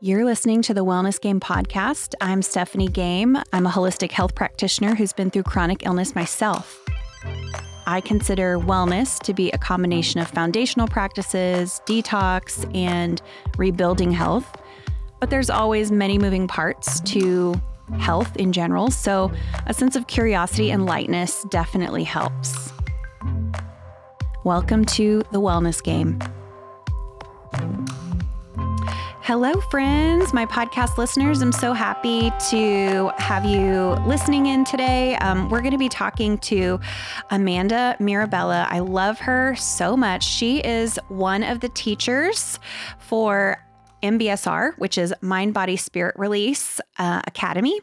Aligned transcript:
You're 0.00 0.24
listening 0.24 0.62
to 0.62 0.74
the 0.74 0.84
Wellness 0.84 1.18
Gahm 1.18 1.40
podcast. 1.40 2.14
I'm 2.20 2.40
Stephanie 2.40 2.86
Gahm. 2.86 3.42
I'm 3.52 3.66
a 3.66 3.68
holistic 3.68 4.12
health 4.12 4.32
practitioner 4.36 4.94
who's 4.94 5.12
been 5.12 5.28
through 5.28 5.42
chronic 5.42 5.84
illness 5.84 6.14
myself. 6.14 6.80
I 7.84 8.00
consider 8.00 8.60
wellness 8.60 9.18
to 9.24 9.34
be 9.34 9.50
a 9.50 9.58
combination 9.58 10.20
of 10.20 10.28
foundational 10.28 10.86
practices, 10.86 11.80
detox, 11.84 12.72
and 12.76 13.20
rebuilding 13.56 14.12
health. 14.12 14.46
But 15.18 15.30
there's 15.30 15.50
always 15.50 15.90
many 15.90 16.16
moving 16.16 16.46
parts 16.46 17.00
to 17.00 17.60
health 17.98 18.36
in 18.36 18.52
general, 18.52 18.92
so 18.92 19.32
a 19.66 19.74
sense 19.74 19.96
of 19.96 20.06
curiosity 20.06 20.70
and 20.70 20.86
lightness 20.86 21.44
definitely 21.50 22.04
helps. 22.04 22.70
Welcome 24.44 24.84
to 24.84 25.24
the 25.32 25.40
Wellness 25.40 25.82
Gahm. 25.82 26.22
Hello, 29.28 29.60
friends, 29.60 30.32
my 30.32 30.46
podcast 30.46 30.96
listeners. 30.96 31.42
I'm 31.42 31.52
so 31.52 31.74
happy 31.74 32.32
to 32.48 33.10
have 33.18 33.44
you 33.44 33.90
listening 34.06 34.46
in 34.46 34.64
today. 34.64 35.16
Um, 35.16 35.50
we're 35.50 35.60
going 35.60 35.72
to 35.72 35.76
be 35.76 35.90
talking 35.90 36.38
to 36.38 36.80
Amanda 37.28 37.94
Mirabella. 38.00 38.66
I 38.70 38.78
love 38.78 39.18
her 39.18 39.54
so 39.56 39.98
much. 39.98 40.24
She 40.24 40.60
is 40.60 40.98
one 41.08 41.42
of 41.42 41.60
the 41.60 41.68
teachers 41.68 42.58
for 43.00 43.62
MBSR, 44.02 44.78
which 44.78 44.96
is 44.96 45.12
Mind 45.20 45.52
Body 45.52 45.76
Spirit 45.76 46.14
Release 46.16 46.80
uh, 46.98 47.20
Academy. 47.26 47.78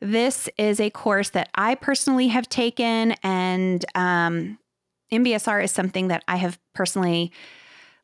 This 0.00 0.48
is 0.56 0.80
a 0.80 0.88
course 0.88 1.28
that 1.30 1.50
I 1.54 1.74
personally 1.74 2.28
have 2.28 2.48
taken, 2.48 3.12
and 3.22 3.84
um, 3.94 4.58
MBSR 5.12 5.64
is 5.64 5.70
something 5.70 6.08
that 6.08 6.24
I 6.26 6.36
have 6.36 6.58
personally 6.74 7.30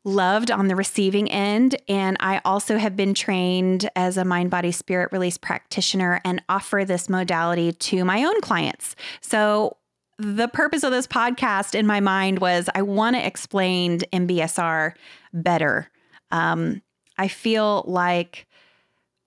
loved 0.05 0.51
on 0.51 0.67
the 0.67 0.75
receiving 0.75 1.29
end. 1.29 1.75
And 1.89 2.15
I 2.19 2.39
also 2.45 2.77
have 2.77 2.95
been 2.95 3.13
trained 3.13 3.89
as 3.95 4.15
a 4.17 4.23
mind 4.23 4.51
body 4.51 4.71
spirit 4.71 5.11
release 5.11 5.37
practitioner 5.37 6.21
and 6.23 6.41
offer 6.47 6.85
this 6.85 7.09
modality 7.09 7.73
to 7.73 8.05
my 8.05 8.23
own 8.23 8.39
clients. 8.41 8.95
So, 9.21 9.77
the 10.17 10.47
purpose 10.47 10.83
of 10.83 10.91
this 10.91 11.07
podcast 11.07 11.75
in 11.75 11.85
my 11.85 11.99
mind 11.99 12.39
was 12.39 12.69
I 12.73 12.83
want 12.83 13.17
to 13.17 13.25
explain 13.25 13.99
MBSR 14.13 14.93
better. 15.33 15.91
Um, 16.31 16.81
I 17.17 17.27
feel 17.27 17.83
like 17.85 18.47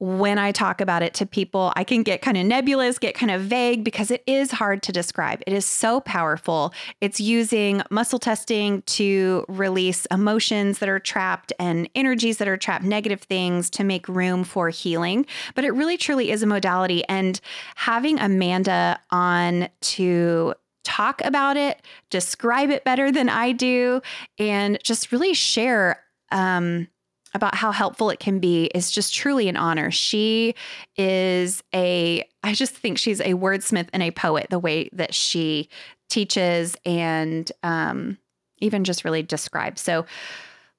when 0.00 0.38
I 0.38 0.52
talk 0.52 0.80
about 0.80 1.02
it 1.02 1.14
to 1.14 1.26
people, 1.26 1.72
I 1.74 1.82
can 1.82 2.02
get 2.02 2.22
kind 2.22 2.36
of 2.36 2.46
nebulous, 2.46 2.98
get 2.98 3.14
kind 3.14 3.32
of 3.32 3.42
vague 3.42 3.82
because 3.82 4.10
it 4.10 4.22
is 4.26 4.52
hard 4.52 4.82
to 4.84 4.92
describe. 4.92 5.42
It 5.46 5.52
is 5.52 5.64
so 5.64 6.00
powerful. 6.00 6.72
It's 7.00 7.18
using 7.18 7.82
muscle 7.90 8.20
testing 8.20 8.82
to 8.82 9.44
release 9.48 10.06
emotions 10.06 10.78
that 10.78 10.88
are 10.88 11.00
trapped 11.00 11.52
and 11.58 11.88
energies 11.96 12.38
that 12.38 12.46
are 12.46 12.56
trapped, 12.56 12.84
negative 12.84 13.22
things 13.22 13.70
to 13.70 13.84
make 13.84 14.08
room 14.08 14.44
for 14.44 14.68
healing. 14.68 15.26
But 15.54 15.64
it 15.64 15.70
really 15.72 15.96
truly 15.96 16.30
is 16.30 16.42
a 16.42 16.46
modality. 16.46 17.04
And 17.08 17.40
having 17.74 18.20
Amanda 18.20 19.00
on 19.10 19.68
to 19.80 20.54
talk 20.84 21.20
about 21.24 21.56
it, 21.56 21.82
describe 22.08 22.70
it 22.70 22.84
better 22.84 23.10
than 23.10 23.28
I 23.28 23.52
do, 23.52 24.00
and 24.38 24.78
just 24.84 25.12
really 25.12 25.34
share. 25.34 26.02
Um, 26.30 26.88
about 27.34 27.54
how 27.54 27.72
helpful 27.72 28.10
it 28.10 28.18
can 28.18 28.38
be 28.38 28.66
is 28.74 28.90
just 28.90 29.14
truly 29.14 29.48
an 29.48 29.56
honor. 29.56 29.90
She 29.90 30.54
is 30.96 31.62
a, 31.74 32.26
I 32.42 32.54
just 32.54 32.74
think 32.74 32.98
she's 32.98 33.20
a 33.20 33.34
wordsmith 33.34 33.88
and 33.92 34.02
a 34.02 34.10
poet, 34.10 34.48
the 34.50 34.58
way 34.58 34.88
that 34.92 35.14
she 35.14 35.68
teaches 36.08 36.76
and 36.84 37.50
um, 37.62 38.18
even 38.58 38.84
just 38.84 39.04
really 39.04 39.22
describes. 39.22 39.80
So, 39.80 40.06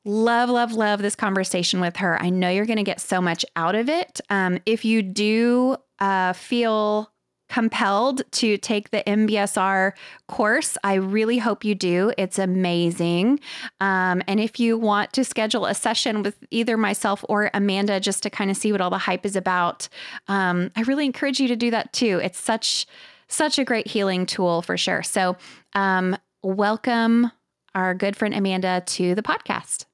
love, 0.05 0.50
love, 0.50 0.73
love 0.73 1.02
this 1.02 1.16
conversation 1.16 1.81
with 1.81 1.97
her. 1.97 2.22
I 2.22 2.30
know 2.30 2.50
you're 2.50 2.66
going 2.66 2.77
to 2.77 2.83
get 2.83 3.02
so 3.02 3.22
much 3.22 3.45
out 3.55 3.75
of 3.75 3.89
it. 3.89 4.22
Um, 4.30 4.59
if 4.66 4.86
you 4.86 5.02
do 5.03 5.77
uh, 6.00 6.33
feel 6.33 7.11
compelled 7.50 8.22
to 8.31 8.58
take 8.58 8.92
the 8.92 9.03
MBSR 9.05 9.94
course, 10.28 10.77
I 10.83 10.95
really 10.95 11.39
hope 11.39 11.65
you 11.65 11.76
do. 11.76 12.14
It's 12.17 12.39
amazing. 12.39 13.39
Um, 13.82 14.21
and 14.27 14.39
if 14.39 14.60
you 14.60 14.77
want 14.77 15.14
to 15.14 15.23
schedule 15.23 15.65
a 15.65 15.73
session 15.73 16.23
with 16.23 16.38
either 16.52 16.77
myself 16.77 17.26
or 17.27 17.49
Amanda 17.54 17.99
just 17.99 18.23
to 18.23 18.30
kind 18.30 18.49
of 18.49 18.58
see 18.58 18.71
what 18.71 18.82
all 18.82 18.89
the 18.89 18.98
hype 18.98 19.26
is 19.26 19.36
about, 19.36 19.89
um, 20.27 20.71
I 20.76 20.82
really 20.82 21.05
encourage 21.05 21.39
you 21.39 21.48
to 21.48 21.55
do 21.55 21.71
that 21.71 21.92
too. 21.92 22.20
It's 22.23 22.39
such 22.39 22.86
such 23.27 23.59
a 23.59 23.65
great 23.65 23.88
healing 23.88 24.26
tool 24.26 24.64
for 24.64 24.76
sure. 24.76 25.04
So, 25.04 25.38
um, 25.73 26.17
welcome 26.42 27.32
our 27.76 27.93
good 27.93 28.15
friend 28.15 28.33
Amanda 28.33 28.82
to 28.88 29.14
the 29.14 29.21
podcast. 29.21 29.86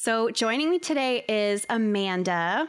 So 0.00 0.30
joining 0.30 0.70
me 0.70 0.78
today 0.78 1.24
is 1.28 1.66
Amanda 1.68 2.68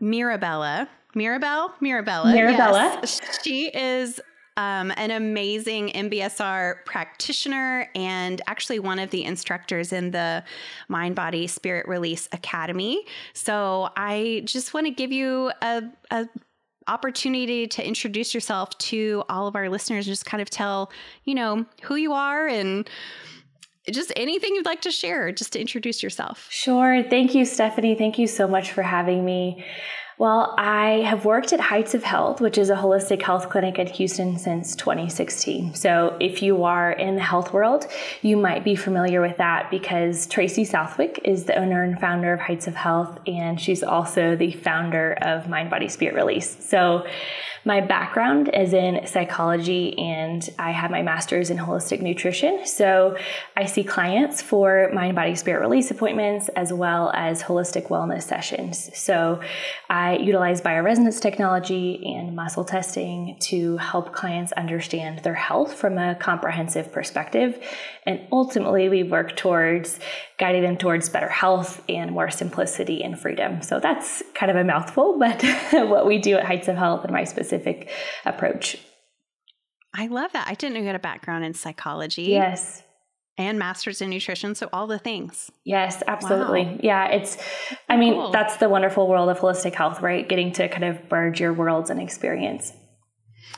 Mirabella. 0.00 0.88
Mirabelle? 1.14 1.72
Mirabella. 1.78 2.32
Mirabella. 2.32 2.98
Yes. 3.00 3.20
She 3.44 3.68
is 3.68 4.20
um, 4.56 4.92
an 4.96 5.12
amazing 5.12 5.90
MBSR 5.90 6.84
practitioner 6.84 7.88
and 7.94 8.42
actually 8.48 8.80
one 8.80 8.98
of 8.98 9.10
the 9.10 9.22
instructors 9.24 9.92
in 9.92 10.10
the 10.10 10.42
Mind 10.88 11.14
Body 11.14 11.46
Spirit 11.46 11.86
Release 11.86 12.28
Academy. 12.32 13.06
So 13.34 13.90
I 13.96 14.42
just 14.44 14.74
want 14.74 14.86
to 14.86 14.92
give 14.92 15.12
you 15.12 15.52
a, 15.62 15.84
a 16.10 16.28
opportunity 16.88 17.68
to 17.68 17.86
introduce 17.86 18.34
yourself 18.34 18.76
to 18.78 19.22
all 19.28 19.46
of 19.46 19.54
our 19.54 19.68
listeners, 19.68 20.06
just 20.06 20.26
kind 20.26 20.42
of 20.42 20.50
tell, 20.50 20.90
you 21.22 21.36
know, 21.36 21.64
who 21.82 21.94
you 21.94 22.12
are 22.12 22.48
and 22.48 22.90
just 23.92 24.12
anything 24.16 24.54
you'd 24.54 24.64
like 24.64 24.82
to 24.82 24.90
share, 24.90 25.32
just 25.32 25.52
to 25.52 25.60
introduce 25.60 26.02
yourself. 26.02 26.46
Sure. 26.50 27.02
Thank 27.02 27.34
you, 27.34 27.44
Stephanie. 27.44 27.94
Thank 27.94 28.18
you 28.18 28.26
so 28.26 28.48
much 28.48 28.72
for 28.72 28.82
having 28.82 29.24
me. 29.24 29.64
Well, 30.16 30.54
I 30.56 31.02
have 31.08 31.24
worked 31.24 31.52
at 31.52 31.58
Heights 31.58 31.92
of 31.92 32.04
Health, 32.04 32.40
which 32.40 32.56
is 32.56 32.70
a 32.70 32.76
holistic 32.76 33.20
health 33.20 33.50
clinic 33.50 33.80
in 33.80 33.88
Houston 33.88 34.38
since 34.38 34.76
2016. 34.76 35.74
So, 35.74 36.16
if 36.20 36.40
you 36.40 36.62
are 36.62 36.92
in 36.92 37.16
the 37.16 37.22
health 37.22 37.52
world, 37.52 37.88
you 38.22 38.36
might 38.36 38.62
be 38.62 38.76
familiar 38.76 39.20
with 39.20 39.38
that 39.38 39.72
because 39.72 40.28
Tracy 40.28 40.64
Southwick 40.64 41.20
is 41.24 41.44
the 41.44 41.56
owner 41.56 41.82
and 41.82 41.98
founder 41.98 42.32
of 42.32 42.38
Heights 42.38 42.68
of 42.68 42.76
Health, 42.76 43.18
and 43.26 43.60
she's 43.60 43.82
also 43.82 44.36
the 44.36 44.52
founder 44.52 45.14
of 45.20 45.48
Mind 45.48 45.68
Body 45.68 45.88
Spirit 45.88 46.14
Release. 46.14 46.64
So, 46.64 47.04
my 47.64 47.80
background 47.80 48.50
is 48.52 48.72
in 48.72 49.06
psychology 49.06 49.98
and 49.98 50.48
I 50.58 50.70
have 50.70 50.90
my 50.90 51.02
master's 51.02 51.50
in 51.50 51.56
holistic 51.56 52.02
nutrition. 52.02 52.66
So 52.66 53.16
I 53.56 53.64
see 53.66 53.84
clients 53.84 54.42
for 54.42 54.90
mind, 54.92 55.14
body, 55.14 55.34
spirit 55.34 55.60
release 55.60 55.90
appointments 55.90 56.48
as 56.50 56.72
well 56.72 57.10
as 57.14 57.42
holistic 57.42 57.88
wellness 57.88 58.24
sessions. 58.24 58.90
So 58.96 59.40
I 59.88 60.16
utilize 60.16 60.60
bioresonance 60.60 61.20
technology 61.20 62.04
and 62.14 62.36
muscle 62.36 62.64
testing 62.64 63.36
to 63.40 63.78
help 63.78 64.12
clients 64.12 64.52
understand 64.52 65.20
their 65.20 65.34
health 65.34 65.74
from 65.74 65.96
a 65.96 66.14
comprehensive 66.14 66.92
perspective. 66.92 67.62
And 68.06 68.20
ultimately, 68.30 68.88
we 68.88 69.02
work 69.02 69.36
towards 69.36 69.98
guiding 70.38 70.62
them 70.62 70.76
towards 70.76 71.08
better 71.08 71.28
health 71.28 71.82
and 71.88 72.12
more 72.12 72.30
simplicity 72.30 73.02
and 73.02 73.18
freedom. 73.18 73.62
So 73.62 73.80
that's 73.80 74.22
kind 74.34 74.50
of 74.50 74.56
a 74.56 74.64
mouthful, 74.64 75.18
but 75.18 75.42
what 75.72 76.06
we 76.06 76.18
do 76.18 76.36
at 76.36 76.44
Heights 76.44 76.68
of 76.68 76.76
Health 76.76 77.04
and 77.04 77.12
my 77.12 77.24
specific 77.24 77.90
approach. 78.24 78.76
I 79.94 80.08
love 80.08 80.32
that. 80.32 80.48
I 80.48 80.54
didn't 80.54 80.74
know 80.74 80.80
you 80.80 80.86
had 80.86 80.96
a 80.96 81.00
background 81.00 81.44
in 81.44 81.54
psychology. 81.54 82.24
Yes. 82.24 82.82
And 83.36 83.58
masters 83.58 84.00
in 84.00 84.10
nutrition. 84.10 84.54
So 84.54 84.68
all 84.72 84.86
the 84.86 84.98
things. 84.98 85.50
Yes, 85.64 86.02
absolutely. 86.06 86.64
Wow. 86.64 86.78
Yeah. 86.82 87.08
It's, 87.08 87.36
I 87.88 87.96
mean, 87.96 88.14
cool. 88.14 88.30
that's 88.30 88.58
the 88.58 88.68
wonderful 88.68 89.08
world 89.08 89.28
of 89.28 89.38
holistic 89.40 89.74
health, 89.74 90.02
right? 90.02 90.28
Getting 90.28 90.52
to 90.52 90.68
kind 90.68 90.84
of 90.84 90.98
merge 91.10 91.40
your 91.40 91.52
worlds 91.52 91.90
and 91.90 92.00
experience. 92.00 92.72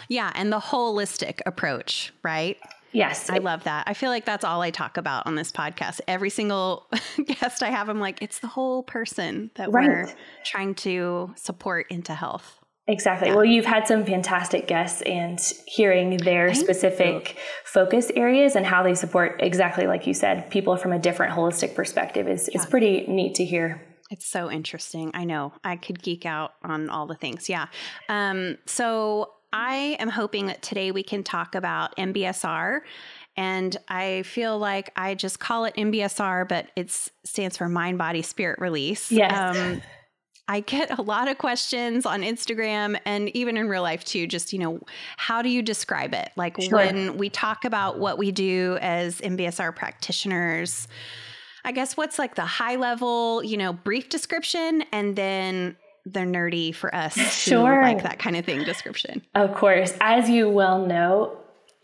Yeah. 0.09 0.33
And 0.35 0.53
the 0.53 0.61
holistic 0.61 1.41
approach, 1.45 2.13
right? 2.23 2.59
Yes. 2.97 3.29
I 3.29 3.39
love 3.39 3.65
that. 3.65 3.85
I 3.87 3.93
feel 3.93 4.09
like 4.09 4.25
that's 4.25 4.43
all 4.43 4.63
I 4.63 4.71
talk 4.71 4.97
about 4.97 5.27
on 5.27 5.35
this 5.35 5.53
podcast. 5.53 6.01
Every 6.09 6.31
single 6.31 6.87
guest 7.27 7.63
I 7.63 7.71
have, 7.71 7.91
I'm 7.91 8.01
like, 8.01 8.23
it's 8.23 8.39
the 8.39 8.47
whole 8.47 8.83
person 8.83 9.51
that 9.57 9.71
right. 9.71 9.87
we're 9.87 10.15
trying 10.45 10.75
to 10.77 11.35
support 11.37 11.87
into 11.91 12.15
health. 12.15 12.59
Exactly. 12.89 13.29
Yeah. 13.29 13.35
Well, 13.35 13.45
you've 13.45 13.67
had 13.67 13.87
some 13.87 14.07
fantastic 14.07 14.67
guests 14.67 15.03
and 15.03 15.39
hearing 15.67 16.17
their 16.19 16.55
specific 16.55 17.37
focus 17.65 18.11
areas 18.17 18.57
and 18.57 18.65
how 18.65 18.83
they 18.83 18.95
support 18.95 19.41
exactly 19.41 19.87
like 19.87 20.07
you 20.07 20.15
said, 20.15 20.49
people 20.51 20.77
from 20.77 20.93
a 20.93 20.99
different 20.99 21.35
holistic 21.35 21.75
perspective 21.75 22.29
is 22.29 22.49
yeah. 22.51 22.61
is 22.61 22.67
pretty 22.67 23.05
neat 23.09 23.35
to 23.35 23.45
hear. 23.45 23.83
It's 24.11 24.27
so 24.27 24.51
interesting. 24.51 25.11
I 25.15 25.25
know. 25.25 25.53
I 25.65 25.77
could 25.77 26.01
geek 26.01 26.25
out 26.25 26.53
on 26.63 26.89
all 26.89 27.07
the 27.07 27.17
things. 27.17 27.49
Yeah. 27.49 27.67
Um, 28.09 28.57
so 28.67 29.33
I 29.57 29.97
am 29.99 30.11
hoping 30.11 30.47
that 30.47 30.61
today 30.61 30.91
we 30.91 31.03
can 31.03 31.23
talk 31.23 31.55
about 31.55 31.97
MBSR. 31.97 32.81
And 33.39 33.75
I 33.89 34.23
feel 34.23 34.59
like 34.59 34.93
I 34.97 35.15
just 35.15 35.41
call 35.41 35.65
it 35.65 35.75
MBSR, 35.77 36.47
but 36.47 36.67
it 36.77 36.91
stands 37.25 37.57
for 37.57 37.67
Mind, 37.67 37.97
Body, 37.97 38.21
Spirit 38.21 38.59
Release. 38.61 39.11
Yes. 39.11 39.57
Um, 39.57 39.81
I 40.47 40.61
get 40.61 40.97
a 40.99 41.01
lot 41.01 41.29
of 41.29 41.39
questions 41.39 42.05
on 42.05 42.21
Instagram 42.21 43.01
and 43.07 43.35
even 43.35 43.57
in 43.57 43.69
real 43.69 43.81
life 43.81 44.05
too. 44.05 44.27
Just, 44.27 44.53
you 44.53 44.59
know, 44.59 44.81
how 45.17 45.41
do 45.41 45.49
you 45.49 45.63
describe 45.63 46.13
it? 46.13 46.31
Like 46.37 46.61
sure. 46.61 46.77
when 46.77 47.17
we 47.17 47.31
talk 47.31 47.65
about 47.65 47.99
what 47.99 48.19
we 48.19 48.33
do 48.33 48.77
as 48.83 49.23
MBSR 49.23 49.75
practitioners, 49.75 50.87
I 51.65 51.73
guess 51.73 51.97
what's 51.97 52.19
like 52.19 52.35
the 52.35 52.45
high 52.45 52.77
level, 52.77 53.43
you 53.43 53.57
know, 53.57 53.73
brief 53.73 54.11
description 54.11 54.85
and 54.93 55.17
then 55.17 55.77
the 56.07 56.21
nerdy 56.21 56.75
for 56.75 56.95
us 56.95 57.15
sure. 57.15 57.83
like 57.83 58.05
that 58.05 58.19
kind 58.19 58.37
of 58.37 58.45
thing 58.45 58.63
description. 58.65 59.23
Of 59.35 59.55
course. 59.55 59.93
As 60.01 60.31
you 60.31 60.49
well 60.49 60.87
know, 60.87 61.37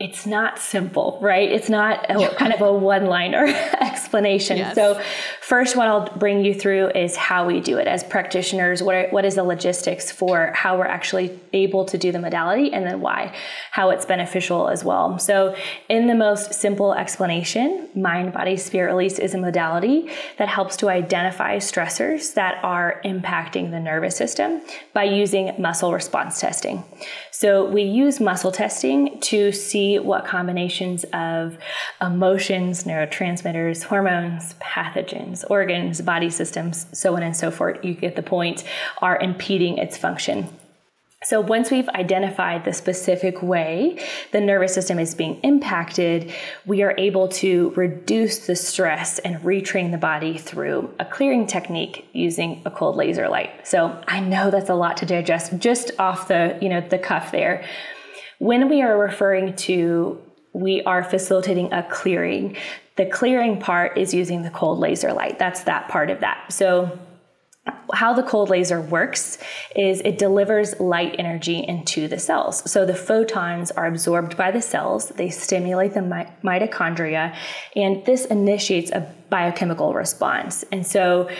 it's 0.03 0.27
not 0.27 0.59
simple, 0.59 1.17
right? 1.23 1.49
It's 1.49 1.69
not 1.69 2.11
a, 2.11 2.35
kind 2.35 2.53
of 2.53 2.61
a 2.61 2.73
one 2.73 3.07
liner 3.07 3.45
explanation. 3.81 4.57
Yes. 4.57 4.75
So, 4.75 5.01
first, 5.41 5.77
what 5.77 5.87
I'll 5.87 6.13
bring 6.17 6.45
you 6.45 6.55
through 6.55 6.89
is 6.89 7.15
how 7.15 7.47
we 7.47 7.61
do 7.61 7.79
it 7.79 7.87
as 7.87 8.03
practitioners. 8.03 8.83
What, 8.83 8.97
are, 8.97 9.09
what 9.11 9.25
is 9.25 9.37
the 9.37 9.45
logistics 9.45 10.11
for 10.11 10.51
how 10.55 10.77
we're 10.77 10.87
actually 10.87 11.39
able 11.53 11.85
to 11.85 11.97
do 11.97 12.11
the 12.11 12.19
modality, 12.19 12.73
and 12.73 12.85
then 12.85 13.01
why, 13.01 13.33
how 13.71 13.91
it's 13.91 14.05
beneficial 14.05 14.69
as 14.69 14.83
well. 14.83 15.21
So, 15.21 15.55
in 15.89 16.09
the 16.09 16.17
most 16.17 16.53
simple 16.53 16.95
explanation, 16.95 17.89
mind, 17.95 18.33
body, 18.33 18.57
spirit 18.57 18.91
release 18.91 19.21
is 19.21 19.35
a 19.35 19.39
modality 19.39 20.11
that 20.39 20.49
helps 20.49 20.77
to 20.79 20.89
identify 20.89 21.59
stressors 21.59 22.35
that 22.35 22.59
are 22.65 23.01
impacting 23.05 23.71
the 23.71 23.79
nervous 23.79 24.17
system 24.17 24.63
by 24.95 25.05
using 25.05 25.55
muscle 25.61 25.93
response 25.93 26.41
testing. 26.41 26.83
So, 27.31 27.71
we 27.71 27.83
use 27.83 28.19
muscle 28.19 28.51
testing 28.51 29.21
to 29.21 29.53
see 29.53 29.92
what 29.99 30.25
combinations 30.25 31.05
of 31.13 31.59
emotions, 32.01 32.85
neurotransmitters, 32.85 33.85
hormones, 33.85 34.55
pathogens, 34.55 35.45
organs, 35.51 36.01
body 36.01 36.31
systems, 36.31 36.87
so 36.93 37.17
on 37.17 37.23
and 37.23 37.37
so 37.37 37.51
forth, 37.51 37.85
you 37.85 37.95
get 37.95 38.17
the 38.17 38.23
point, 38.23 38.65
are 38.99 39.19
impeding 39.19 39.79
its 39.79 39.97
function. 39.97 40.49
So, 41.25 41.41
once 41.41 41.71
we've 41.71 41.89
identified 41.91 42.65
the 42.65 42.73
specific 42.73 43.43
way 43.43 44.05
the 44.33 44.41
nervous 44.41 44.75
system 44.75 44.99
is 44.99 45.15
being 45.15 45.39
impacted, 45.43 46.33
we 46.67 46.83
are 46.83 46.95
able 46.99 47.29
to 47.29 47.71
reduce 47.77 48.47
the 48.47 48.57
stress 48.57 49.21
and 49.21 49.41
retrain 49.43 49.93
the 49.93 49.99
body 49.99 50.37
through 50.37 50.93
a 50.99 51.05
clearing 51.05 51.47
technique 51.47 52.09
using 52.13 52.61
a 52.65 52.73
cold 52.73 52.97
laser 52.97 53.29
light. 53.29 53.67
So, 53.67 54.03
I 54.09 54.19
know 54.19 54.51
that's 54.51 54.71
a 54.71 54.75
lot 54.75 54.97
to 54.99 55.07
digest 55.07 55.57
just 55.59 55.93
off 55.99 56.27
the, 56.27 56.59
you 56.61 56.69
know, 56.69 56.81
the 56.81 56.99
cuff 56.99 57.31
there. 57.31 57.65
When 58.43 58.69
we 58.69 58.83
are 58.83 58.99
referring 58.99 59.55
to 59.69 60.21
we 60.53 60.83
are 60.83 61.05
facilitating 61.05 61.73
a 61.73 61.85
clearing, 61.85 62.57
the 62.97 63.07
clearing 63.07 63.61
part 63.61 63.97
is 63.97 64.13
using 64.13 64.43
the 64.43 64.51
cold 64.51 64.81
laser 64.81 65.13
light. 65.13 65.39
That's 65.39 65.63
that 65.63 65.89
part 65.89 66.11
of 66.11 66.19
that. 66.21 66.53
So 66.53 66.99
how 67.93 68.13
the 68.13 68.25
cold 68.25 68.51
laser 68.51 68.81
works 68.81 69.39
is 69.77 70.01
it 70.01 70.19
delivers 70.19 70.81
light 70.81 71.15
energy 71.21 71.61
into 71.61 72.09
the 72.09 72.19
cells. 72.19 72.69
So 72.69 72.85
the 72.85 72.97
photons 72.97 73.71
are 73.71 73.87
absorbed 73.87 74.37
by 74.37 74.51
the 74.51 74.61
cells, 74.61 75.11
they 75.11 75.31
stimulate 75.31 75.95
the 75.95 76.01
mitochondria, 76.43 77.37
and 77.77 78.05
this 78.05 78.25
initiates 78.25 78.91
a 78.91 79.09
biochemical 79.31 79.95
response. 79.95 80.65
And 80.73 80.85
so 80.85 81.31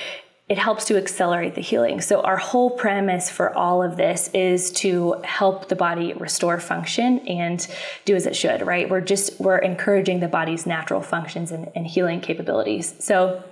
it 0.53 0.59
helps 0.59 0.85
to 0.85 0.99
accelerate 0.99 1.55
the 1.55 1.63
healing. 1.63 2.03
So, 2.03 2.21
our 2.21 2.37
whole 2.37 2.69
premise 2.69 3.31
for 3.31 3.57
all 3.57 3.83
of 3.83 3.97
this 3.97 4.29
is 4.35 4.71
to 4.73 5.15
help 5.25 5.71
the 5.71 5.77
body 5.77 6.13
restore 6.13 6.61
function 6.61 7.21
and 7.21 7.67
do 8.05 8.15
as 8.15 8.27
it 8.27 8.37
should, 8.37 8.61
right? 8.61 8.87
We're 8.87 9.01
just, 9.01 9.41
we're 9.41 9.57
encouraging 9.57 10.21
the 10.21 10.29
body's 10.29 10.67
natural 10.67 11.01
functions 11.01 11.53
and, 11.53 11.73
and 11.75 11.87
healing 11.87 12.21
capabilities. 12.21 12.95
So, 12.99 13.43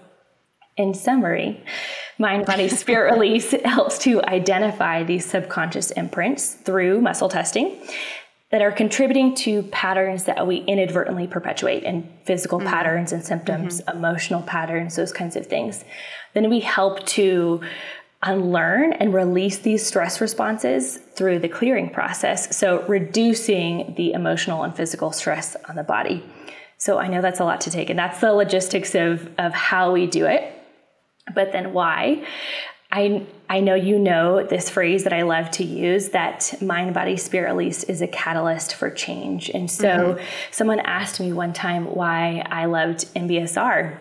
in 0.77 0.93
summary, 0.93 1.65
mind 2.19 2.45
body 2.45 2.69
spirit 2.83 3.15
release 3.15 3.53
helps 3.65 3.97
to 4.01 4.23
identify 4.25 5.03
these 5.03 5.25
subconscious 5.25 5.93
imprints 5.93 6.53
through 6.53 7.01
muscle 7.01 7.31
testing 7.31 7.81
that 8.51 8.61
are 8.61 8.73
contributing 8.73 9.35
to 9.37 9.63
patterns 9.65 10.25
that 10.25 10.47
we 10.47 10.57
inadvertently 10.57 11.27
perpetuate 11.27 11.85
and 11.85 12.07
physical 12.25 12.59
mm-hmm. 12.59 12.69
patterns 12.69 13.13
and 13.13 13.25
symptoms, 13.25 13.81
mm-hmm. 13.81 13.97
emotional 13.97 14.43
patterns, 14.43 14.97
those 14.97 15.13
kinds 15.13 15.37
of 15.37 15.47
things. 15.47 15.85
Then 16.35 16.51
we 16.51 16.61
help 16.61 17.05
to 17.07 17.61
unlearn 18.23 18.93
and 18.93 19.15
release 19.15 19.59
these 19.59 19.87
stress 19.87 20.21
responses 20.21 20.97
through 20.97 21.39
the 21.39 21.49
clearing 21.49 21.91
process. 21.91 22.57
So, 22.57 22.83
reducing 22.87 23.95
the 23.97 24.13
emotional 24.13 24.63
and 24.63 24.77
physical 24.77 25.13
stress 25.13 25.57
on 25.69 25.77
the 25.77 25.83
body. 25.83 26.23
So, 26.77 26.99
I 26.99 27.09
know 27.09 27.23
that's 27.23 27.41
a 27.41 27.45
lot 27.45 27.61
to 27.63 27.71
take, 27.71 27.91
and 27.91 27.99
that's 27.99 28.21
the 28.21 28.33
logistics 28.33 28.95
of, 28.95 29.29
of 29.39 29.53
how 29.53 29.93
we 29.93 30.07
do 30.07 30.27
it. 30.27 30.53
But 31.35 31.53
then, 31.53 31.73
why? 31.73 32.27
I, 32.93 33.25
I 33.49 33.61
know 33.61 33.75
you 33.75 33.99
know 33.99 34.45
this 34.45 34.69
phrase 34.69 35.05
that 35.05 35.13
I 35.13 35.23
love 35.23 35.51
to 35.53 35.65
use 35.65 36.09
that 36.09 36.53
mind, 36.61 36.93
body, 36.93 37.17
spirit 37.17 37.53
release 37.53 37.85
is 37.85 38.03
a 38.03 38.09
catalyst 38.09 38.75
for 38.75 38.91
change. 38.91 39.49
And 39.49 39.71
so 39.71 39.87
mm-hmm. 39.87 40.25
someone 40.51 40.81
asked 40.81 41.21
me 41.21 41.33
one 41.33 41.53
time 41.53 41.85
why 41.95 42.45
I 42.51 42.65
loved 42.65 43.07
MBSR. 43.15 43.97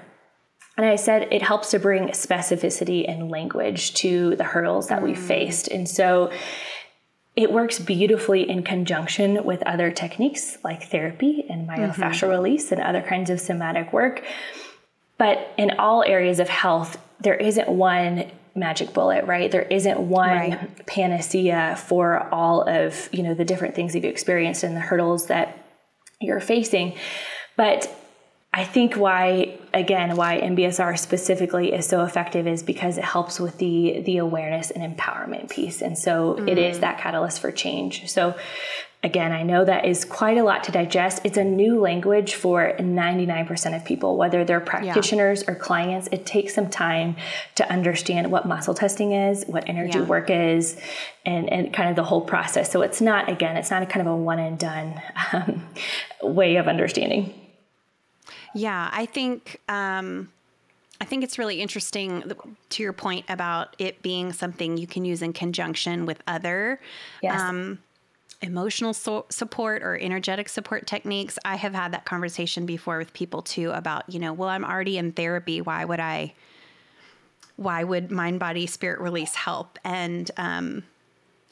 And 0.80 0.88
I 0.88 0.96
said 0.96 1.28
it 1.30 1.42
helps 1.42 1.72
to 1.72 1.80
bring 1.80 2.08
specificity 2.12 3.04
and 3.06 3.30
language 3.30 3.94
to 3.96 4.38
the 4.38 4.46
hurdles 4.46 4.88
that 4.88 5.04
we 5.04 5.14
faced. 5.14 5.68
And 5.68 5.90
so 5.90 6.32
it 7.36 7.52
works 7.52 7.80
beautifully 7.80 8.50
in 8.50 8.64
conjunction 8.64 9.44
with 9.44 9.62
other 9.64 9.92
techniques 9.92 10.58
like 10.64 10.84
therapy 10.84 11.44
and 11.50 11.68
myofascial 11.68 12.30
mm-hmm. 12.30 12.30
release 12.30 12.72
and 12.72 12.80
other 12.80 13.02
kinds 13.02 13.30
of 13.30 13.42
somatic 13.42 13.92
work. 13.92 14.24
But 15.18 15.54
in 15.58 15.72
all 15.80 16.02
areas 16.04 16.40
of 16.40 16.48
health, 16.48 16.98
there 17.20 17.36
isn't 17.36 17.68
one 17.68 18.32
magic 18.56 18.94
bullet, 18.94 19.26
right? 19.26 19.52
There 19.52 19.64
isn't 19.64 20.00
one 20.00 20.30
right. 20.30 20.86
panacea 20.86 21.76
for 21.76 22.34
all 22.34 22.62
of, 22.70 23.10
you 23.12 23.24
know, 23.24 23.34
the 23.34 23.44
different 23.44 23.76
things 23.76 23.92
that 23.92 24.00
you've 24.00 24.14
experienced 24.14 24.64
and 24.64 24.78
the 24.78 24.80
hurdles 24.80 25.28
that 25.28 25.62
you're 26.22 26.40
facing. 26.40 26.96
But 27.58 27.94
I 28.54 28.64
think 28.64 28.96
why 28.96 29.59
again 29.74 30.16
why 30.16 30.40
MBSR 30.42 30.98
specifically 30.98 31.74
is 31.74 31.86
so 31.88 32.04
effective 32.04 32.48
is 32.48 32.64
because 32.64 32.98
it 32.98 33.04
helps 33.04 33.40
with 33.40 33.58
the 33.58 34.02
the 34.06 34.18
awareness 34.18 34.72
and 34.72 34.98
empowerment 34.98 35.50
piece 35.50 35.82
and 35.82 35.98
so 35.98 36.36
mm. 36.36 36.50
it 36.50 36.58
is 36.58 36.78
mm. 36.78 36.82
that 36.82 37.00
catalyst 37.00 37.40
for 37.40 37.52
change. 37.52 38.10
So 38.10 38.36
Again, 39.02 39.32
I 39.32 39.44
know 39.44 39.64
that 39.64 39.86
is 39.86 40.04
quite 40.04 40.38
a 40.38 40.44
lot 40.44 40.66
to 40.66 40.74
digest. 40.74 41.22
It's 41.24 41.38
a 41.38 41.44
new 41.44 41.80
language 41.80 42.36
for 42.36 42.74
99% 42.78 43.74
of 43.74 43.86
people, 43.86 44.18
whether 44.18 44.44
they're 44.44 44.60
practitioners 44.60 45.42
yeah. 45.42 45.52
or 45.52 45.56
clients. 45.56 46.10
It 46.12 46.26
takes 46.26 46.54
some 46.54 46.70
time 46.70 47.16
to 47.56 47.72
understand 47.72 48.30
what 48.30 48.46
muscle 48.46 48.74
testing 48.74 49.14
is, 49.14 49.46
what 49.46 49.70
energy 49.70 50.00
yeah. 50.00 50.04
work 50.04 50.30
is, 50.30 50.76
and, 51.26 51.50
and 51.50 51.74
kind 51.74 51.90
of 51.90 51.96
the 51.96 52.04
whole 52.04 52.20
process. 52.20 52.70
So 52.74 52.82
it's 52.82 53.00
not, 53.00 53.30
again, 53.30 53.56
it's 53.56 53.72
not 53.72 53.84
a 53.84 53.86
kind 53.86 54.06
of 54.06 54.12
a 54.12 54.18
one 54.18 54.38
and 54.38 54.60
done 54.60 55.02
um, 55.32 55.66
way 56.22 56.58
of 56.58 56.68
understanding. 56.68 57.34
Yeah, 58.54 58.90
I 58.92 59.06
think. 59.06 59.60
Um, 59.68 60.32
I 61.02 61.06
think 61.06 61.24
it's 61.24 61.38
really 61.38 61.62
interesting 61.62 62.30
to 62.72 62.84
your 62.84 62.92
point 62.92 63.26
about 63.30 63.74
it 63.80 64.02
being 64.02 64.34
something 64.34 64.78
you 64.78 64.86
can 64.86 65.06
use 65.06 65.22
in 65.22 65.32
conjunction 65.32 66.06
with 66.06 66.22
other 66.28 66.82
yes. 67.24 67.40
um, 67.40 67.80
emotional 68.42 68.94
so- 68.94 69.26
support 69.30 69.82
or 69.82 69.98
energetic 69.98 70.50
support 70.50 70.88
techniques. 70.88 71.40
I 71.46 71.56
have 71.56 71.74
had 71.74 71.94
that 71.94 72.04
conversation 72.04 72.66
before 72.66 72.98
with 72.98 73.14
people 73.14 73.42
too 73.42 73.72
about, 73.72 74.10
you 74.10 74.20
know, 74.20 74.34
well, 74.34 74.50
I'm 74.50 74.66
already 74.66 74.98
in 74.98 75.14
therapy. 75.14 75.62
Why 75.62 75.86
would 75.86 76.02
I? 76.02 76.34
Why 77.56 77.84
would 77.84 78.10
mind, 78.10 78.40
body, 78.40 78.68
spirit 78.68 79.00
release 79.00 79.36
help? 79.36 79.80
And 79.84 80.30
um, 80.38 80.84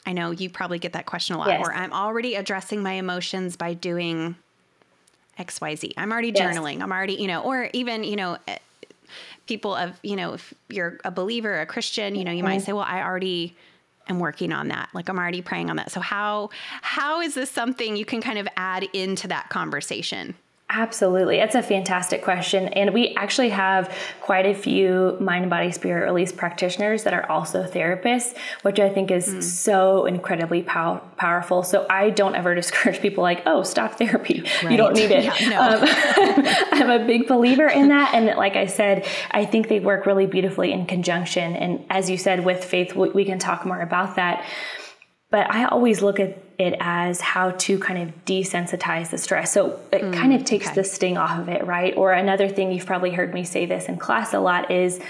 I 0.06 0.12
know 0.12 0.30
you 0.30 0.48
probably 0.48 0.78
get 0.78 0.94
that 0.94 1.04
question 1.04 1.36
a 1.36 1.38
lot. 1.38 1.48
Yes. 1.48 1.66
Or 1.66 1.72
I'm 1.72 1.92
already 1.92 2.34
addressing 2.34 2.82
my 2.82 2.92
emotions 2.92 3.56
by 3.56 3.74
doing 3.74 4.36
X, 5.38 5.60
Y, 5.60 5.74
Z. 5.76 5.94
I'm 5.96 6.12
already 6.12 6.32
yes. 6.34 6.56
journaling. 6.56 6.82
I'm 6.82 6.92
already, 6.92 7.14
you 7.14 7.28
know, 7.28 7.42
or 7.42 7.70
even, 7.72 8.04
you 8.04 8.16
know, 8.16 8.38
eh, 8.46 8.58
people 9.46 9.74
of, 9.74 9.98
you 10.02 10.16
know, 10.16 10.34
if 10.34 10.52
you're 10.68 10.98
a 11.04 11.10
believer, 11.10 11.60
a 11.60 11.66
Christian, 11.66 12.14
you 12.14 12.24
know, 12.24 12.30
you 12.30 12.38
mm-hmm. 12.38 12.46
might 12.46 12.62
say, 12.62 12.72
well, 12.72 12.86
I 12.86 13.02
already 13.02 13.56
am 14.08 14.18
working 14.18 14.52
on 14.52 14.68
that. 14.68 14.88
Like 14.92 15.08
I'm 15.08 15.18
already 15.18 15.42
praying 15.42 15.70
on 15.70 15.76
that. 15.76 15.90
So 15.90 16.00
how 16.00 16.50
how 16.82 17.20
is 17.20 17.34
this 17.34 17.50
something 17.50 17.96
you 17.96 18.04
can 18.04 18.20
kind 18.20 18.38
of 18.38 18.48
add 18.56 18.84
into 18.92 19.28
that 19.28 19.48
conversation? 19.48 20.34
Absolutely. 20.70 21.38
It's 21.38 21.54
a 21.54 21.62
fantastic 21.62 22.22
question. 22.22 22.68
And 22.68 22.92
we 22.92 23.14
actually 23.14 23.48
have 23.48 23.90
quite 24.20 24.44
a 24.44 24.52
few 24.52 25.16
mind, 25.18 25.48
body, 25.48 25.72
spirit 25.72 26.04
release 26.04 26.30
practitioners 26.30 27.04
that 27.04 27.14
are 27.14 27.28
also 27.30 27.64
therapists, 27.64 28.36
which 28.62 28.78
I 28.78 28.90
think 28.90 29.10
is 29.10 29.28
mm. 29.28 29.42
so 29.42 30.04
incredibly 30.04 30.62
pow- 30.62 31.00
powerful. 31.16 31.62
So 31.62 31.86
I 31.88 32.10
don't 32.10 32.34
ever 32.34 32.54
discourage 32.62 33.00
people 33.00 33.22
like, 33.22 33.42
oh, 33.46 33.62
stop 33.62 33.94
therapy. 33.94 34.42
Right. 34.62 34.72
You 34.72 34.76
don't 34.76 34.94
need 34.94 35.10
it. 35.10 35.18
Yeah, 35.28 35.48
no. 35.48 35.60
um, 35.60 35.80
I'm 36.72 37.02
a 37.02 37.04
big 37.06 37.26
believer 37.26 37.66
in 37.66 37.88
that. 37.88 38.14
And 38.14 38.36
like 38.36 38.56
I 38.56 38.66
said, 38.66 39.06
I 39.30 39.44
think 39.44 39.68
they 39.68 39.80
work 39.80 40.06
really 40.06 40.26
beautifully 40.26 40.72
in 40.72 40.86
conjunction. 40.86 41.56
And 41.56 41.84
as 41.90 42.08
you 42.08 42.16
said, 42.16 42.44
with 42.44 42.64
faith, 42.64 42.94
we 42.94 43.24
can 43.24 43.38
talk 43.38 43.66
more 43.66 43.80
about 43.80 44.16
that. 44.16 44.44
But 45.30 45.50
I 45.50 45.66
always 45.66 46.00
look 46.00 46.18
at 46.20 46.38
it 46.58 46.74
as 46.80 47.20
how 47.20 47.52
to 47.52 47.78
kind 47.78 48.08
of 48.08 48.24
desensitize 48.24 49.10
the 49.10 49.18
stress. 49.18 49.52
So 49.52 49.78
it 49.92 50.02
mm, 50.02 50.12
kind 50.12 50.32
of 50.32 50.44
takes 50.44 50.66
okay. 50.66 50.74
the 50.76 50.84
sting 50.84 51.16
off 51.16 51.38
of 51.38 51.48
it, 51.48 51.66
right? 51.66 51.96
Or 51.96 52.12
another 52.12 52.48
thing 52.48 52.72
you've 52.72 52.86
probably 52.86 53.10
heard 53.10 53.32
me 53.32 53.44
say 53.44 53.66
this 53.66 53.86
in 53.86 53.98
class 53.98 54.34
a 54.34 54.40
lot 54.40 54.70
is 54.70 55.00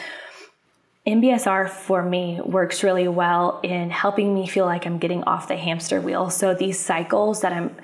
MBSR 1.07 1.71
for 1.71 2.03
me 2.03 2.39
works 2.45 2.83
really 2.83 3.09
well 3.09 3.61
in 3.63 3.89
helping 3.89 4.35
me 4.35 4.47
feel 4.47 4.67
like 4.67 4.87
I'm 4.87 4.99
getting 4.99 5.25
off 5.25 5.49
the 5.49 5.57
hamster 5.57 6.01
wheel. 6.01 6.29
So 6.29 6.53
these 6.53 6.79
cycles 6.79 7.41
that 7.41 7.53
I'm 7.53 7.75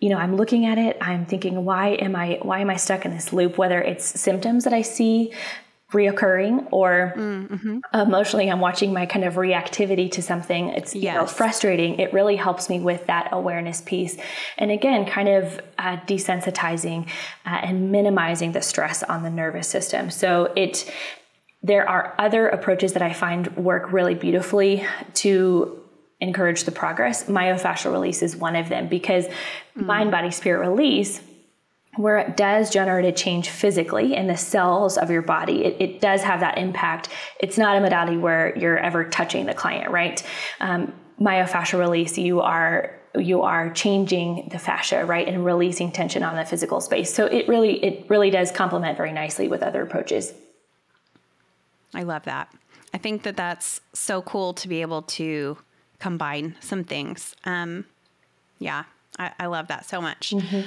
you 0.00 0.08
know, 0.08 0.16
I'm 0.16 0.34
looking 0.36 0.64
at 0.64 0.78
it, 0.78 0.96
I'm 1.02 1.26
thinking 1.26 1.64
why 1.64 1.88
am 1.88 2.16
I 2.16 2.38
why 2.42 2.60
am 2.60 2.70
I 2.70 2.76
stuck 2.76 3.04
in 3.04 3.12
this 3.12 3.32
loop 3.32 3.58
whether 3.58 3.80
it's 3.80 4.04
symptoms 4.20 4.64
that 4.64 4.72
I 4.72 4.82
see 4.82 5.32
reoccurring 5.90 6.68
or 6.70 7.12
mm-hmm. 7.16 7.78
emotionally 7.92 8.50
I'm 8.50 8.60
watching 8.60 8.92
my 8.92 9.06
kind 9.06 9.24
of 9.24 9.34
reactivity 9.34 10.10
to 10.12 10.22
something, 10.22 10.68
it's 10.68 10.94
yes. 10.94 11.14
you 11.14 11.20
know, 11.20 11.26
frustrating. 11.26 11.98
It 11.98 12.12
really 12.12 12.36
helps 12.36 12.68
me 12.68 12.80
with 12.80 13.06
that 13.06 13.28
awareness 13.32 13.80
piece. 13.80 14.16
And 14.56 14.70
again, 14.70 15.04
kind 15.04 15.28
of 15.28 15.60
uh, 15.78 15.96
desensitizing 16.06 17.08
uh, 17.44 17.48
and 17.62 17.90
minimizing 17.90 18.52
the 18.52 18.62
stress 18.62 19.02
on 19.02 19.22
the 19.22 19.30
nervous 19.30 19.66
system. 19.68 20.10
So 20.10 20.52
it, 20.56 20.92
there 21.62 21.88
are 21.88 22.14
other 22.18 22.48
approaches 22.48 22.92
that 22.92 23.02
I 23.02 23.12
find 23.12 23.56
work 23.56 23.92
really 23.92 24.14
beautifully 24.14 24.86
to 25.14 25.76
encourage 26.20 26.64
the 26.64 26.72
progress. 26.72 27.24
Myofascial 27.24 27.92
release 27.92 28.22
is 28.22 28.36
one 28.36 28.54
of 28.54 28.68
them 28.68 28.88
because 28.88 29.26
mm. 29.26 29.32
mind, 29.74 30.10
body, 30.10 30.30
spirit 30.30 30.68
release 30.68 31.20
where 31.96 32.18
it 32.18 32.36
does 32.36 32.70
generate 32.70 33.04
a 33.04 33.12
change 33.12 33.48
physically 33.48 34.14
in 34.14 34.26
the 34.28 34.36
cells 34.36 34.96
of 34.96 35.10
your 35.10 35.22
body, 35.22 35.64
it, 35.64 35.76
it, 35.80 36.00
does 36.00 36.22
have 36.22 36.40
that 36.40 36.56
impact. 36.56 37.08
It's 37.40 37.58
not 37.58 37.76
a 37.76 37.80
modality 37.80 38.16
where 38.16 38.56
you're 38.56 38.78
ever 38.78 39.04
touching 39.04 39.46
the 39.46 39.54
client, 39.54 39.90
right? 39.90 40.22
Um, 40.60 40.92
myofascial 41.20 41.78
release, 41.78 42.16
you 42.16 42.40
are 42.40 42.96
you 43.18 43.42
are 43.42 43.70
changing 43.70 44.48
the 44.52 44.58
fascia, 44.58 45.04
right, 45.04 45.26
and 45.26 45.44
releasing 45.44 45.90
tension 45.90 46.22
on 46.22 46.36
the 46.36 46.44
physical 46.44 46.80
space. 46.80 47.12
So 47.12 47.26
it 47.26 47.48
really 47.48 47.82
it 47.84 48.08
really 48.08 48.30
does 48.30 48.52
complement 48.52 48.96
very 48.96 49.12
nicely 49.12 49.48
with 49.48 49.62
other 49.62 49.82
approaches. 49.82 50.32
I 51.92 52.04
love 52.04 52.24
that. 52.24 52.54
I 52.94 52.98
think 52.98 53.24
that 53.24 53.36
that's 53.36 53.80
so 53.92 54.22
cool 54.22 54.54
to 54.54 54.68
be 54.68 54.80
able 54.80 55.02
to 55.02 55.58
combine 55.98 56.56
some 56.60 56.84
things. 56.84 57.34
Um, 57.44 57.84
yeah, 58.58 58.84
I, 59.18 59.32
I, 59.38 59.46
love 59.46 59.68
that 59.68 59.88
so 59.88 60.00
much. 60.00 60.30
Mm-hmm. 60.30 60.66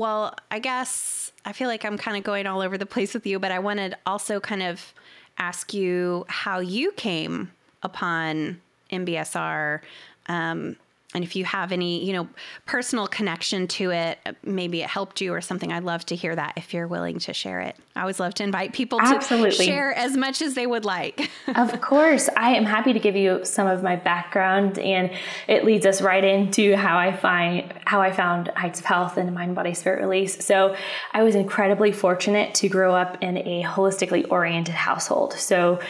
Well, 0.00 0.34
I 0.50 0.60
guess 0.60 1.30
I 1.44 1.52
feel 1.52 1.68
like 1.68 1.84
I'm 1.84 1.98
kind 1.98 2.16
of 2.16 2.24
going 2.24 2.46
all 2.46 2.62
over 2.62 2.78
the 2.78 2.86
place 2.86 3.12
with 3.12 3.26
you, 3.26 3.38
but 3.38 3.52
I 3.52 3.58
wanted 3.58 3.94
also 4.06 4.40
kind 4.40 4.62
of 4.62 4.94
ask 5.36 5.74
you 5.74 6.24
how 6.26 6.60
you 6.60 6.92
came 6.92 7.50
upon 7.82 8.62
MBSR. 8.90 9.80
Um, 10.26 10.76
and 11.14 11.24
if 11.24 11.34
you 11.34 11.44
have 11.44 11.72
any, 11.72 12.04
you 12.04 12.12
know, 12.12 12.28
personal 12.66 13.06
connection 13.08 13.66
to 13.68 13.90
it, 13.90 14.18
uh, 14.26 14.32
maybe 14.44 14.82
it 14.82 14.88
helped 14.88 15.20
you 15.20 15.34
or 15.34 15.40
something, 15.40 15.72
I'd 15.72 15.82
love 15.82 16.06
to 16.06 16.16
hear 16.16 16.36
that 16.36 16.54
if 16.56 16.72
you're 16.72 16.86
willing 16.86 17.18
to 17.20 17.34
share 17.34 17.60
it. 17.60 17.76
I 17.96 18.02
always 18.02 18.20
love 18.20 18.34
to 18.34 18.44
invite 18.44 18.72
people 18.72 19.00
Absolutely. 19.00 19.50
to 19.50 19.64
share 19.64 19.92
as 19.92 20.16
much 20.16 20.40
as 20.40 20.54
they 20.54 20.66
would 20.66 20.84
like. 20.84 21.30
of 21.56 21.80
course. 21.80 22.28
I 22.36 22.50
am 22.50 22.64
happy 22.64 22.92
to 22.92 23.00
give 23.00 23.16
you 23.16 23.44
some 23.44 23.66
of 23.66 23.82
my 23.82 23.96
background 23.96 24.78
and 24.78 25.10
it 25.48 25.64
leads 25.64 25.84
us 25.84 26.00
right 26.00 26.22
into 26.22 26.76
how 26.76 26.96
I 26.96 27.16
find 27.16 27.72
how 27.84 28.00
I 28.00 28.12
found 28.12 28.48
Heights 28.56 28.78
of 28.78 28.86
Health 28.86 29.16
and 29.16 29.34
Mind 29.34 29.54
Body 29.54 29.74
Spirit 29.74 30.00
Release. 30.00 30.44
So 30.44 30.76
I 31.12 31.24
was 31.24 31.34
incredibly 31.34 31.90
fortunate 31.90 32.54
to 32.54 32.68
grow 32.68 32.94
up 32.94 33.18
in 33.20 33.36
a 33.38 33.64
holistically 33.64 34.24
oriented 34.30 34.74
household. 34.74 35.32
So 35.32 35.80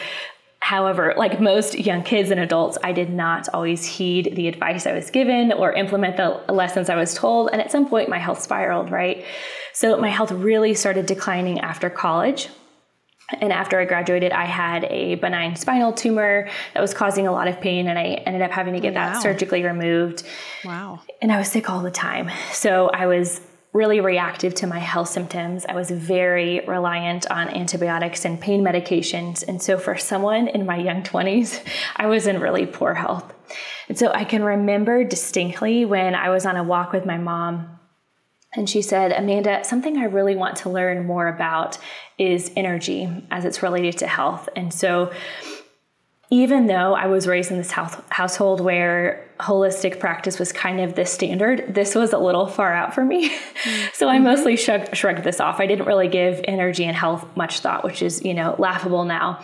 However, 0.61 1.13
like 1.17 1.41
most 1.41 1.77
young 1.77 2.03
kids 2.03 2.29
and 2.29 2.39
adults, 2.39 2.77
I 2.83 2.91
did 2.91 3.09
not 3.09 3.49
always 3.53 3.83
heed 3.83 4.35
the 4.35 4.47
advice 4.47 4.85
I 4.85 4.93
was 4.93 5.09
given 5.09 5.51
or 5.51 5.73
implement 5.73 6.17
the 6.17 6.39
lessons 6.53 6.87
I 6.89 6.95
was 6.95 7.15
told. 7.15 7.49
And 7.51 7.59
at 7.59 7.71
some 7.71 7.89
point, 7.89 8.09
my 8.09 8.19
health 8.19 8.41
spiraled, 8.41 8.91
right? 8.91 9.25
So 9.73 9.97
my 9.97 10.09
health 10.09 10.31
really 10.31 10.75
started 10.75 11.07
declining 11.07 11.59
after 11.59 11.89
college. 11.89 12.47
And 13.39 13.51
after 13.51 13.79
I 13.79 13.85
graduated, 13.85 14.33
I 14.33 14.45
had 14.45 14.83
a 14.85 15.15
benign 15.15 15.55
spinal 15.55 15.93
tumor 15.93 16.49
that 16.73 16.81
was 16.81 16.93
causing 16.93 17.27
a 17.27 17.31
lot 17.31 17.47
of 17.47 17.59
pain, 17.61 17.87
and 17.87 17.97
I 17.97 18.21
ended 18.25 18.41
up 18.41 18.51
having 18.51 18.73
to 18.73 18.79
get 18.79 18.91
oh, 18.91 18.95
wow. 18.95 19.13
that 19.13 19.21
surgically 19.21 19.63
removed. 19.63 20.23
Wow. 20.65 20.99
And 21.21 21.31
I 21.31 21.37
was 21.37 21.47
sick 21.47 21.69
all 21.69 21.81
the 21.81 21.91
time. 21.91 22.29
So 22.51 22.89
I 22.89 23.07
was 23.07 23.39
really 23.73 24.01
reactive 24.01 24.53
to 24.53 24.67
my 24.67 24.79
health 24.79 25.07
symptoms. 25.07 25.65
I 25.67 25.75
was 25.75 25.89
very 25.89 26.59
reliant 26.67 27.29
on 27.31 27.47
antibiotics 27.49 28.25
and 28.25 28.39
pain 28.39 28.63
medications. 28.63 29.47
And 29.47 29.61
so, 29.61 29.77
for 29.77 29.97
someone 29.97 30.47
in 30.47 30.65
my 30.65 30.77
young 30.77 31.03
20s, 31.03 31.63
I 31.95 32.07
was 32.07 32.27
in 32.27 32.39
really 32.39 32.65
poor 32.65 32.93
health. 32.93 33.33
And 33.87 33.97
so, 33.97 34.11
I 34.11 34.25
can 34.25 34.43
remember 34.43 35.03
distinctly 35.03 35.85
when 35.85 36.15
I 36.15 36.29
was 36.29 36.45
on 36.45 36.57
a 36.57 36.63
walk 36.63 36.91
with 36.91 37.05
my 37.05 37.17
mom. 37.17 37.79
And 38.53 38.69
she 38.69 38.81
said, 38.81 39.13
Amanda, 39.13 39.63
something 39.63 39.97
I 39.97 40.05
really 40.05 40.35
want 40.35 40.57
to 40.57 40.69
learn 40.69 41.05
more 41.05 41.29
about 41.29 41.77
is 42.17 42.51
energy 42.57 43.09
as 43.31 43.45
it's 43.45 43.63
related 43.63 43.99
to 43.99 44.07
health. 44.07 44.49
And 44.57 44.73
so, 44.73 45.13
even 46.33 46.67
though 46.67 46.95
I 46.95 47.07
was 47.07 47.27
raised 47.27 47.51
in 47.51 47.57
this 47.57 47.71
house, 47.71 47.97
household 48.07 48.61
where 48.61 49.27
holistic 49.41 49.99
practice 49.99 50.39
was 50.39 50.53
kind 50.53 50.79
of 50.79 50.95
the 50.95 51.05
standard, 51.05 51.65
this 51.73 51.93
was 51.93 52.13
a 52.13 52.17
little 52.17 52.47
far 52.47 52.73
out 52.73 52.95
for 52.95 53.03
me. 53.03 53.29
Mm-hmm. 53.29 53.87
so 53.93 54.07
I 54.07 54.17
mostly 54.17 54.55
shrugged, 54.55 54.95
shrugged 54.95 55.25
this 55.25 55.41
off. 55.41 55.59
I 55.59 55.67
didn't 55.67 55.87
really 55.87 56.07
give 56.07 56.39
energy 56.45 56.85
and 56.85 56.95
health 56.95 57.27
much 57.35 57.59
thought, 57.59 57.83
which 57.83 58.01
is, 58.01 58.23
you 58.23 58.33
know, 58.33 58.55
laughable 58.57 59.03
now. 59.03 59.43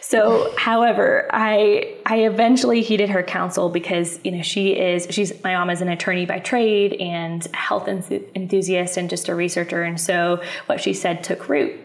So, 0.00 0.54
however, 0.56 1.28
I 1.32 1.96
I 2.06 2.18
eventually 2.18 2.82
heeded 2.82 3.10
her 3.10 3.24
counsel 3.24 3.68
because, 3.68 4.20
you 4.22 4.30
know, 4.30 4.42
she 4.42 4.78
is 4.78 5.08
she's 5.10 5.42
my 5.42 5.54
mom 5.54 5.70
is 5.70 5.80
an 5.80 5.88
attorney 5.88 6.24
by 6.24 6.38
trade 6.38 6.94
and 6.94 7.44
health 7.46 7.88
enthusiast 7.88 8.96
and 8.96 9.10
just 9.10 9.28
a 9.28 9.34
researcher 9.34 9.82
and 9.82 10.00
so 10.00 10.40
what 10.66 10.80
she 10.80 10.94
said 10.94 11.24
took 11.24 11.48
root. 11.48 11.80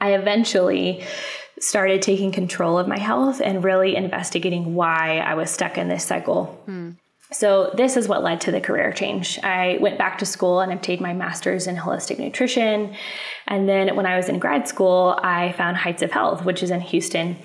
I 0.00 0.12
eventually 0.12 1.02
started 1.64 2.02
taking 2.02 2.30
control 2.30 2.78
of 2.78 2.86
my 2.86 2.98
health 2.98 3.40
and 3.42 3.64
really 3.64 3.96
investigating 3.96 4.74
why 4.74 5.18
I 5.18 5.34
was 5.34 5.50
stuck 5.50 5.78
in 5.78 5.88
this 5.88 6.04
cycle. 6.04 6.46
Hmm. 6.66 6.90
So, 7.32 7.72
this 7.74 7.96
is 7.96 8.06
what 8.06 8.22
led 8.22 8.42
to 8.42 8.52
the 8.52 8.60
career 8.60 8.92
change. 8.92 9.40
I 9.42 9.78
went 9.80 9.98
back 9.98 10.18
to 10.18 10.26
school 10.26 10.60
and 10.60 10.72
obtained 10.72 11.00
my 11.00 11.14
master's 11.14 11.66
in 11.66 11.74
holistic 11.74 12.18
nutrition. 12.18 12.94
And 13.48 13.68
then, 13.68 13.96
when 13.96 14.06
I 14.06 14.16
was 14.16 14.28
in 14.28 14.38
grad 14.38 14.68
school, 14.68 15.18
I 15.20 15.52
found 15.52 15.78
Heights 15.78 16.02
of 16.02 16.12
Health, 16.12 16.44
which 16.44 16.62
is 16.62 16.70
in 16.70 16.80
Houston. 16.80 17.36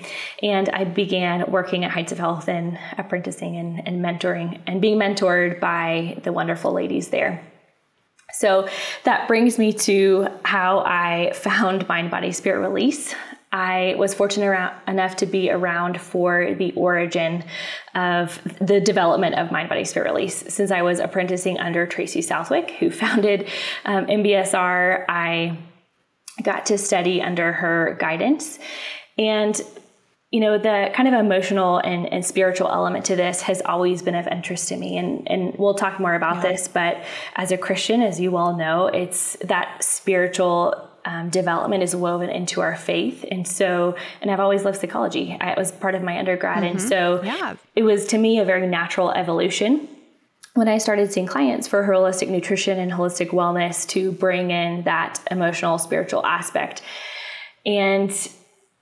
And 0.42 0.68
I 0.68 0.84
began 0.84 1.50
working 1.50 1.84
at 1.84 1.90
Heights 1.90 2.12
of 2.12 2.18
Health 2.18 2.46
and 2.48 2.78
apprenticing 2.98 3.56
and, 3.56 3.88
and 3.88 4.04
mentoring 4.04 4.60
and 4.66 4.80
being 4.80 4.98
mentored 4.98 5.58
by 5.58 6.20
the 6.22 6.32
wonderful 6.32 6.72
ladies 6.72 7.08
there. 7.08 7.42
So 8.32 8.68
that 9.04 9.26
brings 9.26 9.58
me 9.58 9.72
to 9.72 10.28
how 10.44 10.80
I 10.80 11.32
found 11.34 11.88
Mind 11.88 12.10
Body 12.10 12.32
Spirit 12.32 12.60
Release. 12.60 13.14
I 13.52 13.96
was 13.98 14.14
fortunate 14.14 14.72
enough 14.86 15.16
to 15.16 15.26
be 15.26 15.50
around 15.50 16.00
for 16.00 16.54
the 16.54 16.72
origin 16.72 17.44
of 17.94 18.40
the 18.60 18.80
development 18.80 19.34
of 19.34 19.50
Mind 19.50 19.68
Body 19.68 19.84
Spirit 19.84 20.12
Release. 20.12 20.44
Since 20.52 20.70
I 20.70 20.82
was 20.82 21.00
apprenticing 21.00 21.58
under 21.58 21.86
Tracy 21.86 22.22
Southwick, 22.22 22.70
who 22.72 22.90
founded 22.90 23.48
um, 23.84 24.06
MBSR, 24.06 25.04
I 25.08 25.58
got 26.42 26.66
to 26.66 26.78
study 26.78 27.20
under 27.20 27.52
her 27.52 27.96
guidance. 27.98 28.58
And 29.18 29.60
you 30.30 30.38
know, 30.38 30.58
the 30.58 30.92
kind 30.94 31.08
of 31.08 31.14
emotional 31.14 31.78
and, 31.78 32.06
and 32.12 32.24
spiritual 32.24 32.68
element 32.68 33.04
to 33.06 33.16
this 33.16 33.42
has 33.42 33.60
always 33.62 34.00
been 34.00 34.14
of 34.14 34.28
interest 34.28 34.68
to 34.68 34.76
me. 34.76 34.96
And, 34.96 35.28
and 35.28 35.56
we'll 35.58 35.74
talk 35.74 35.98
more 35.98 36.14
about 36.14 36.36
yeah. 36.36 36.52
this, 36.52 36.68
but 36.68 37.02
as 37.34 37.50
a 37.50 37.58
Christian, 37.58 38.00
as 38.00 38.20
you 38.20 38.36
all 38.36 38.56
know, 38.56 38.86
it's 38.86 39.36
that 39.42 39.82
spiritual 39.82 40.89
um, 41.04 41.30
development 41.30 41.82
is 41.82 41.94
woven 41.94 42.30
into 42.30 42.60
our 42.60 42.76
faith. 42.76 43.24
And 43.30 43.46
so, 43.46 43.96
and 44.20 44.30
I've 44.30 44.40
always 44.40 44.64
loved 44.64 44.80
psychology. 44.80 45.36
I, 45.40 45.52
it 45.52 45.58
was 45.58 45.72
part 45.72 45.94
of 45.94 46.02
my 46.02 46.18
undergrad. 46.18 46.58
Mm-hmm. 46.58 46.78
And 46.78 46.82
so 46.82 47.22
yeah. 47.22 47.56
it 47.74 47.82
was 47.82 48.06
to 48.08 48.18
me 48.18 48.38
a 48.38 48.44
very 48.44 48.66
natural 48.66 49.10
evolution 49.10 49.88
when 50.54 50.68
I 50.68 50.78
started 50.78 51.12
seeing 51.12 51.26
clients 51.26 51.68
for 51.68 51.82
holistic 51.84 52.28
nutrition 52.28 52.78
and 52.78 52.90
holistic 52.90 53.30
wellness 53.30 53.86
to 53.90 54.12
bring 54.12 54.50
in 54.50 54.82
that 54.84 55.20
emotional, 55.30 55.78
spiritual 55.78 56.26
aspect. 56.26 56.82
And 57.64 58.12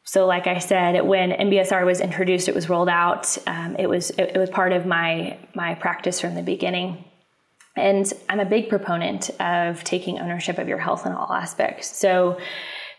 so, 0.04 0.26
like 0.26 0.46
I 0.46 0.58
said, 0.58 1.02
when 1.02 1.32
MBSR 1.32 1.84
was 1.84 2.00
introduced, 2.00 2.48
it 2.48 2.54
was 2.54 2.70
rolled 2.70 2.88
out. 2.88 3.37
Um, 3.46 3.76
it 3.76 3.88
was 3.88 4.10
it, 4.10 4.32
it 4.34 4.38
was 4.38 4.48
part 4.48 4.72
of 4.72 4.87
my 4.87 5.38
my 5.54 5.75
practice 5.75 6.20
from 6.20 6.34
the 6.34 6.42
beginning. 6.42 7.04
And 7.78 8.12
I'm 8.28 8.40
a 8.40 8.44
big 8.44 8.68
proponent 8.68 9.30
of 9.40 9.85
taking 9.85 10.18
ownership 10.18 10.58
of 10.58 10.68
your 10.68 10.78
health 10.78 11.06
in 11.06 11.12
all 11.12 11.32
aspects. 11.32 11.97
So, 11.97 12.38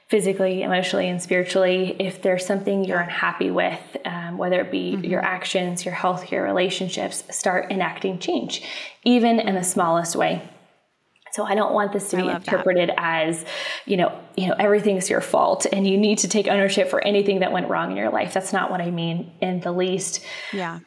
physically, 0.08 0.64
emotionally, 0.64 1.08
and 1.08 1.22
spiritually, 1.22 1.96
if 2.00 2.24
there's 2.24 2.44
something 2.44 2.84
you're 2.84 3.00
unhappy 3.00 3.52
with, 3.52 3.80
um, 4.06 4.40
whether 4.40 4.60
it 4.62 4.72
be 4.72 4.94
mm-hmm. 4.94 5.04
your 5.04 5.22
actions, 5.24 5.86
your 5.86 5.94
health, 5.94 6.32
your 6.32 6.44
relationships, 6.44 7.24
start 7.30 7.72
enacting 7.72 8.18
change, 8.18 8.64
even 9.04 9.40
in 9.40 9.54
the 9.54 9.64
smallest 9.64 10.16
way. 10.16 10.42
So 11.32 11.44
I 11.44 11.54
don't 11.54 11.74
want 11.74 11.94
this 11.94 12.10
to 12.10 12.18
be 12.18 12.28
interpreted 12.28 12.90
that. 12.90 12.96
as, 12.98 13.46
you 13.86 13.98
know, 13.98 14.20
you 14.36 14.48
know, 14.48 14.56
everything's 14.58 15.12
your 15.12 15.22
fault 15.22 15.68
and 15.72 15.88
you 15.88 15.96
need 15.96 16.18
to 16.20 16.28
take 16.28 16.48
ownership 16.48 16.90
for 16.90 17.06
anything 17.06 17.42
that 17.42 17.52
went 17.52 17.70
wrong 17.70 17.92
in 17.92 17.98
your 17.98 18.10
life. 18.10 18.34
That's 18.34 18.52
not 18.52 18.72
what 18.72 18.82
I 18.82 18.90
mean 18.90 19.32
in 19.42 19.60
the 19.60 19.72
least. 19.72 20.26
Yeah. 20.52 20.80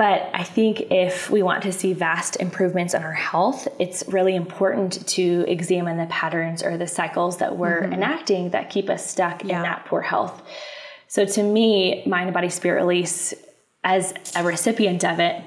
But 0.00 0.30
I 0.32 0.44
think 0.44 0.80
if 0.90 1.28
we 1.28 1.42
want 1.42 1.62
to 1.64 1.72
see 1.72 1.92
vast 1.92 2.36
improvements 2.36 2.94
in 2.94 3.02
our 3.02 3.12
health, 3.12 3.68
it's 3.78 4.02
really 4.08 4.34
important 4.34 5.06
to 5.08 5.44
examine 5.46 5.98
the 5.98 6.06
patterns 6.06 6.62
or 6.62 6.78
the 6.78 6.86
cycles 6.86 7.36
that 7.36 7.58
we're 7.58 7.82
mm-hmm. 7.82 7.92
enacting 7.92 8.48
that 8.52 8.70
keep 8.70 8.88
us 8.88 9.06
stuck 9.06 9.44
yeah. 9.44 9.58
in 9.58 9.62
that 9.62 9.84
poor 9.84 10.00
health. 10.00 10.40
So 11.06 11.26
to 11.26 11.42
me, 11.42 12.02
mind, 12.06 12.32
body, 12.32 12.48
spirit 12.48 12.80
release, 12.80 13.34
as 13.84 14.14
a 14.34 14.42
recipient 14.42 15.04
of 15.04 15.20
it, 15.20 15.44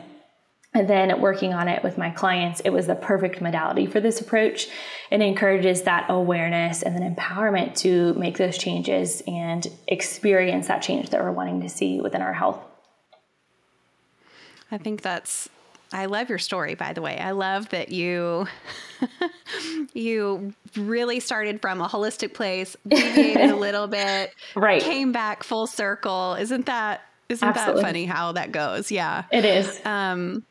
and 0.72 0.88
then 0.88 1.20
working 1.20 1.56
on 1.56 1.68
it 1.68 1.84
with 1.84 1.98
my 1.98 2.12
clients, 2.12 2.60
it 2.60 2.70
was 2.70 2.86
the 2.86 2.94
perfect 2.94 3.42
modality 3.42 3.88
for 3.88 4.00
this 4.02 4.22
approach. 4.22 4.68
It 5.10 5.20
encourages 5.20 5.82
that 5.82 6.06
awareness 6.10 6.84
and 6.84 6.96
then 6.96 7.16
empowerment 7.16 7.76
to 7.78 8.14
make 8.14 8.38
those 8.38 8.60
changes 8.60 9.24
and 9.26 9.68
experience 9.88 10.68
that 10.68 10.84
change 10.84 11.10
that 11.10 11.24
we're 11.24 11.32
wanting 11.32 11.62
to 11.62 11.70
see 11.70 12.00
within 12.00 12.22
our 12.22 12.34
health. 12.34 12.64
I 14.74 14.80
think 14.80 15.04
that's 15.04 15.50
I 15.92 16.08
love 16.08 16.30
your 16.30 16.40
story 16.40 16.74
by 16.74 16.94
the 16.94 17.02
way. 17.02 17.20
I 17.20 17.32
love 17.32 17.70
that 17.70 17.90
you 17.90 18.48
you 19.94 20.54
really 20.76 21.20
started 21.20 21.62
from 21.62 21.80
a 21.80 21.88
holistic 21.88 22.34
place, 22.34 22.76
deviated 22.88 23.52
a 23.52 23.56
little 23.68 23.88
bit, 23.88 24.34
right. 24.56 24.82
came 24.82 25.12
back 25.12 25.44
full 25.44 25.68
circle. 25.68 26.34
Isn't 26.40 26.66
that 26.66 27.02
isn't 27.30 27.48
Absolutely. 27.48 27.82
that 27.82 27.88
funny 27.88 28.06
how 28.06 28.32
that 28.32 28.52
goes? 28.52 28.92
Yeah. 28.92 29.26
It 29.32 29.46
is. 29.46 29.80
Um 29.86 30.44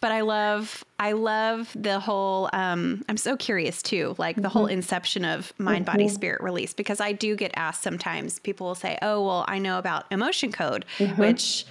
but 0.00 0.12
I 0.12 0.22
love 0.22 0.82
I 0.98 1.12
love 1.12 1.70
the 1.74 2.00
whole 2.00 2.48
um, 2.54 3.04
I'm 3.10 3.18
so 3.18 3.36
curious 3.36 3.82
too, 3.82 4.14
like 4.16 4.36
the 4.36 4.42
mm-hmm. 4.42 4.50
whole 4.50 4.66
inception 4.66 5.26
of 5.26 5.52
mind 5.58 5.84
mm-hmm. 5.84 5.92
body 5.92 6.08
spirit 6.08 6.42
release 6.42 6.72
because 6.72 7.00
I 7.00 7.12
do 7.12 7.36
get 7.36 7.52
asked 7.54 7.82
sometimes 7.82 8.38
people 8.38 8.68
will 8.68 8.74
say, 8.74 8.98
"Oh, 9.02 9.26
well, 9.26 9.44
I 9.46 9.58
know 9.58 9.78
about 9.78 10.06
emotion 10.10 10.52
code," 10.52 10.86
mm-hmm. 10.96 11.20
which 11.20 11.66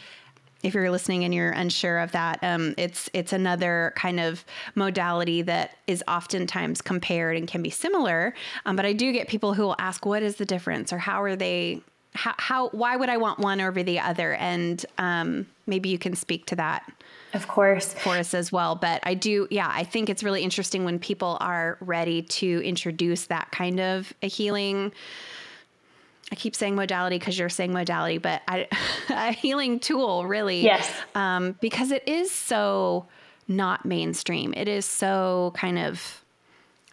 if 0.63 0.73
you're 0.73 0.91
listening 0.91 1.23
and 1.23 1.33
you're 1.33 1.51
unsure 1.51 1.99
of 1.99 2.11
that, 2.11 2.39
um, 2.43 2.73
it's 2.77 3.09
it's 3.13 3.33
another 3.33 3.93
kind 3.95 4.19
of 4.19 4.43
modality 4.75 5.41
that 5.43 5.77
is 5.87 6.03
oftentimes 6.07 6.81
compared 6.81 7.37
and 7.37 7.47
can 7.47 7.61
be 7.61 7.69
similar. 7.69 8.33
Um, 8.65 8.75
but 8.75 8.85
I 8.85 8.93
do 8.93 9.11
get 9.11 9.27
people 9.27 9.53
who 9.53 9.63
will 9.63 9.75
ask, 9.79 10.05
"What 10.05 10.23
is 10.23 10.35
the 10.35 10.45
difference?" 10.45 10.91
or 10.91 10.97
"How 10.97 11.21
are 11.23 11.35
they?" 11.35 11.81
How, 12.15 12.33
how 12.37 12.69
why 12.69 12.95
would 12.95 13.09
I 13.09 13.17
want 13.17 13.37
one 13.39 13.61
over 13.61 13.83
the 13.83 13.99
other? 13.99 14.33
And 14.33 14.83
um, 14.97 15.45
maybe 15.67 15.89
you 15.89 15.99
can 15.99 16.15
speak 16.15 16.47
to 16.47 16.55
that. 16.55 16.91
Of 17.33 17.47
course. 17.47 17.93
For 17.93 18.17
us 18.17 18.33
as 18.33 18.51
well. 18.51 18.75
But 18.75 19.01
I 19.03 19.13
do, 19.13 19.47
yeah, 19.51 19.71
I 19.71 19.83
think 19.83 20.09
it's 20.09 20.23
really 20.23 20.41
interesting 20.41 20.83
when 20.85 20.97
people 20.97 21.37
are 21.39 21.77
ready 21.79 22.23
to 22.23 22.61
introduce 22.63 23.25
that 23.25 23.51
kind 23.51 23.79
of 23.79 24.11
a 24.23 24.27
healing. 24.27 24.91
I 26.31 26.35
keep 26.35 26.55
saying 26.55 26.75
modality 26.75 27.17
because 27.17 27.37
you're 27.37 27.49
saying 27.49 27.73
modality, 27.73 28.17
but 28.17 28.41
I, 28.47 28.67
a 29.09 29.31
healing 29.31 29.79
tool, 29.79 30.25
really. 30.25 30.61
Yes. 30.61 30.91
Um, 31.15 31.55
because 31.59 31.91
it 31.91 32.07
is 32.07 32.31
so 32.31 33.07
not 33.47 33.85
mainstream. 33.85 34.53
It 34.55 34.67
is 34.67 34.85
so 34.85 35.53
kind 35.55 35.79
of 35.79 36.23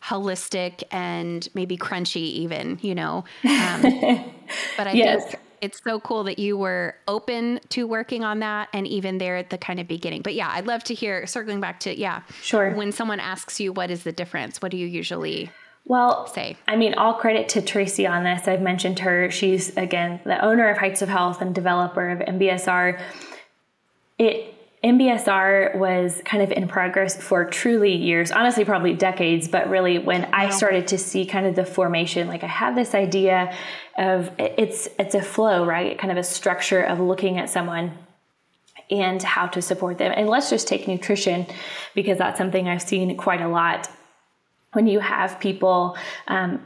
holistic 0.02 0.82
and 0.90 1.46
maybe 1.54 1.76
crunchy, 1.76 2.16
even, 2.16 2.78
you 2.80 2.94
know. 2.94 3.24
Um, 3.44 3.82
but 4.76 4.86
I 4.86 4.92
yes. 4.92 5.24
think 5.24 5.40
it's 5.60 5.82
so 5.82 6.00
cool 6.00 6.24
that 6.24 6.38
you 6.38 6.56
were 6.56 6.94
open 7.08 7.60
to 7.70 7.86
working 7.86 8.24
on 8.24 8.40
that 8.40 8.68
and 8.72 8.86
even 8.86 9.18
there 9.18 9.36
at 9.36 9.50
the 9.50 9.58
kind 9.58 9.80
of 9.80 9.88
beginning. 9.88 10.22
But 10.22 10.34
yeah, 10.34 10.50
I'd 10.52 10.66
love 10.66 10.84
to 10.84 10.94
hear 10.94 11.26
circling 11.26 11.60
back 11.60 11.80
to 11.80 11.98
yeah. 11.98 12.22
Sure. 12.42 12.70
When 12.72 12.92
someone 12.92 13.20
asks 13.20 13.60
you 13.60 13.72
what 13.72 13.90
is 13.90 14.04
the 14.04 14.12
difference, 14.12 14.62
what 14.62 14.70
do 14.70 14.76
you 14.76 14.86
usually 14.86 15.50
well, 15.86 16.26
say? 16.26 16.56
I 16.66 16.74
mean, 16.74 16.94
all 16.94 17.14
credit 17.14 17.48
to 17.50 17.62
Tracy 17.62 18.06
on 18.06 18.24
this. 18.24 18.48
I've 18.48 18.60
mentioned 18.60 18.98
her. 18.98 19.30
She's 19.30 19.74
again 19.76 20.20
the 20.24 20.44
owner 20.44 20.68
of 20.68 20.78
Heights 20.78 21.00
of 21.00 21.08
Health 21.08 21.40
and 21.40 21.54
developer 21.54 22.10
of 22.10 22.18
MBSR. 22.18 23.00
It 24.18 24.52
MBSR 24.82 25.76
was 25.76 26.20
kind 26.24 26.42
of 26.42 26.52
in 26.52 26.68
progress 26.68 27.20
for 27.20 27.44
truly 27.44 27.94
years, 27.94 28.30
honestly, 28.30 28.64
probably 28.64 28.94
decades, 28.94 29.48
but 29.48 29.70
really 29.70 29.98
when 29.98 30.26
I 30.26 30.50
started 30.50 30.88
to 30.88 30.98
see 30.98 31.24
kind 31.24 31.46
of 31.46 31.56
the 31.56 31.64
formation, 31.64 32.28
like 32.28 32.44
I 32.44 32.48
had 32.48 32.76
this 32.76 32.94
idea 32.94 33.56
of 33.96 34.30
it's 34.38 34.88
it's 34.98 35.14
a 35.14 35.22
flow, 35.22 35.64
right? 35.64 35.96
Kind 35.98 36.10
of 36.10 36.18
a 36.18 36.24
structure 36.24 36.82
of 36.82 36.98
looking 37.00 37.38
at 37.38 37.48
someone 37.48 37.92
and 38.90 39.22
how 39.22 39.46
to 39.46 39.62
support 39.62 39.98
them. 39.98 40.12
And 40.14 40.28
let's 40.28 40.50
just 40.50 40.66
take 40.66 40.86
nutrition 40.86 41.46
because 41.94 42.18
that's 42.18 42.38
something 42.38 42.68
I've 42.68 42.82
seen 42.82 43.16
quite 43.16 43.40
a 43.40 43.48
lot. 43.48 43.88
When 44.76 44.86
you 44.86 45.00
have 45.00 45.40
people 45.40 45.96
um, 46.28 46.60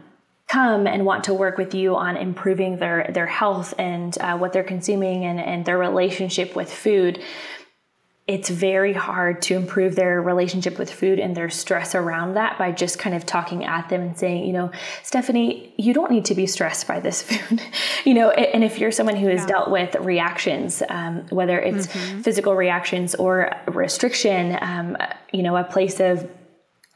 come 0.49 0.87
and 0.87 1.07
want 1.07 1.25
to 1.25 1.35
work 1.35 1.57
with 1.57 1.75
you 1.75 1.95
on 1.95 2.17
improving 2.17 2.79
their 2.79 3.09
their 3.15 3.27
health 3.27 3.73
and 3.79 4.19
uh, 4.19 4.37
what 4.37 4.53
they're 4.53 4.65
consuming 4.65 5.25
and, 5.25 5.41
and 5.41 5.65
their 5.65 5.79
relationship 5.79 6.57
with 6.57 6.71
food 6.73 7.23
it's 8.31 8.49
very 8.49 8.93
hard 8.93 9.43
to 9.43 9.57
improve 9.57 9.97
their 9.97 10.23
relationship 10.23 10.79
with 10.79 10.89
food 10.89 11.19
and 11.19 11.37
their 11.37 11.51
stress 11.51 11.97
around 11.97 12.35
that 12.35 12.57
by 12.59 12.71
just 12.71 12.97
kind 12.97 13.17
of 13.17 13.27
talking 13.27 13.65
at 13.65 13.89
them 13.89 14.03
and 14.03 14.17
saying, 14.17 14.47
you 14.47 14.53
know, 14.53 14.71
Stephanie, 15.03 15.75
you 15.77 15.93
don't 15.93 16.13
need 16.13 16.25
to 16.27 16.37
be 16.37 16.47
stressed 16.47 16.87
by 16.87 17.01
this 17.01 17.23
food. 17.29 17.61
you 18.05 18.15
know, 18.15 18.31
and 18.31 18.63
if 18.63 18.79
you're 18.79 18.93
someone 18.93 19.17
who 19.17 19.27
has 19.27 19.41
yeah. 19.41 19.47
dealt 19.47 19.71
with 19.71 19.97
reactions, 19.97 20.81
um, 20.89 21.27
whether 21.31 21.59
it's 21.59 21.89
mm-hmm. 21.89 22.21
physical 22.21 22.55
reactions 22.55 23.17
or 23.17 23.51
restriction, 23.67 24.57
um, 24.61 24.97
you 25.33 25.43
know, 25.43 25.57
a 25.57 25.65
place 25.65 25.99
of 25.99 26.31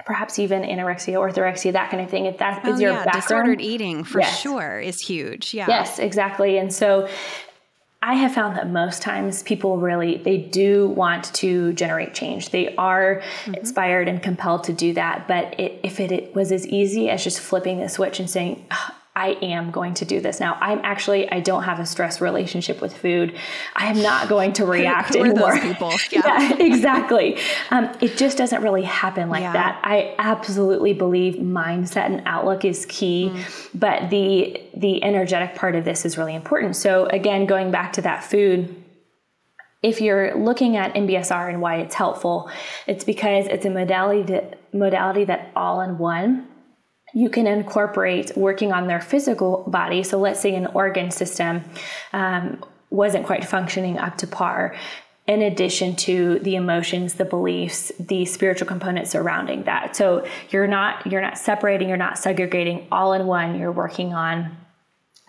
perhaps 0.05 0.39
even 0.39 0.63
anorexia, 0.63 1.15
orthorexia, 1.15 1.73
that 1.73 1.91
kind 1.91 2.03
of 2.03 2.11
thing. 2.11 2.27
If 2.27 2.39
that 2.39 2.65
is 2.67 2.77
oh, 2.77 2.79
your 2.79 2.93
yeah. 2.93 3.05
background, 3.05 3.23
disordered 3.23 3.61
eating 3.61 4.05
for 4.05 4.21
yes. 4.21 4.39
sure 4.41 4.79
is 4.81 5.01
huge. 5.01 5.55
Yeah. 5.55 5.67
Yes, 5.69 5.99
exactly. 5.99 6.59
And 6.59 6.73
so 6.73 7.09
I 8.05 8.15
have 8.15 8.35
found 8.35 8.57
that 8.59 8.69
most 8.69 9.01
times 9.01 9.43
people 9.43 9.79
really 9.79 10.19
they 10.19 10.37
do 10.37 10.89
want 10.89 11.33
to 11.35 11.73
generate 11.73 12.13
change. 12.13 12.51
They 12.51 12.75
are 12.77 13.23
mm-hmm. 13.23 13.55
inspired 13.55 14.09
and 14.09 14.23
compelled 14.23 14.65
to 14.65 14.75
do 14.75 14.93
that. 14.93 15.27
But 15.27 15.59
it, 15.59 15.81
if 15.83 16.01
it, 16.01 16.13
it, 16.13 16.35
was 16.35 16.53
as 16.53 16.67
easy 16.67 17.09
as 17.09 17.25
just 17.25 17.41
flipping 17.41 17.81
the 17.81 17.89
switch 17.89 18.21
and 18.21 18.29
saying, 18.29 18.67
I 19.17 19.39
am 19.43 19.71
going 19.71 19.95
to 19.95 20.05
do 20.05 20.21
this 20.21 20.41
now. 20.41 20.59
I'm 20.61 20.81
actually 20.83 21.31
I 21.31 21.39
don't 21.39 21.63
have 21.63 21.79
a 21.79 21.87
stress 21.87 22.21
relationship 22.21 22.81
with 22.81 22.97
food. 22.97 23.37
I 23.77 23.87
am 23.87 24.03
not 24.03 24.29
going 24.29 24.53
to 24.55 24.67
react 24.67 25.15
who, 25.15 25.23
who 25.23 25.31
anymore. 25.31 25.61
people? 25.61 25.93
Yeah, 26.11 26.23
yeah 26.25 26.57
exactly. 26.59 27.39
Um, 27.71 27.91
it 28.01 28.17
just 28.17 28.37
doesn't 28.37 28.63
really 28.63 28.83
happen 28.83 29.29
like 29.29 29.43
yeah. 29.43 29.53
that. 29.53 29.81
I 29.85 30.15
absolutely 30.19 30.95
believe 30.95 31.35
mindset 31.35 32.07
and 32.07 32.23
outlook 32.27 32.65
is 32.65 32.87
key, 32.87 33.31
mm. 33.33 33.71
but 33.75 34.11
the 34.11 34.61
the 34.77 35.03
energetic 35.05 35.55
part 35.55 35.77
of 35.77 35.85
this 35.85 36.05
is 36.05 36.19
really 36.19 36.35
important. 36.35 36.75
So 36.75 37.07
again, 37.07 37.47
going 37.47 37.71
back 37.71 37.93
to 37.95 38.03
that 38.03 38.25
food 38.25 38.83
if 39.83 40.01
you're 40.01 40.35
looking 40.35 40.79
at 40.79 40.95
MBSR 40.95 41.51
and 41.51 41.61
why 41.61 41.77
it's 41.77 41.95
helpful, 41.95 42.51
it's 42.87 43.05
because 43.05 43.47
it's 43.47 43.67
a 43.67 43.71
modality 43.71 44.41
modality 44.73 45.27
that 45.27 45.53
all 45.55 45.83
in 45.83 45.99
one 45.99 46.49
you 47.15 47.31
can 47.31 47.47
incorporate 47.47 48.37
working 48.37 48.73
on 48.73 48.89
their 48.89 49.01
physical 49.01 49.65
body. 49.69 50.03
So, 50.03 50.19
let's 50.19 50.41
say 50.41 50.55
an 50.55 50.67
organ 50.67 51.11
system 51.11 51.65
um, 52.13 52.63
wasn't 52.91 53.25
quite 53.25 53.45
functioning 53.45 53.99
up 53.99 54.19
to 54.19 54.27
par. 54.27 54.75
In 55.27 55.41
addition 55.41 55.97
to 55.97 56.39
the 56.41 56.55
emotions, 56.55 57.15
the 57.15 57.25
beliefs, 57.25 57.91
the 57.99 58.27
spiritual 58.27 58.67
components 58.67 59.11
surrounding 59.11 59.63
that, 59.63 59.97
so 59.97 60.27
you're 60.51 60.67
not 60.67 61.07
you're 61.07 61.23
not 61.23 61.39
separating, 61.39 61.89
you're 61.89 61.97
not 61.97 62.19
segregating, 62.19 62.87
all 62.93 63.15
in 63.15 63.27
one. 63.27 63.59
You're 63.59 63.73
working 63.73 64.13
on 64.13 64.55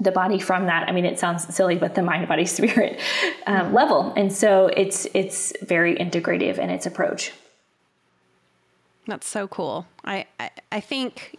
the 0.01 0.11
body 0.11 0.39
from 0.39 0.65
that. 0.65 0.89
I 0.89 0.91
mean, 0.91 1.05
it 1.05 1.17
sounds 1.17 1.55
silly, 1.55 1.77
but 1.77 1.95
the 1.95 2.01
mind, 2.01 2.27
body, 2.27 2.45
spirit 2.57 2.99
um, 3.47 3.73
level, 3.73 4.11
and 4.17 4.33
so 4.33 4.67
it's 4.75 5.07
it's 5.13 5.53
very 5.61 5.95
integrative 5.95 6.57
in 6.57 6.69
its 6.69 6.85
approach. 6.85 7.31
That's 9.07 9.27
so 9.27 9.47
cool. 9.47 9.85
I, 10.03 10.25
I, 10.39 10.49
I 10.71 10.79
think 10.79 11.37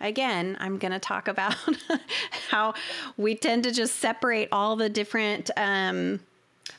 again, 0.00 0.56
I'm 0.60 0.78
going 0.78 0.92
to 0.92 0.98
talk 0.98 1.28
about 1.28 1.54
how 2.50 2.74
we 3.16 3.34
tend 3.34 3.64
to 3.64 3.72
just 3.72 3.96
separate 3.96 4.48
all 4.52 4.76
the 4.76 4.88
different 4.88 5.50
um, 5.56 6.20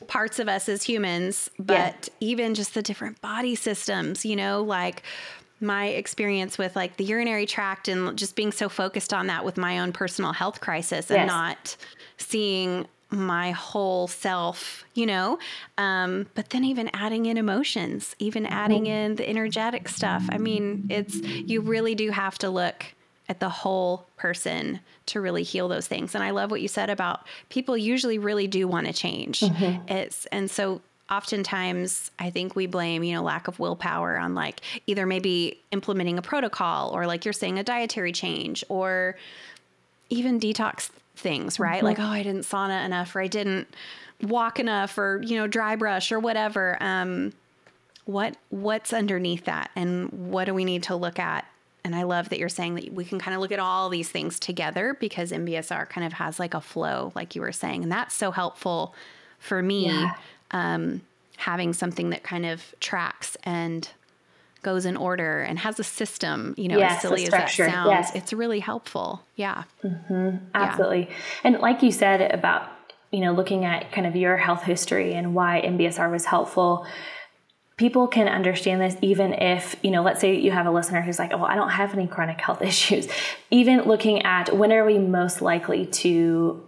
parts 0.06 0.38
of 0.38 0.48
us 0.48 0.68
as 0.68 0.82
humans, 0.82 1.50
but 1.58 2.08
yeah. 2.08 2.14
even 2.20 2.54
just 2.54 2.74
the 2.74 2.82
different 2.82 3.20
body 3.20 3.54
systems, 3.54 4.24
you 4.24 4.36
know, 4.36 4.62
like 4.62 5.02
my 5.60 5.88
experience 5.88 6.56
with 6.56 6.74
like 6.74 6.96
the 6.96 7.04
urinary 7.04 7.46
tract 7.46 7.88
and 7.88 8.16
just 8.16 8.34
being 8.34 8.52
so 8.52 8.68
focused 8.68 9.12
on 9.12 9.26
that 9.26 9.44
with 9.44 9.58
my 9.58 9.78
own 9.80 9.92
personal 9.92 10.32
health 10.32 10.60
crisis 10.60 11.10
and 11.10 11.26
not 11.26 11.76
seeing 12.16 12.86
my 13.10 13.50
whole 13.50 14.06
self, 14.06 14.84
you 14.94 15.04
know. 15.04 15.38
Um, 15.76 16.26
but 16.34 16.50
then 16.50 16.64
even 16.64 16.88
adding 16.94 17.26
in 17.26 17.36
emotions, 17.36 18.14
even 18.18 18.46
adding 18.46 18.86
in 18.86 19.16
the 19.16 19.28
energetic 19.28 19.88
stuff. 19.88 20.24
I 20.30 20.38
mean, 20.38 20.86
it's 20.88 21.16
you 21.16 21.60
really 21.60 21.94
do 21.94 22.10
have 22.10 22.38
to 22.38 22.48
look 22.48 22.86
at 23.30 23.38
the 23.38 23.48
whole 23.48 24.04
person 24.16 24.80
to 25.06 25.20
really 25.20 25.44
heal 25.44 25.68
those 25.68 25.86
things. 25.86 26.16
And 26.16 26.24
I 26.24 26.30
love 26.30 26.50
what 26.50 26.60
you 26.60 26.66
said 26.66 26.90
about 26.90 27.24
people 27.48 27.76
usually 27.76 28.18
really 28.18 28.48
do 28.48 28.66
want 28.66 28.88
to 28.88 28.92
change. 28.92 29.40
Mm-hmm. 29.40 29.88
It's 29.88 30.26
and 30.26 30.50
so 30.50 30.80
oftentimes 31.08 32.10
I 32.18 32.30
think 32.30 32.56
we 32.56 32.66
blame, 32.66 33.04
you 33.04 33.14
know, 33.14 33.22
lack 33.22 33.46
of 33.46 33.60
willpower 33.60 34.18
on 34.18 34.34
like 34.34 34.62
either 34.88 35.06
maybe 35.06 35.60
implementing 35.70 36.18
a 36.18 36.22
protocol 36.22 36.90
or 36.90 37.06
like 37.06 37.24
you're 37.24 37.32
saying 37.32 37.56
a 37.60 37.62
dietary 37.62 38.10
change 38.10 38.64
or 38.68 39.16
even 40.08 40.40
detox 40.40 40.90
things, 41.14 41.60
right? 41.60 41.76
Mm-hmm. 41.76 41.86
Like, 41.86 42.00
oh, 42.00 42.02
I 42.02 42.24
didn't 42.24 42.42
sauna 42.42 42.84
enough 42.84 43.14
or 43.14 43.20
I 43.20 43.28
didn't 43.28 43.68
walk 44.22 44.58
enough 44.58 44.98
or, 44.98 45.22
you 45.24 45.36
know, 45.36 45.46
dry 45.46 45.76
brush 45.76 46.10
or 46.10 46.18
whatever. 46.18 46.76
Um, 46.80 47.32
what 48.06 48.36
what's 48.48 48.92
underneath 48.92 49.44
that 49.44 49.70
and 49.76 50.10
what 50.32 50.46
do 50.46 50.54
we 50.54 50.64
need 50.64 50.82
to 50.82 50.96
look 50.96 51.20
at 51.20 51.46
and 51.84 51.94
I 51.94 52.02
love 52.02 52.28
that 52.28 52.38
you're 52.38 52.48
saying 52.48 52.74
that 52.74 52.92
we 52.92 53.04
can 53.04 53.18
kind 53.18 53.34
of 53.34 53.40
look 53.40 53.52
at 53.52 53.58
all 53.58 53.88
these 53.88 54.08
things 54.08 54.38
together 54.38 54.96
because 55.00 55.32
MBSR 55.32 55.88
kind 55.88 56.06
of 56.06 56.14
has 56.14 56.38
like 56.38 56.54
a 56.54 56.60
flow, 56.60 57.12
like 57.14 57.34
you 57.34 57.40
were 57.40 57.52
saying. 57.52 57.82
And 57.82 57.90
that's 57.92 58.14
so 58.14 58.30
helpful 58.30 58.94
for 59.38 59.62
me. 59.62 59.86
Yeah. 59.86 60.14
Um, 60.50 61.02
having 61.36 61.72
something 61.72 62.10
that 62.10 62.22
kind 62.22 62.44
of 62.44 62.74
tracks 62.80 63.36
and 63.44 63.88
goes 64.62 64.84
in 64.84 64.96
order 64.96 65.40
and 65.40 65.58
has 65.58 65.80
a 65.80 65.84
system, 65.84 66.54
you 66.58 66.68
know, 66.68 66.76
yes, 66.76 66.96
as 66.96 67.00
silly 67.00 67.24
as 67.24 67.30
that 67.30 67.48
sounds, 67.48 67.88
yes. 67.88 68.14
it's 68.14 68.32
really 68.32 68.60
helpful. 68.60 69.22
Yeah. 69.36 69.64
Mm-hmm. 69.82 70.36
Absolutely. 70.54 71.08
Yeah. 71.08 71.16
And 71.44 71.58
like 71.60 71.82
you 71.82 71.92
said 71.92 72.30
about, 72.32 72.68
you 73.10 73.20
know, 73.20 73.32
looking 73.32 73.64
at 73.64 73.90
kind 73.90 74.06
of 74.06 74.14
your 74.14 74.36
health 74.36 74.62
history 74.64 75.14
and 75.14 75.34
why 75.34 75.62
MBSR 75.64 76.10
was 76.10 76.26
helpful, 76.26 76.86
people 77.80 78.06
can 78.06 78.28
understand 78.28 78.78
this 78.78 78.94
even 79.00 79.32
if, 79.32 79.74
you 79.82 79.90
know, 79.90 80.02
let's 80.02 80.20
say 80.20 80.38
you 80.38 80.50
have 80.50 80.66
a 80.66 80.70
listener 80.70 81.00
who's 81.00 81.18
like, 81.18 81.32
oh, 81.32 81.38
well, 81.38 81.46
I 81.46 81.54
don't 81.54 81.70
have 81.70 81.94
any 81.94 82.06
chronic 82.06 82.38
health 82.38 82.60
issues. 82.72 83.08
Even 83.50 83.84
looking 83.84 84.20
at 84.22 84.54
when 84.54 84.70
are 84.70 84.84
we 84.84 84.98
most 84.98 85.40
likely 85.40 85.86
to 85.86 86.66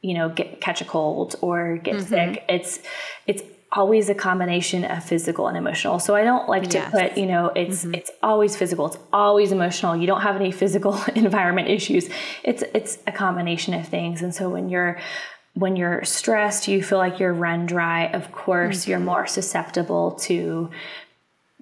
you 0.00 0.14
know 0.14 0.28
get 0.28 0.60
catch 0.60 0.80
a 0.80 0.84
cold 0.84 1.36
or 1.40 1.76
get 1.76 1.94
mm-hmm. 1.94 2.08
sick 2.08 2.44
it's 2.48 2.80
it's 3.28 3.44
always 3.72 4.08
a 4.10 4.14
combination 4.14 4.84
of 4.84 5.02
physical 5.02 5.48
and 5.48 5.56
emotional. 5.56 5.98
So 5.98 6.14
I 6.14 6.24
don't 6.24 6.46
like 6.48 6.68
to 6.70 6.78
yes. 6.78 6.90
put, 6.90 7.16
you 7.16 7.24
know, 7.24 7.50
it's 7.56 7.84
mm-hmm. 7.84 7.94
it's 7.94 8.10
always 8.22 8.54
physical, 8.54 8.86
it's 8.86 8.98
always 9.12 9.50
emotional. 9.50 9.96
You 9.96 10.06
don't 10.06 10.20
have 10.20 10.36
any 10.36 10.52
physical 10.52 11.00
environment 11.14 11.68
issues. 11.68 12.08
It's 12.44 12.62
it's 12.74 12.98
a 13.06 13.12
combination 13.12 13.72
of 13.74 13.88
things. 13.88 14.20
And 14.22 14.34
so 14.34 14.50
when 14.50 14.68
you're 14.68 14.98
when 15.54 15.76
you're 15.76 16.04
stressed, 16.04 16.68
you 16.68 16.82
feel 16.82 16.98
like 16.98 17.18
you're 17.18 17.32
run 17.32 17.66
dry, 17.66 18.06
of 18.06 18.32
course, 18.32 18.82
mm-hmm. 18.82 18.90
you're 18.90 19.00
more 19.00 19.26
susceptible 19.26 20.12
to 20.22 20.70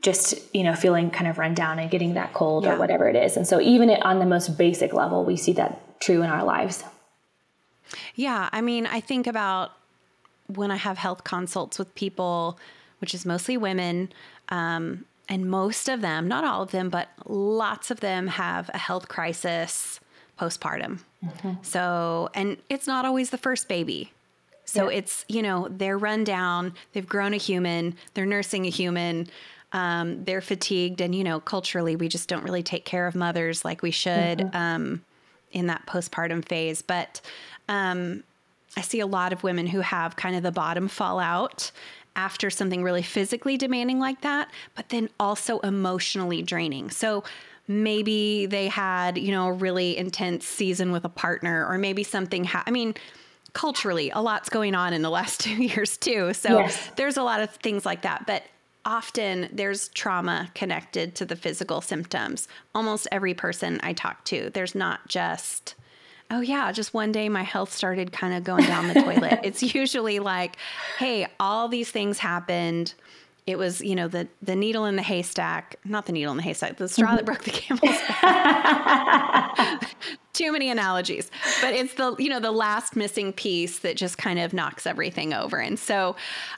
just 0.01 0.35
you 0.55 0.65
know 0.65 0.75
feeling 0.75 1.11
kind 1.11 1.29
of 1.29 1.37
run 1.37 1.53
down 1.53 1.79
and 1.79 1.91
getting 1.91 2.15
that 2.15 2.33
cold 2.33 2.65
yeah. 2.65 2.73
or 2.73 2.79
whatever 2.79 3.07
it 3.07 3.15
is 3.15 3.37
and 3.37 3.47
so 3.47 3.61
even 3.61 3.91
on 3.91 4.19
the 4.19 4.25
most 4.25 4.57
basic 4.57 4.95
level 4.95 5.27
we 5.27 5.37
see 5.37 5.53
that 5.53 6.01
true 6.01 6.23
in 6.23 6.31
our 6.31 6.43
lives 6.43 6.85
yeah 8.15 8.49
i 8.51 8.63
mean 8.63 8.87
i 8.87 8.99
think 8.99 9.27
about 9.27 9.73
when 10.57 10.71
I 10.71 10.77
have 10.77 10.99
health 10.99 11.25
consults 11.25 11.79
with 11.79 11.95
people, 11.95 12.59
which 13.01 13.15
is 13.15 13.25
mostly 13.25 13.57
women, 13.57 14.13
um, 14.49 15.05
and 15.29 15.49
most 15.49 15.89
of 15.89 16.01
them, 16.01 16.27
not 16.27 16.45
all 16.45 16.63
of 16.63 16.73
them, 16.73 16.91
but 16.91 17.09
lots 17.25 17.91
of 17.91 18.01
them 18.01 18.27
have 18.27 18.69
a 18.75 18.79
health 18.79 19.09
crisis 19.09 20.01
postpartum. 20.41 21.01
Mm-hmm. 21.25 21.53
So, 21.63 22.31
and 22.35 22.57
it's 22.69 22.87
not 22.87 23.05
always 23.05 23.31
the 23.31 23.39
first 23.39 23.69
baby. 23.69 24.11
So 24.65 24.89
yeah. 24.89 24.99
it's, 24.99 25.25
you 25.29 25.43
know, 25.43 25.69
they're 25.69 25.99
run 25.99 26.25
down, 26.25 26.75
they've 26.93 27.09
grown 27.09 27.35
a 27.35 27.37
human, 27.37 27.97
they're 28.15 28.27
nursing 28.27 28.67
a 28.67 28.71
human, 28.71 29.27
um, 29.73 30.25
they're 30.25 30.41
fatigued. 30.41 31.01
And, 31.01 31.15
you 31.15 31.25
know, 31.25 31.41
culturally, 31.41 31.97
we 31.97 32.09
just 32.09 32.29
don't 32.29 32.45
really 32.45 32.63
take 32.63 32.85
care 32.85 33.07
of 33.07 33.15
mothers 33.15 33.65
like 33.65 33.83
we 33.83 33.91
should 33.91 34.39
mm-hmm. 34.39 34.57
um, 34.57 35.05
in 35.53 35.67
that 35.67 35.87
postpartum 35.87 36.45
phase. 36.45 36.83
But 36.83 37.21
um, 37.69 38.23
I 38.77 38.83
see 38.83 39.01
a 39.01 39.07
lot 39.07 39.33
of 39.33 39.43
women 39.43 39.67
who 39.67 39.81
have 39.81 40.17
kind 40.17 40.37
of 40.37 40.43
the 40.43 40.53
bottom 40.53 40.89
fall 40.89 41.19
out 41.19 41.71
after 42.17 42.51
something 42.51 42.83
really 42.83 43.03
physically 43.03 43.57
demanding 43.57 43.99
like 43.99 44.21
that, 44.23 44.51
but 44.75 44.89
then 44.89 45.09
also 45.19 45.59
emotionally 45.61 46.43
draining. 46.43 46.91
So 46.91 47.25
maybe 47.71 48.47
they 48.47 48.67
had, 48.67 49.17
you 49.17 49.31
know, 49.31 49.47
a 49.47 49.53
really 49.53 49.97
intense 49.97 50.45
season 50.45 50.91
with 50.91 51.05
a 51.05 51.09
partner, 51.09 51.65
or 51.67 51.79
maybe 51.79 52.03
something, 52.03 52.43
ha- 52.43 52.65
I 52.67 52.73
mean, 52.73 52.95
culturally, 53.53 54.11
a 54.11 54.21
lot's 54.21 54.49
going 54.49 54.75
on 54.75 54.93
in 54.93 55.03
the 55.03 55.11
last 55.11 55.41
two 55.45 55.63
years 55.63 55.97
too. 55.97 56.35
So 56.35 56.59
yes. 56.59 56.91
there's 56.97 57.17
a 57.17 57.23
lot 57.23 57.41
of 57.41 57.51
things 57.51 57.87
like 57.87 58.03
that. 58.03 58.27
But 58.27 58.43
often 58.85 59.49
there's 59.53 59.89
trauma 59.89 60.51
connected 60.55 61.15
to 61.15 61.25
the 61.25 61.37
physical 61.37 61.81
symptoms. 61.81 62.49
Almost 62.75 63.07
every 63.13 63.35
person 63.35 63.79
I 63.85 63.93
talk 63.93 64.25
to, 64.27 64.51
there's 64.53 64.75
not 64.75 65.07
just 65.07 65.77
oh 66.33 66.41
yeah, 66.41 66.71
just 66.71 66.95
one 66.95 67.11
day 67.11 67.29
my 67.29 67.43
health 67.43 67.73
started 67.73 68.13
kind 68.13 68.35
of 68.35 68.45
going 68.45 68.65
down 68.65 68.87
the 68.89 68.95
toilet. 68.95 69.41
It's 69.45 69.75
usually 69.75 70.21
like, 70.21 70.57
hey, 70.99 71.27
all 71.41 71.67
these 71.67 71.91
things 71.91 72.19
happened. 72.19 72.95
It 73.51 73.59
was, 73.59 73.81
you 73.81 73.95
know, 73.95 74.09
the 74.09 74.29
the 74.43 74.57
needle 74.57 74.85
in 74.85 74.97
the 74.97 75.03
haystack, 75.03 75.77
not 75.85 76.07
the 76.07 76.13
needle 76.13 76.31
in 76.31 76.37
the 76.37 76.43
haystack, 76.43 76.77
the 76.77 76.89
straw 76.89 77.17
that 77.17 77.25
broke 77.25 77.45
the 77.45 77.51
camel's 77.51 77.99
back. 78.23 79.97
Too 80.33 80.53
many 80.53 80.71
analogies, 80.71 81.31
but 81.61 81.75
it's 81.75 81.95
the 81.95 82.15
you 82.19 82.29
know 82.29 82.41
the 82.41 82.53
last 82.53 82.97
missing 82.97 83.33
piece 83.33 83.81
that 83.81 83.97
just 83.97 84.17
kind 84.17 84.39
of 84.39 84.53
knocks 84.53 84.87
everything 84.87 85.35
over. 85.35 85.59
And 85.59 85.79
so, 85.79 86.17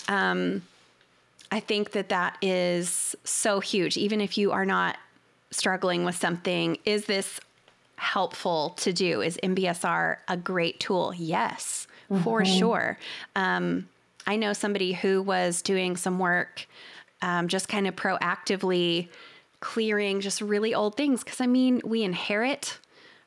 um, 0.09 0.63
I 1.51 1.61
think 1.61 1.93
that 1.93 2.11
that 2.11 2.37
is 2.43 3.17
so 3.25 3.61
huge. 3.61 3.97
Even 3.97 4.21
if 4.21 4.37
you 4.37 4.53
are 4.53 4.67
not 4.67 4.99
struggling 5.51 6.05
with 6.05 6.17
something, 6.17 6.79
is 6.85 7.07
this 7.07 7.41
helpful 7.97 8.71
to 8.71 8.93
do. 8.93 9.21
Is 9.23 9.39
MBSR 9.43 10.19
a 10.29 10.37
great 10.37 10.81
tool? 10.81 11.15
Yes, 11.17 11.87
mm-hmm. 12.11 12.23
for 12.23 12.45
sure. 12.45 12.99
Um, 13.37 13.89
I 14.27 14.37
know 14.37 14.53
somebody 14.53 14.93
who 14.93 15.23
was 15.23 15.63
doing 15.63 15.97
some 15.97 16.19
work 16.19 16.67
um, 17.23 17.49
just 17.49 17.69
kind 17.69 17.87
of 17.87 17.97
proactively 17.97 19.09
clearing 19.61 20.21
just 20.21 20.41
really 20.41 20.75
old 20.75 20.97
things. 20.97 21.23
Because 21.23 21.41
I 21.41 21.47
mean, 21.47 21.81
we 21.85 22.03
inherit 22.03 22.79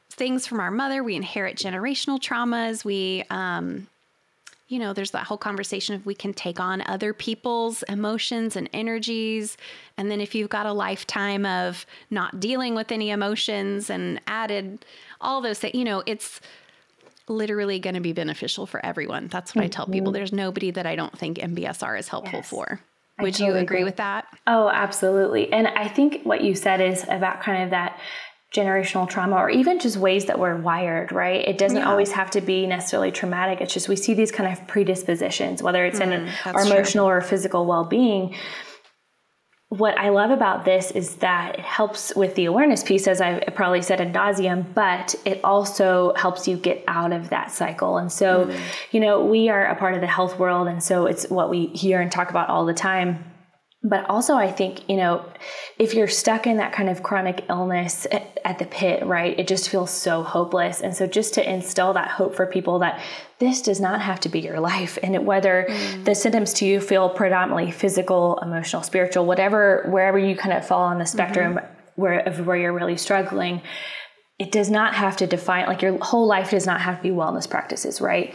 things 0.09 0.45
from 0.47 0.59
our 0.59 0.71
mother, 0.71 1.03
we 1.03 1.15
inherit 1.15 1.57
generational 1.57 2.19
traumas, 2.19 2.85
we 2.85 3.23
um, 3.29 3.87
you 4.67 4.79
know, 4.79 4.93
there's 4.93 5.11
that 5.11 5.25
whole 5.25 5.37
conversation 5.37 5.93
of 5.93 6.05
we 6.05 6.15
can 6.15 6.33
take 6.33 6.59
on 6.59 6.81
other 6.87 7.13
people's 7.13 7.83
emotions 7.83 8.55
and 8.55 8.67
energies. 8.73 9.57
And 9.95 10.09
then 10.09 10.19
if 10.19 10.33
you've 10.33 10.49
got 10.49 10.65
a 10.65 10.73
lifetime 10.73 11.45
of 11.45 11.85
not 12.09 12.39
dealing 12.39 12.73
with 12.73 12.91
any 12.91 13.11
emotions 13.11 13.91
and 13.91 14.19
added 14.25 14.83
all 15.21 15.39
those 15.39 15.59
things, 15.59 15.75
you 15.75 15.83
know, 15.83 16.01
it's 16.07 16.41
literally 17.27 17.79
going 17.79 17.95
to 17.95 18.01
be 18.01 18.13
beneficial 18.13 18.65
for 18.65 18.85
everyone. 18.85 19.27
That's 19.27 19.55
what 19.55 19.61
mm-hmm. 19.61 19.65
I 19.65 19.69
tell 19.69 19.85
people. 19.87 20.07
Mm-hmm. 20.07 20.13
There's 20.13 20.33
nobody 20.33 20.71
that 20.71 20.85
I 20.85 20.95
don't 20.95 21.17
think 21.17 21.37
MBSR 21.37 21.99
is 21.99 22.07
helpful 22.07 22.39
yes. 22.39 22.49
for. 22.49 22.79
Would 23.21 23.33
totally 23.33 23.47
you 23.47 23.51
agree, 23.53 23.77
agree 23.77 23.83
with 23.85 23.95
that? 23.97 24.25
Oh, 24.45 24.69
absolutely. 24.69 25.51
And 25.51 25.67
I 25.67 25.87
think 25.87 26.23
what 26.23 26.41
you 26.41 26.53
said 26.53 26.81
is 26.81 27.03
about 27.07 27.41
kind 27.41 27.63
of 27.63 27.69
that 27.69 27.99
generational 28.53 29.09
trauma 29.09 29.35
or 29.35 29.49
even 29.49 29.79
just 29.79 29.97
ways 29.97 30.25
that 30.25 30.39
we're 30.39 30.55
wired, 30.55 31.11
right? 31.11 31.45
It 31.45 31.57
doesn't 31.57 31.79
yeah. 31.79 31.89
always 31.89 32.11
have 32.11 32.31
to 32.31 32.41
be 32.41 32.65
necessarily 32.67 33.11
traumatic. 33.11 33.61
It's 33.61 33.73
just 33.73 33.89
we 33.89 33.95
see 33.95 34.13
these 34.13 34.31
kind 34.31 34.51
of 34.51 34.67
predispositions, 34.67 35.61
whether 35.61 35.85
it's 35.85 35.99
mm, 35.99 36.11
in 36.11 36.29
our 36.45 36.61
emotional 36.61 37.07
true. 37.07 37.17
or 37.17 37.21
physical 37.21 37.65
well 37.65 37.85
being. 37.85 38.35
What 39.77 39.97
I 39.97 40.09
love 40.09 40.31
about 40.31 40.65
this 40.65 40.91
is 40.91 41.15
that 41.17 41.59
it 41.59 41.65
helps 41.65 42.15
with 42.15 42.35
the 42.35 42.45
awareness 42.45 42.83
piece, 42.83 43.07
as 43.07 43.19
I 43.19 43.39
probably 43.55 43.81
said 43.81 43.99
ad 43.99 44.13
nauseum, 44.13 44.65
but 44.73 45.15
it 45.25 45.41
also 45.43 46.13
helps 46.15 46.47
you 46.47 46.57
get 46.57 46.83
out 46.87 47.11
of 47.11 47.29
that 47.29 47.51
cycle. 47.51 47.97
And 47.97 48.11
so, 48.11 48.45
mm. 48.45 48.59
you 48.91 48.99
know, 48.99 49.23
we 49.23 49.49
are 49.49 49.65
a 49.65 49.75
part 49.75 49.95
of 49.95 50.01
the 50.01 50.07
health 50.07 50.39
world, 50.39 50.67
and 50.67 50.83
so 50.83 51.05
it's 51.05 51.29
what 51.29 51.49
we 51.49 51.67
hear 51.67 51.99
and 51.99 52.11
talk 52.11 52.29
about 52.29 52.49
all 52.49 52.65
the 52.65 52.73
time 52.73 53.23
but 53.87 54.09
also, 54.09 54.33
I 54.33 54.51
think, 54.51 54.89
you 54.89 54.97
know, 54.97 55.23
if 55.77 55.93
you're 55.93 56.07
stuck 56.07 56.47
in 56.47 56.57
that 56.57 56.73
kind 56.73 56.89
of 56.89 57.03
chronic 57.03 57.45
illness 57.49 58.07
at 58.11 58.57
the 58.57 58.65
pit, 58.65 59.05
right, 59.05 59.37
it 59.39 59.47
just 59.47 59.69
feels 59.69 59.91
so 59.91 60.23
hopeless. 60.23 60.81
And 60.81 60.95
so, 60.95 61.05
just 61.05 61.35
to 61.35 61.47
instill 61.47 61.93
that 61.93 62.09
hope 62.09 62.35
for 62.35 62.47
people 62.47 62.79
that 62.79 62.99
this 63.37 63.61
does 63.61 63.79
not 63.79 64.01
have 64.01 64.19
to 64.21 64.29
be 64.29 64.39
your 64.39 64.59
life, 64.59 64.97
and 65.03 65.23
whether 65.25 65.67
mm. 65.69 66.03
the 66.03 66.15
symptoms 66.15 66.53
to 66.53 66.65
you 66.65 66.81
feel 66.81 67.09
predominantly 67.09 67.71
physical, 67.71 68.39
emotional, 68.41 68.81
spiritual, 68.81 69.27
whatever, 69.27 69.85
wherever 69.89 70.17
you 70.17 70.35
kind 70.35 70.57
of 70.57 70.65
fall 70.65 70.81
on 70.81 70.97
the 70.97 71.05
spectrum 71.05 71.55
mm-hmm. 71.55 72.01
where, 72.01 72.19
of 72.21 72.47
where 72.47 72.57
you're 72.57 72.73
really 72.73 72.97
struggling, 72.97 73.61
it 74.39 74.51
does 74.51 74.71
not 74.71 74.95
have 74.95 75.15
to 75.17 75.27
define, 75.27 75.67
like, 75.67 75.83
your 75.83 76.03
whole 76.03 76.25
life 76.25 76.49
does 76.49 76.65
not 76.65 76.81
have 76.81 76.97
to 76.97 77.03
be 77.03 77.09
wellness 77.09 77.47
practices, 77.47 78.01
right? 78.01 78.33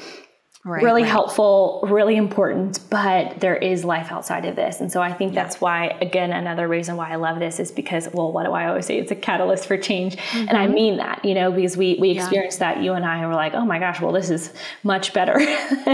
Right, 0.62 0.82
really 0.82 1.02
right. 1.02 1.10
helpful, 1.10 1.80
really 1.88 2.16
important, 2.16 2.80
but 2.90 3.40
there 3.40 3.56
is 3.56 3.82
life 3.82 4.12
outside 4.12 4.44
of 4.44 4.56
this. 4.56 4.80
And 4.82 4.92
so 4.92 5.00
I 5.00 5.10
think 5.10 5.32
yeah. 5.32 5.42
that's 5.42 5.58
why, 5.58 5.96
again, 6.02 6.32
another 6.32 6.68
reason 6.68 6.96
why 6.96 7.10
I 7.10 7.16
love 7.16 7.38
this 7.38 7.58
is 7.58 7.72
because, 7.72 8.10
well, 8.12 8.30
what 8.30 8.44
do 8.44 8.52
I 8.52 8.68
always 8.68 8.84
say? 8.84 8.98
It's 8.98 9.10
a 9.10 9.16
catalyst 9.16 9.64
for 9.64 9.78
change. 9.78 10.16
Mm-hmm. 10.18 10.48
And 10.50 10.58
I 10.58 10.66
mm-hmm. 10.66 10.74
mean 10.74 10.96
that, 10.98 11.24
you 11.24 11.32
know, 11.32 11.50
because 11.50 11.78
we, 11.78 11.96
we 11.98 12.10
experienced 12.10 12.60
yeah. 12.60 12.74
that, 12.74 12.84
you 12.84 12.92
and 12.92 13.06
I 13.06 13.26
were 13.26 13.34
like, 13.34 13.54
oh 13.54 13.64
my 13.64 13.78
gosh, 13.78 14.02
well, 14.02 14.12
this 14.12 14.28
is 14.28 14.52
much 14.82 15.14
better 15.14 15.38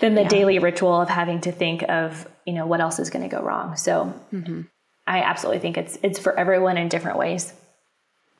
than 0.00 0.16
the 0.16 0.22
yeah. 0.22 0.28
daily 0.28 0.58
ritual 0.58 1.00
of 1.00 1.08
having 1.08 1.40
to 1.42 1.52
think 1.52 1.84
of, 1.88 2.26
you 2.44 2.54
know, 2.54 2.66
what 2.66 2.80
else 2.80 2.98
is 2.98 3.10
going 3.10 3.22
to 3.22 3.34
go 3.34 3.40
wrong. 3.40 3.76
So 3.76 4.12
mm-hmm. 4.32 4.62
I 5.06 5.22
absolutely 5.22 5.60
think 5.60 5.78
it's, 5.78 5.96
it's 6.02 6.18
for 6.18 6.36
everyone 6.36 6.76
in 6.76 6.88
different 6.88 7.18
ways. 7.18 7.52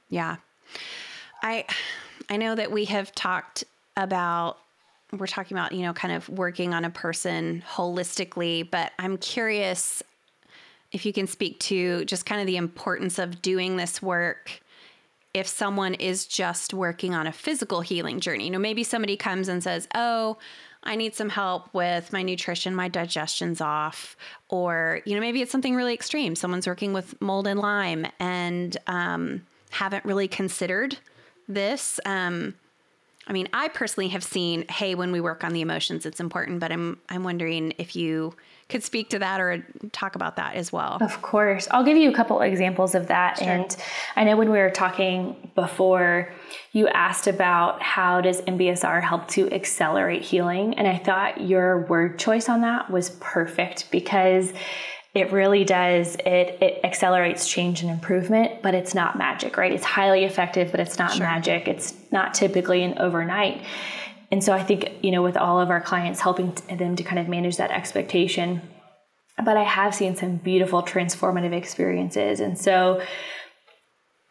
Yeah. 0.09 0.39
I, 1.41 1.67
I 2.29 2.37
know 2.37 2.57
that 2.57 2.73
we 2.73 2.87
have 2.87 3.15
talked 3.15 3.63
about 3.97 4.59
we're 5.13 5.27
talking 5.27 5.57
about, 5.57 5.73
you 5.73 5.83
know, 5.83 5.93
kind 5.93 6.15
of 6.15 6.29
working 6.29 6.75
on 6.75 6.85
a 6.85 6.91
person 6.91 7.63
holistically, 7.69 8.69
but 8.69 8.93
I'm 8.99 9.17
curious 9.17 10.03
if 10.93 11.07
you 11.07 11.13
can 11.13 11.27
speak 11.27 11.59
to 11.61 12.05
just 12.05 12.27
kind 12.27 12.41
of 12.41 12.47
the 12.47 12.57
importance 12.57 13.19
of 13.19 13.43
doing 13.43 13.77
this 13.77 14.03
work 14.03 14.61
if 15.35 15.47
someone 15.47 15.95
is 15.95 16.27
just 16.27 16.75
working 16.75 17.15
on 17.15 17.27
a 17.27 17.33
physical 17.33 17.81
healing 17.81 18.21
journey. 18.21 18.45
You 18.45 18.51
know, 18.51 18.59
maybe 18.59 18.85
somebody 18.85 19.17
comes 19.17 19.49
and 19.49 19.63
says, 19.63 19.87
"Oh, 19.95 20.39
I 20.83 20.97
need 20.97 21.15
some 21.15 21.29
help 21.29 21.73
with 21.75 22.13
my 22.13 22.23
nutrition, 22.23 22.75
my 22.75 22.89
digestion's 22.89 23.61
off," 23.61 24.17
or 24.49 25.01
you 25.05 25.15
know, 25.15 25.21
maybe 25.21 25.43
it's 25.43 25.53
something 25.53 25.75
really 25.75 25.95
extreme. 25.95 26.35
Someone's 26.35 26.67
working 26.67 26.93
with 26.93 27.21
mold 27.21 27.47
and 27.47 27.61
Lyme 27.61 28.07
and 28.19 28.77
um, 28.87 29.47
haven't 29.71 30.05
really 30.05 30.29
considered 30.29 30.99
this. 31.47 32.01
Um, 32.07 32.55
I 33.29 33.33
mean, 33.33 33.49
I 33.53 33.69
personally 33.69 34.09
have 34.09 34.25
seen, 34.25 34.67
hey, 34.69 34.95
when 34.95 35.13
we 35.13 35.21
work 35.21 35.45
on 35.45 35.53
the 35.53 35.61
emotions, 35.61 36.07
it's 36.07 36.19
important, 36.19 36.61
but 36.61 36.73
I'm 36.73 36.99
I'm 37.11 37.25
wondering 37.25 37.75
if 37.77 37.95
you 37.95 38.35
could 38.69 38.83
speak 38.83 39.11
to 39.11 39.19
that 39.19 39.41
or 39.41 39.65
talk 39.93 40.15
about 40.15 40.37
that 40.37 40.55
as 40.55 40.73
well. 40.73 40.99
Of 41.01 41.23
course. 41.23 41.69
I'll 41.71 41.85
give 41.85 41.97
you 41.97 42.11
a 42.11 42.15
couple 42.15 42.41
examples 42.41 42.95
of 42.95 43.07
that. 43.07 43.39
Sure. 43.39 43.49
And 43.49 43.77
I 44.17 44.25
know 44.25 44.37
when 44.37 44.51
we 44.51 44.59
were 44.59 44.71
talking 44.71 45.51
before, 45.55 46.33
you 46.73 46.89
asked 46.89 47.27
about 47.27 47.83
how 47.83 48.21
does 48.21 48.43
MBSR 48.43 49.03
help 49.03 49.29
to 49.29 49.51
accelerate 49.53 50.23
healing? 50.23 50.75
And 50.75 50.87
I 50.87 50.99
thought 50.99 51.41
your 51.41 51.87
word 51.87 52.19
choice 52.19 52.49
on 52.49 52.61
that 52.61 52.91
was 52.91 53.11
perfect 53.21 53.91
because 53.91 54.53
it 55.15 55.33
really 55.33 55.65
does 55.65 56.17
it 56.17 56.59
it 56.63 56.81
accelerates 56.85 57.49
change 57.49 57.83
and 57.83 57.91
improvement 57.91 58.63
but 58.63 58.75
it's 58.75 58.95
not 58.95 59.17
magic 59.17 59.57
right 59.57 59.73
it's 59.73 59.85
highly 59.85 60.25
effective 60.25 60.71
but 60.71 60.81
it's 60.81 60.99
not 60.99 61.13
sure. 61.13 61.27
magic 61.27 61.67
it's 61.67 61.95
not 62.13 62.35
typically 62.35 62.83
an 62.85 62.99
overnight 62.99 63.63
and 64.31 64.45
so 64.45 64.53
I 64.53 64.63
think, 64.63 64.91
you 65.03 65.11
know, 65.11 65.23
with 65.23 65.37
all 65.37 65.61
of 65.61 65.71
our 65.71 65.81
clients, 65.81 66.21
helping 66.21 66.53
them 66.69 66.97
to 66.97 67.03
kind 67.03 67.19
of 67.19 67.29
manage 67.29 67.57
that 67.57 67.71
expectation. 67.71 68.61
But 69.43 69.57
I 69.57 69.63
have 69.63 69.95
seen 69.95 70.17
some 70.17 70.37
beautiful 70.37 70.83
transformative 70.83 71.53
experiences. 71.53 72.41
And 72.41 72.59
so 72.59 73.01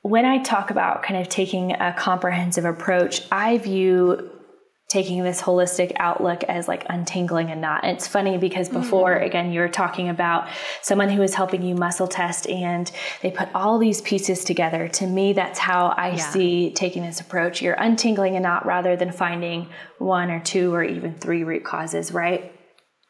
when 0.02 0.26
I 0.26 0.44
talk 0.44 0.70
about 0.70 1.02
kind 1.02 1.20
of 1.20 1.30
taking 1.30 1.72
a 1.72 1.94
comprehensive 1.98 2.66
approach, 2.66 3.22
I 3.32 3.58
view 3.58 4.30
taking 4.88 5.22
this 5.24 5.42
holistic 5.42 5.92
outlook 5.98 6.44
as 6.46 6.68
like 6.68 6.86
untangling 6.90 7.50
a 7.50 7.56
knot. 7.56 7.82
And 7.84 7.98
it's 7.98 8.08
funny 8.08 8.38
because 8.38 8.70
before, 8.70 9.16
mm-hmm. 9.16 9.26
again, 9.26 9.52
you 9.52 9.60
were 9.60 9.68
talking 9.68 10.08
about 10.08 10.48
someone 10.82 11.10
who 11.10 11.22
is 11.22 11.34
helping 11.34 11.62
you 11.62 11.76
muscle 11.76 12.08
test 12.08 12.48
and 12.48 12.90
they 13.22 13.30
put 13.30 13.50
all 13.54 13.80
these 13.80 14.02
pieces 14.02 14.46
together. 14.46 14.88
To 14.88 15.06
me, 15.06 15.34
that's 15.34 15.60
how 15.60 15.88
I 15.98 16.12
yeah. 16.12 16.30
see 16.30 16.72
taking 16.72 17.04
this 17.04 17.20
approach. 17.20 17.62
You're 17.62 17.76
untangling 17.76 18.38
a 18.38 18.40
knot 18.40 18.66
rather 18.66 18.96
than 18.96 19.12
finding 19.12 19.68
one 19.98 20.32
or 20.32 20.40
two 20.40 20.74
or 20.74 20.84
even 20.84 21.16
three 21.16 21.44
root 21.44 21.66
causes, 21.66 22.14
right? 22.14 22.54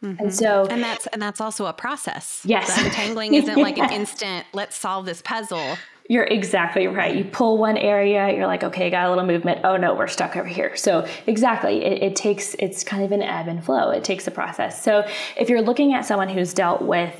Mm-hmm. 0.03 0.23
And 0.23 0.33
so, 0.33 0.67
and 0.67 0.83
that's 0.83 1.07
and 1.07 1.21
that's 1.21 1.41
also 1.41 1.65
a 1.65 1.73
process. 1.73 2.41
Yes, 2.45 2.75
untangling 2.77 3.33
isn't 3.35 3.57
like 3.57 3.79
an 3.79 3.91
instant. 3.91 4.45
Let's 4.53 4.75
solve 4.75 5.05
this 5.07 5.23
puzzle. 5.23 5.77
You're 6.09 6.23
exactly 6.23 6.87
right. 6.87 7.15
You 7.15 7.25
pull 7.25 7.57
one 7.57 7.75
area, 7.75 8.33
you're 8.33 8.47
like, 8.47 8.63
okay, 8.63 8.89
got 8.89 9.07
a 9.07 9.09
little 9.09 9.25
movement. 9.25 9.61
Oh 9.65 9.75
no, 9.75 9.93
we're 9.93 10.07
stuck 10.07 10.37
over 10.37 10.47
here. 10.47 10.75
So 10.75 11.05
exactly, 11.25 11.83
it, 11.83 12.01
it, 12.01 12.15
takes, 12.15 12.55
it's 12.59 12.83
kind 12.83 13.03
of 13.03 13.11
an 13.11 13.21
ebb 13.21 13.47
and 13.47 13.63
flow. 13.63 13.91
It 13.91 14.05
takes 14.05 14.25
a 14.25 14.31
process. 14.31 14.81
So 14.81 15.05
if 15.35 15.49
you're 15.49 15.61
looking 15.61 15.93
at 15.93 16.05
someone 16.05 16.29
who's 16.29 16.53
dealt 16.53 16.81
with 16.81 17.13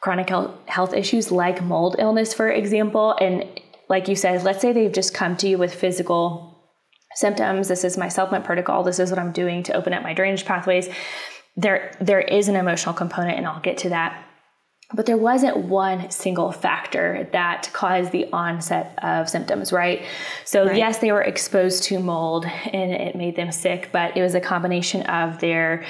chronic 0.00 0.28
health 0.66 0.92
issues 0.92 1.30
like 1.30 1.62
mold 1.62 1.96
illness, 2.00 2.34
for 2.34 2.50
example, 2.50 3.16
and 3.20 3.44
like 3.88 4.08
you 4.08 4.16
said, 4.16 4.42
let's 4.42 4.60
say 4.60 4.72
they've 4.72 4.92
just 4.92 5.14
come 5.14 5.36
to 5.36 5.48
you 5.48 5.56
with 5.56 5.72
physical 5.72 6.52
symptoms. 7.14 7.68
This 7.68 7.84
is 7.84 7.96
my 7.96 8.08
supplement 8.08 8.44
protocol. 8.44 8.82
This 8.82 8.98
is 8.98 9.10
what 9.10 9.20
I'm 9.20 9.32
doing 9.32 9.62
to 9.64 9.74
open 9.74 9.92
up 9.92 10.02
my 10.02 10.14
drainage 10.14 10.44
pathways. 10.44 10.88
There, 11.56 11.94
there 12.00 12.20
is 12.20 12.48
an 12.48 12.56
emotional 12.56 12.94
component, 12.94 13.36
and 13.36 13.46
I'll 13.46 13.60
get 13.60 13.78
to 13.78 13.90
that 13.90 14.26
but 14.94 15.06
there 15.06 15.16
wasn't 15.16 15.56
one 15.56 16.10
single 16.10 16.52
factor 16.52 17.28
that 17.32 17.70
caused 17.72 18.12
the 18.12 18.30
onset 18.32 18.98
of 19.02 19.28
symptoms, 19.28 19.72
right? 19.72 20.04
So, 20.44 20.66
right. 20.66 20.76
yes, 20.76 20.98
they 20.98 21.12
were 21.12 21.22
exposed 21.22 21.84
to 21.84 21.98
mold 21.98 22.44
and 22.46 22.92
it 22.92 23.16
made 23.16 23.36
them 23.36 23.52
sick, 23.52 23.90
but 23.92 24.16
it 24.16 24.22
was 24.22 24.34
a 24.34 24.40
combination 24.40 25.02
of 25.02 25.40
their 25.40 25.84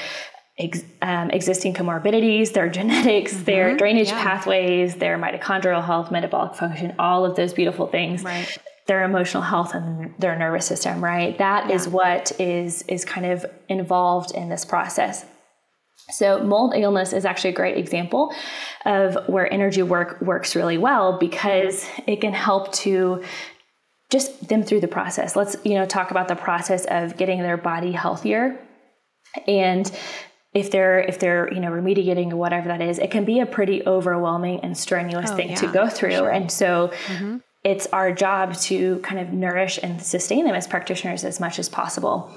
ex, 0.59 0.83
um, 1.01 1.31
existing 1.31 1.75
comorbidities, 1.75 2.53
their 2.53 2.69
genetics, 2.79 3.35
mm-hmm. 3.35 3.45
their 3.45 3.77
drainage 3.77 4.09
yeah. 4.09 4.23
pathways, 4.23 4.97
their 4.97 5.19
mitochondrial 5.19 5.85
health, 5.85 6.11
metabolic 6.11 6.55
function, 6.55 6.95
all 6.99 7.25
of 7.25 7.37
those 7.37 7.53
beautiful 7.53 7.87
things. 7.87 8.23
Right. 8.23 8.59
Their 8.89 9.05
emotional 9.05 9.45
health 9.45 9.75
and 9.75 10.13
their 10.19 10.37
nervous 10.37 10.67
system, 10.67 11.03
right? 11.03 11.39
That 11.39 11.69
yeah. 11.69 11.77
is 11.77 11.89
what 11.89 12.33
is 12.41 12.83
is 12.89 13.05
kind 13.05 13.27
of 13.27 13.47
involved 13.69 14.33
in 14.33 14.49
this 14.49 14.65
process. 14.65 15.25
So, 16.11 16.43
mold 16.43 16.75
illness 16.77 17.13
is 17.13 17.25
actually 17.25 17.51
a 17.51 17.55
great 17.55 17.79
example 17.79 18.35
of 18.85 19.17
where 19.29 19.51
energy 19.53 19.83
work 19.83 20.21
works 20.21 20.55
really 20.57 20.79
well 20.79 21.19
because 21.19 21.87
it 22.07 22.21
can 22.21 22.33
help 22.33 22.73
to 22.75 23.23
just 24.11 24.49
them 24.49 24.63
through 24.63 24.81
the 24.81 24.89
process. 24.89 25.37
Let's, 25.37 25.57
you 25.65 25.75
know, 25.75 25.87
talk 25.87 26.11
about 26.11 26.29
the 26.29 26.37
process 26.37 26.85
of 26.87 27.17
getting 27.17 27.41
their 27.41 27.57
body 27.57 27.93
healthier. 27.93 28.59
And 29.49 29.91
if 30.55 30.71
they're 30.71 31.01
if 31.01 31.19
they're 31.19 31.53
you 31.53 31.61
know 31.61 31.71
remediating 31.71 32.33
or 32.33 32.37
whatever 32.37 32.69
that 32.69 32.83
is, 32.83 32.99
it 32.99 33.11
can 33.11 33.25
be 33.25 33.41
a 33.41 33.47
pretty 33.47 33.85
overwhelming 33.87 34.61
and 34.61 34.77
strenuous 34.77 35.31
oh, 35.31 35.37
thing 35.37 35.51
yeah, 35.51 35.57
to 35.57 35.67
go 35.69 35.89
through. 35.89 36.13
Sure. 36.13 36.31
And 36.31 36.51
so 36.51 36.93
mm-hmm. 37.07 37.39
it's 37.65 37.87
our 37.89 38.13
job 38.13 38.55
to 38.55 38.99
kind 38.99 39.19
of 39.19 39.33
nourish 39.33 39.79
and 39.83 40.03
sustain 40.03 40.45
them 40.45 40.55
as 40.55 40.67
practitioners 40.67 41.25
as 41.25 41.41
much 41.41 41.59
as 41.59 41.71
possible 41.71 42.31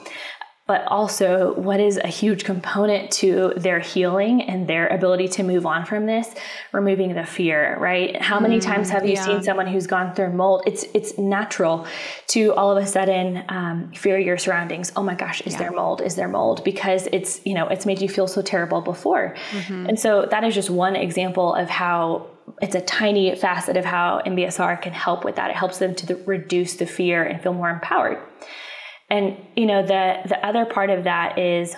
but 0.68 0.84
also 0.88 1.54
what 1.54 1.80
is 1.80 1.98
a 1.98 2.08
huge 2.08 2.44
component 2.44 3.12
to 3.12 3.54
their 3.56 3.80
healing 3.80 4.42
and 4.42 4.68
their 4.68 4.88
ability 4.88 5.28
to 5.28 5.44
move 5.44 5.66
on 5.66 5.86
from 5.86 6.06
this 6.06 6.34
removing 6.72 7.14
the 7.14 7.26
fear 7.26 7.78
right 7.80 8.22
how 8.22 8.40
many 8.40 8.58
mm, 8.58 8.64
times 8.64 8.90
have 8.90 9.06
you 9.06 9.14
yeah. 9.14 9.26
seen 9.26 9.44
someone 9.44 9.68
who's 9.68 9.88
gone 9.88 10.14
through 10.16 10.32
mold 10.32 10.64
it's 10.66 10.84
it's 10.94 11.18
natural 11.18 11.86
to 12.28 12.54
all 12.54 12.76
of 12.76 12.84
a 12.84 12.88
sudden 12.88 13.44
um, 13.50 13.92
fear 13.94 14.18
your 14.18 14.38
surroundings 14.38 14.92
oh 14.96 15.04
my 15.04 15.16
gosh 15.16 15.42
is 15.42 15.54
yeah. 15.54 15.60
there 15.60 15.72
mold 15.72 16.02
is 16.02 16.16
there 16.16 16.28
mold 16.28 16.64
because 16.64 17.08
it's 17.12 17.46
you 17.46 17.54
know 17.54 17.68
it's 17.68 17.86
made 17.86 18.02
you 18.02 18.10
feel 18.10 18.28
so 18.28 18.42
terrible 18.42 18.82
before 18.82 19.36
mm-hmm. 19.52 19.88
and 19.88 20.00
so 20.00 20.26
that 20.32 20.44
is 20.44 20.56
just 20.56 20.70
one 20.70 20.96
example 20.96 21.54
of 21.54 21.70
how 21.70 22.26
it's 22.62 22.76
a 22.76 22.82
tiny 22.82 23.36
facet 23.36 23.76
of 23.76 23.86
how 23.86 24.22
MBSR 24.26 24.82
can 24.82 24.94
help 24.94 25.26
with 25.26 25.36
that. 25.36 25.50
It 25.50 25.56
helps 25.56 25.80
them 25.80 25.96
to 25.96 26.06
the, 26.06 26.16
reduce 26.26 26.76
the 26.76 26.86
fear 26.86 27.24
and 27.24 27.42
feel 27.42 27.54
more 27.54 27.70
empowered. 27.70 28.20
And 29.10 29.38
you 29.56 29.66
know, 29.66 29.82
the 29.82 30.22
the 30.28 30.46
other 30.46 30.66
part 30.66 30.90
of 30.90 31.04
that 31.04 31.38
is 31.38 31.76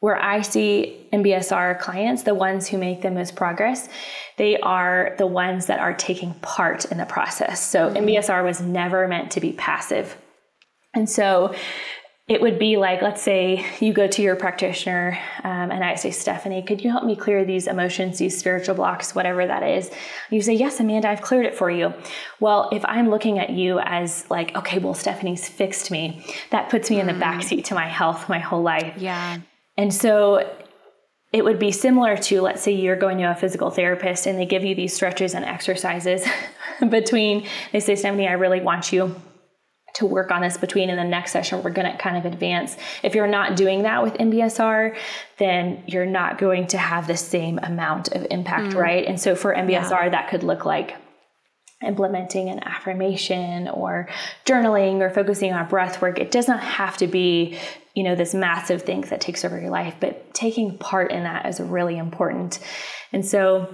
where 0.00 0.16
I 0.16 0.42
see 0.42 1.06
MBSR 1.12 1.80
clients, 1.80 2.22
the 2.22 2.34
ones 2.34 2.68
who 2.68 2.78
make 2.78 3.02
the 3.02 3.10
most 3.10 3.34
progress, 3.34 3.88
they 4.36 4.58
are 4.60 5.14
the 5.18 5.26
ones 5.26 5.66
that 5.66 5.80
are 5.80 5.92
taking 5.92 6.34
part 6.34 6.84
in 6.84 6.98
the 6.98 7.04
process. 7.04 7.60
So 7.60 7.88
mm-hmm. 7.88 8.06
MBSR 8.06 8.44
was 8.44 8.60
never 8.60 9.08
meant 9.08 9.32
to 9.32 9.40
be 9.40 9.52
passive. 9.52 10.16
And 10.94 11.10
so 11.10 11.54
it 12.28 12.42
would 12.42 12.58
be 12.58 12.76
like, 12.76 13.00
let's 13.00 13.22
say 13.22 13.64
you 13.80 13.94
go 13.94 14.06
to 14.06 14.20
your 14.20 14.36
practitioner 14.36 15.18
um, 15.44 15.70
and 15.70 15.82
I 15.82 15.94
say, 15.94 16.10
Stephanie, 16.10 16.62
could 16.62 16.84
you 16.84 16.90
help 16.90 17.04
me 17.04 17.16
clear 17.16 17.42
these 17.42 17.66
emotions, 17.66 18.18
these 18.18 18.38
spiritual 18.38 18.74
blocks, 18.74 19.14
whatever 19.14 19.46
that 19.46 19.62
is? 19.62 19.90
You 20.28 20.42
say, 20.42 20.52
Yes, 20.52 20.78
Amanda, 20.78 21.08
I've 21.08 21.22
cleared 21.22 21.46
it 21.46 21.54
for 21.54 21.70
you. 21.70 21.94
Well, 22.38 22.68
if 22.70 22.84
I'm 22.84 23.08
looking 23.08 23.38
at 23.38 23.50
you 23.50 23.78
as 23.80 24.28
like, 24.30 24.54
okay, 24.54 24.78
well, 24.78 24.92
Stephanie's 24.92 25.48
fixed 25.48 25.90
me, 25.90 26.22
that 26.50 26.68
puts 26.68 26.90
me 26.90 26.96
mm. 26.96 27.00
in 27.00 27.06
the 27.06 27.12
mm. 27.14 27.22
backseat 27.22 27.64
to 27.66 27.74
my 27.74 27.88
health 27.88 28.28
my 28.28 28.38
whole 28.38 28.62
life. 28.62 28.92
Yeah. 28.98 29.38
And 29.78 29.94
so 29.94 30.54
it 31.32 31.44
would 31.44 31.58
be 31.58 31.72
similar 31.72 32.16
to, 32.16 32.42
let's 32.42 32.62
say 32.62 32.72
you're 32.72 32.96
going 32.96 33.18
to 33.18 33.30
a 33.30 33.34
physical 33.34 33.70
therapist 33.70 34.26
and 34.26 34.38
they 34.38 34.46
give 34.46 34.64
you 34.64 34.74
these 34.74 34.94
stretches 34.94 35.32
and 35.32 35.46
exercises 35.46 36.26
between, 36.90 37.46
they 37.72 37.80
say, 37.80 37.94
Stephanie, 37.94 38.28
I 38.28 38.32
really 38.32 38.60
want 38.60 38.92
you 38.92 39.14
to 39.98 40.06
work 40.06 40.30
on 40.30 40.42
this 40.42 40.56
between 40.56 40.90
in 40.90 40.96
the 40.96 41.04
next 41.04 41.32
session 41.32 41.60
we're 41.62 41.70
going 41.70 41.90
to 41.90 41.98
kind 41.98 42.16
of 42.16 42.24
advance 42.24 42.76
if 43.02 43.16
you're 43.16 43.26
not 43.26 43.56
doing 43.56 43.82
that 43.82 44.00
with 44.00 44.14
mbsr 44.14 44.96
then 45.38 45.82
you're 45.86 46.06
not 46.06 46.38
going 46.38 46.66
to 46.68 46.78
have 46.78 47.08
the 47.08 47.16
same 47.16 47.58
amount 47.64 48.08
of 48.12 48.24
impact 48.30 48.74
mm. 48.74 48.80
right 48.80 49.06
and 49.06 49.20
so 49.20 49.34
for 49.34 49.52
mbsr 49.54 49.90
yeah. 49.90 50.08
that 50.08 50.30
could 50.30 50.44
look 50.44 50.64
like 50.64 50.96
implementing 51.84 52.48
an 52.48 52.60
affirmation 52.64 53.68
or 53.68 54.08
journaling 54.44 55.00
or 55.00 55.10
focusing 55.10 55.52
on 55.52 55.68
breath 55.68 56.00
work 56.00 56.18
it 56.18 56.30
does 56.30 56.46
not 56.46 56.60
have 56.60 56.96
to 56.96 57.08
be 57.08 57.58
you 57.94 58.04
know 58.04 58.14
this 58.14 58.34
massive 58.34 58.82
thing 58.82 59.00
that 59.02 59.20
takes 59.20 59.44
over 59.44 59.60
your 59.60 59.70
life 59.70 59.96
but 59.98 60.32
taking 60.32 60.78
part 60.78 61.10
in 61.10 61.24
that 61.24 61.44
is 61.46 61.58
really 61.58 61.98
important 61.98 62.60
and 63.12 63.26
so 63.26 63.72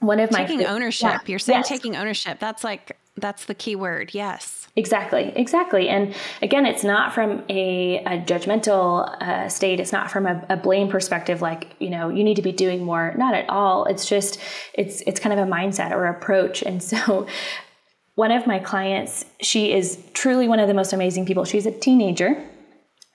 one 0.00 0.18
of 0.18 0.30
taking 0.30 0.42
my 0.42 0.48
taking 0.48 0.66
ownership 0.66 1.10
yeah, 1.10 1.18
you're 1.26 1.38
saying 1.38 1.60
yes. 1.60 1.68
taking 1.68 1.94
ownership 1.94 2.38
that's 2.40 2.64
like 2.64 2.96
that's 3.16 3.44
the 3.46 3.54
key 3.54 3.76
word 3.76 4.12
yes 4.12 4.66
Exactly, 4.78 5.32
exactly. 5.34 5.88
And 5.88 6.14
again, 6.42 6.66
it's 6.66 6.84
not 6.84 7.14
from 7.14 7.42
a, 7.48 7.96
a 8.04 8.20
judgmental 8.20 9.08
uh, 9.22 9.48
state. 9.48 9.80
It's 9.80 9.90
not 9.90 10.10
from 10.10 10.26
a, 10.26 10.44
a, 10.50 10.56
blame 10.58 10.88
perspective, 10.88 11.40
like 11.40 11.74
you 11.78 11.88
know 11.88 12.10
you 12.10 12.22
need 12.22 12.34
to 12.34 12.42
be 12.42 12.52
doing 12.52 12.84
more. 12.84 13.14
Not 13.16 13.34
at 13.34 13.48
all. 13.48 13.86
It's 13.86 14.06
just 14.06 14.38
it's 14.74 15.00
it's 15.06 15.18
kind 15.18 15.32
of 15.32 15.38
a 15.38 15.50
mindset 15.50 15.92
or 15.92 16.04
approach. 16.04 16.62
And 16.62 16.82
so, 16.82 17.26
one 18.16 18.30
of 18.30 18.46
my 18.46 18.58
clients, 18.58 19.24
she 19.40 19.72
is 19.72 19.98
truly 20.12 20.46
one 20.46 20.60
of 20.60 20.68
the 20.68 20.74
most 20.74 20.92
amazing 20.92 21.24
people. 21.24 21.46
She's 21.46 21.64
a 21.64 21.72
teenager 21.72 22.46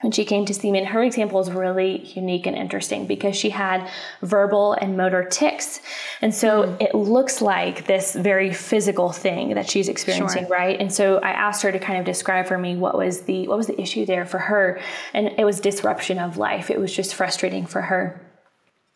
when 0.02 0.12
she 0.12 0.24
came 0.24 0.44
to 0.44 0.54
see 0.54 0.70
me. 0.70 0.78
And 0.80 0.88
her 0.88 1.02
example 1.02 1.40
is 1.40 1.50
really 1.50 1.98
unique 2.14 2.46
and 2.46 2.56
interesting 2.56 3.06
because 3.06 3.36
she 3.36 3.50
had 3.50 3.88
verbal 4.20 4.74
and 4.74 4.96
motor 4.96 5.24
tics. 5.24 5.80
And 6.20 6.34
so 6.34 6.64
mm. 6.64 6.82
it 6.82 6.94
looks 6.94 7.40
like 7.40 7.86
this 7.86 8.14
very 8.14 8.52
physical 8.52 9.10
thing 9.10 9.54
that 9.54 9.68
she's 9.68 9.88
experiencing, 9.88 10.46
sure. 10.46 10.56
right? 10.56 10.78
And 10.78 10.92
so 10.92 11.18
I 11.18 11.30
asked 11.30 11.62
her 11.62 11.72
to 11.72 11.78
kind 11.78 11.98
of 11.98 12.04
describe 12.04 12.46
for 12.46 12.58
me 12.58 12.76
what 12.76 12.96
was 12.96 13.22
the 13.22 13.48
what 13.48 13.56
was 13.56 13.66
the 13.66 13.80
issue 13.80 14.04
there 14.04 14.26
for 14.26 14.38
her. 14.38 14.80
And 15.14 15.28
it 15.38 15.44
was 15.44 15.60
disruption 15.60 16.18
of 16.18 16.36
life. 16.36 16.70
It 16.70 16.78
was 16.78 16.94
just 16.94 17.14
frustrating 17.14 17.66
for 17.66 17.82
her. 17.82 18.20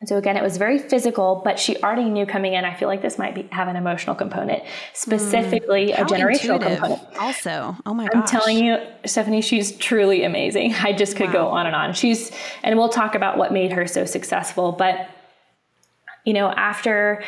And 0.06 0.10
so 0.10 0.18
again, 0.18 0.36
it 0.36 0.42
was 0.44 0.56
very 0.56 0.78
physical, 0.78 1.42
but 1.44 1.58
she 1.58 1.76
already 1.78 2.04
knew 2.04 2.26
coming 2.26 2.54
in. 2.54 2.64
I 2.64 2.74
feel 2.74 2.86
like 2.86 3.02
this 3.02 3.18
might 3.18 3.34
be, 3.34 3.42
have 3.50 3.66
an 3.66 3.74
emotional 3.74 4.14
component, 4.14 4.62
specifically 4.92 5.88
mm, 5.88 6.00
a 6.00 6.04
generational 6.04 6.62
component. 6.62 7.02
Also, 7.18 7.76
oh 7.84 7.92
my 7.92 8.06
gosh! 8.06 8.14
I'm 8.14 8.24
telling 8.24 8.64
you, 8.64 8.78
Stephanie, 9.04 9.40
she's 9.40 9.76
truly 9.76 10.22
amazing. 10.22 10.74
I 10.80 10.92
just 10.92 11.16
could 11.16 11.26
wow. 11.26 11.32
go 11.32 11.48
on 11.48 11.66
and 11.66 11.74
on. 11.74 11.92
She's, 11.92 12.30
and 12.62 12.78
we'll 12.78 12.88
talk 12.88 13.16
about 13.16 13.36
what 13.36 13.52
made 13.52 13.72
her 13.72 13.88
so 13.88 14.04
successful. 14.04 14.70
But 14.70 15.10
you 16.24 16.34
know, 16.34 16.50
after 16.50 17.24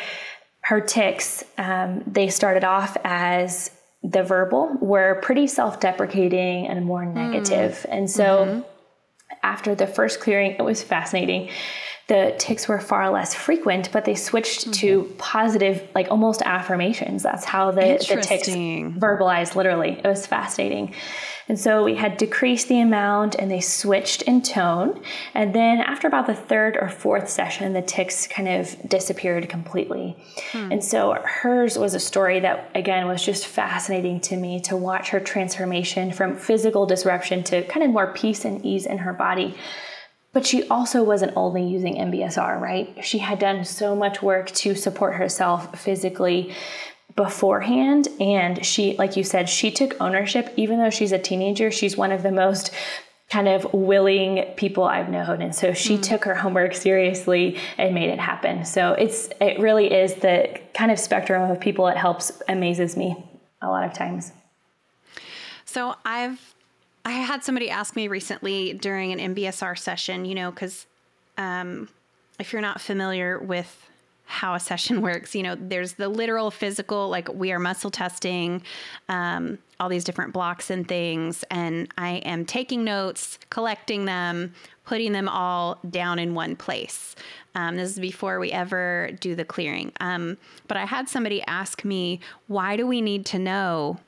her 0.61 0.79
tics, 0.79 1.43
um, 1.57 2.01
they 2.07 2.29
started 2.29 2.63
off 2.63 2.95
as 3.03 3.71
the 4.03 4.23
verbal 4.23 4.77
were 4.79 5.19
pretty 5.21 5.47
self-deprecating 5.47 6.67
and 6.67 6.85
more 6.85 7.05
negative. 7.05 7.85
Mm. 7.89 7.97
And 7.97 8.09
so 8.09 8.23
mm-hmm. 8.23 8.61
after 9.43 9.75
the 9.75 9.85
first 9.85 10.21
clearing, 10.21 10.51
it 10.51 10.61
was 10.61 10.81
fascinating 10.81 11.49
the 12.09 12.35
tics 12.39 12.67
were 12.67 12.79
far 12.79 13.11
less 13.11 13.35
frequent, 13.35 13.91
but 13.91 14.03
they 14.03 14.15
switched 14.15 14.61
mm-hmm. 14.61 14.71
to 14.71 15.13
positive, 15.19 15.87
like 15.93 16.09
almost 16.09 16.41
affirmations. 16.41 17.21
That's 17.21 17.45
how 17.45 17.69
the, 17.69 18.03
the 18.09 18.21
tics 18.21 18.49
verbalized 18.49 19.55
literally. 19.55 20.01
It 20.03 20.07
was 20.07 20.25
fascinating. 20.25 20.95
And 21.47 21.59
so 21.59 21.83
we 21.83 21.95
had 21.95 22.17
decreased 22.17 22.67
the 22.67 22.79
amount 22.79 23.35
and 23.35 23.49
they 23.49 23.59
switched 23.59 24.23
in 24.23 24.41
tone. 24.41 25.01
And 25.35 25.53
then 25.53 25.79
after 25.79 26.07
about 26.07 26.25
the 26.25 26.33
third 26.33 26.77
or 26.77 26.89
fourth 26.89 27.29
session, 27.29 27.73
the 27.73 27.81
tics 27.83 28.27
kind 28.27 28.47
of 28.47 28.75
disappeared 28.89 29.47
completely. 29.47 30.17
Hmm. 30.51 30.71
And 30.71 30.83
so 30.83 31.15
hers 31.23 31.77
was 31.77 31.93
a 31.93 31.99
story 31.99 32.39
that, 32.39 32.71
again, 32.73 33.07
was 33.07 33.23
just 33.23 33.45
fascinating 33.45 34.19
to 34.21 34.35
me 34.35 34.59
to 34.61 34.75
watch 34.75 35.09
her 35.09 35.19
transformation 35.19 36.11
from 36.11 36.35
physical 36.35 36.87
disruption 36.87 37.43
to 37.45 37.63
kind 37.63 37.83
of 37.83 37.91
more 37.91 38.13
peace 38.13 38.45
and 38.45 38.65
ease 38.65 38.87
in 38.87 38.97
her 38.99 39.13
body. 39.13 39.55
But 40.31 40.45
she 40.45 40.67
also 40.67 41.03
wasn't 41.03 41.33
only 41.35 41.65
using 41.65 41.95
MBSR, 41.95 42.59
right? 42.59 43.03
She 43.03 43.17
had 43.17 43.39
done 43.39 43.65
so 43.65 43.95
much 43.95 44.21
work 44.21 44.51
to 44.51 44.75
support 44.75 45.15
herself 45.15 45.79
physically 45.79 46.53
beforehand. 47.15 48.07
And 48.19 48.63
she, 48.63 48.95
like 48.97 49.17
you 49.17 49.23
said, 49.23 49.49
she 49.49 49.71
took 49.71 49.99
ownership. 49.99 50.53
Even 50.55 50.77
though 50.77 50.91
she's 50.91 51.11
a 51.11 51.17
teenager, 51.17 51.71
she's 51.71 51.97
one 51.97 52.11
of 52.11 52.21
the 52.21 52.31
most 52.31 52.71
kind 53.29 53.47
of 53.47 53.71
willing 53.73 54.43
people 54.55 54.83
I've 54.83 55.09
known. 55.09 55.41
And 55.41 55.53
so 55.53 55.73
she 55.73 55.97
mm. 55.97 56.01
took 56.01 56.25
her 56.25 56.35
homework 56.35 56.73
seriously 56.73 57.59
and 57.77 57.93
made 57.93 58.09
it 58.09 58.19
happen. 58.19 58.65
So 58.65 58.93
it's, 58.93 59.29
it 59.39 59.59
really 59.59 59.91
is 59.91 60.15
the 60.15 60.59
kind 60.73 60.91
of 60.91 60.99
spectrum 60.99 61.49
of 61.49 61.59
people 61.59 61.87
it 61.87 61.97
helps 61.97 62.31
amazes 62.47 62.97
me 62.97 63.15
a 63.61 63.67
lot 63.67 63.83
of 63.83 63.93
times. 63.93 64.31
So 65.65 65.95
I've 66.03 66.55
I 67.05 67.11
had 67.11 67.43
somebody 67.43 67.69
ask 67.69 67.95
me 67.95 68.07
recently 68.07 68.73
during 68.73 69.11
an 69.11 69.35
MBSR 69.35 69.77
session, 69.77 70.25
you 70.25 70.35
know, 70.35 70.51
because 70.51 70.85
um, 71.37 71.89
if 72.39 72.53
you're 72.53 72.61
not 72.61 72.81
familiar 72.81 73.39
with 73.39 73.89
how 74.25 74.53
a 74.53 74.59
session 74.59 75.01
works, 75.03 75.33
you 75.33 75.43
know, 75.43 75.55
there's 75.55 75.93
the 75.93 76.07
literal 76.07 76.51
physical, 76.51 77.09
like 77.09 77.33
we 77.33 77.51
are 77.51 77.59
muscle 77.59 77.89
testing, 77.89 78.61
um, 79.07 79.57
all 79.79 79.89
these 79.89 80.03
different 80.03 80.33
blocks 80.33 80.69
and 80.69 80.87
things. 80.87 81.43
And 81.49 81.87
I 81.97 82.17
am 82.17 82.45
taking 82.45 82.83
notes, 82.83 83.39
collecting 83.49 84.05
them, 84.05 84.53
putting 84.85 85.13
them 85.13 85.29
all 85.29 85.79
down 85.89 86.19
in 86.19 86.35
one 86.35 86.55
place. 86.55 87.15
Um, 87.55 87.75
this 87.75 87.91
is 87.91 87.99
before 87.99 88.39
we 88.39 88.51
ever 88.51 89.11
do 89.19 89.35
the 89.35 89.45
clearing. 89.45 89.91
Um, 89.99 90.37
but 90.67 90.77
I 90.77 90.85
had 90.85 91.09
somebody 91.09 91.41
ask 91.43 91.83
me, 91.83 92.19
why 92.47 92.75
do 92.75 92.85
we 92.85 93.01
need 93.01 93.25
to 93.27 93.39
know 93.39 93.99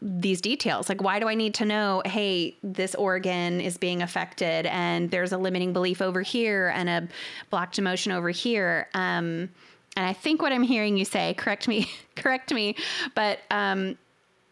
these 0.00 0.40
details. 0.40 0.88
Like, 0.88 1.02
why 1.02 1.18
do 1.18 1.28
I 1.28 1.34
need 1.34 1.54
to 1.54 1.64
know, 1.64 2.02
hey, 2.04 2.56
this 2.62 2.94
organ 2.94 3.60
is 3.60 3.78
being 3.78 4.02
affected 4.02 4.66
and 4.66 5.10
there's 5.10 5.32
a 5.32 5.38
limiting 5.38 5.72
belief 5.72 6.02
over 6.02 6.22
here 6.22 6.72
and 6.74 6.88
a 6.88 7.08
blocked 7.50 7.78
emotion 7.78 8.12
over 8.12 8.30
here? 8.30 8.88
Um, 8.94 9.50
and 9.96 10.04
I 10.04 10.12
think 10.12 10.42
what 10.42 10.52
I'm 10.52 10.62
hearing 10.62 10.96
you 10.96 11.04
say, 11.04 11.34
correct 11.34 11.66
me, 11.66 11.90
correct 12.16 12.52
me, 12.52 12.76
but 13.14 13.40
um, 13.50 13.96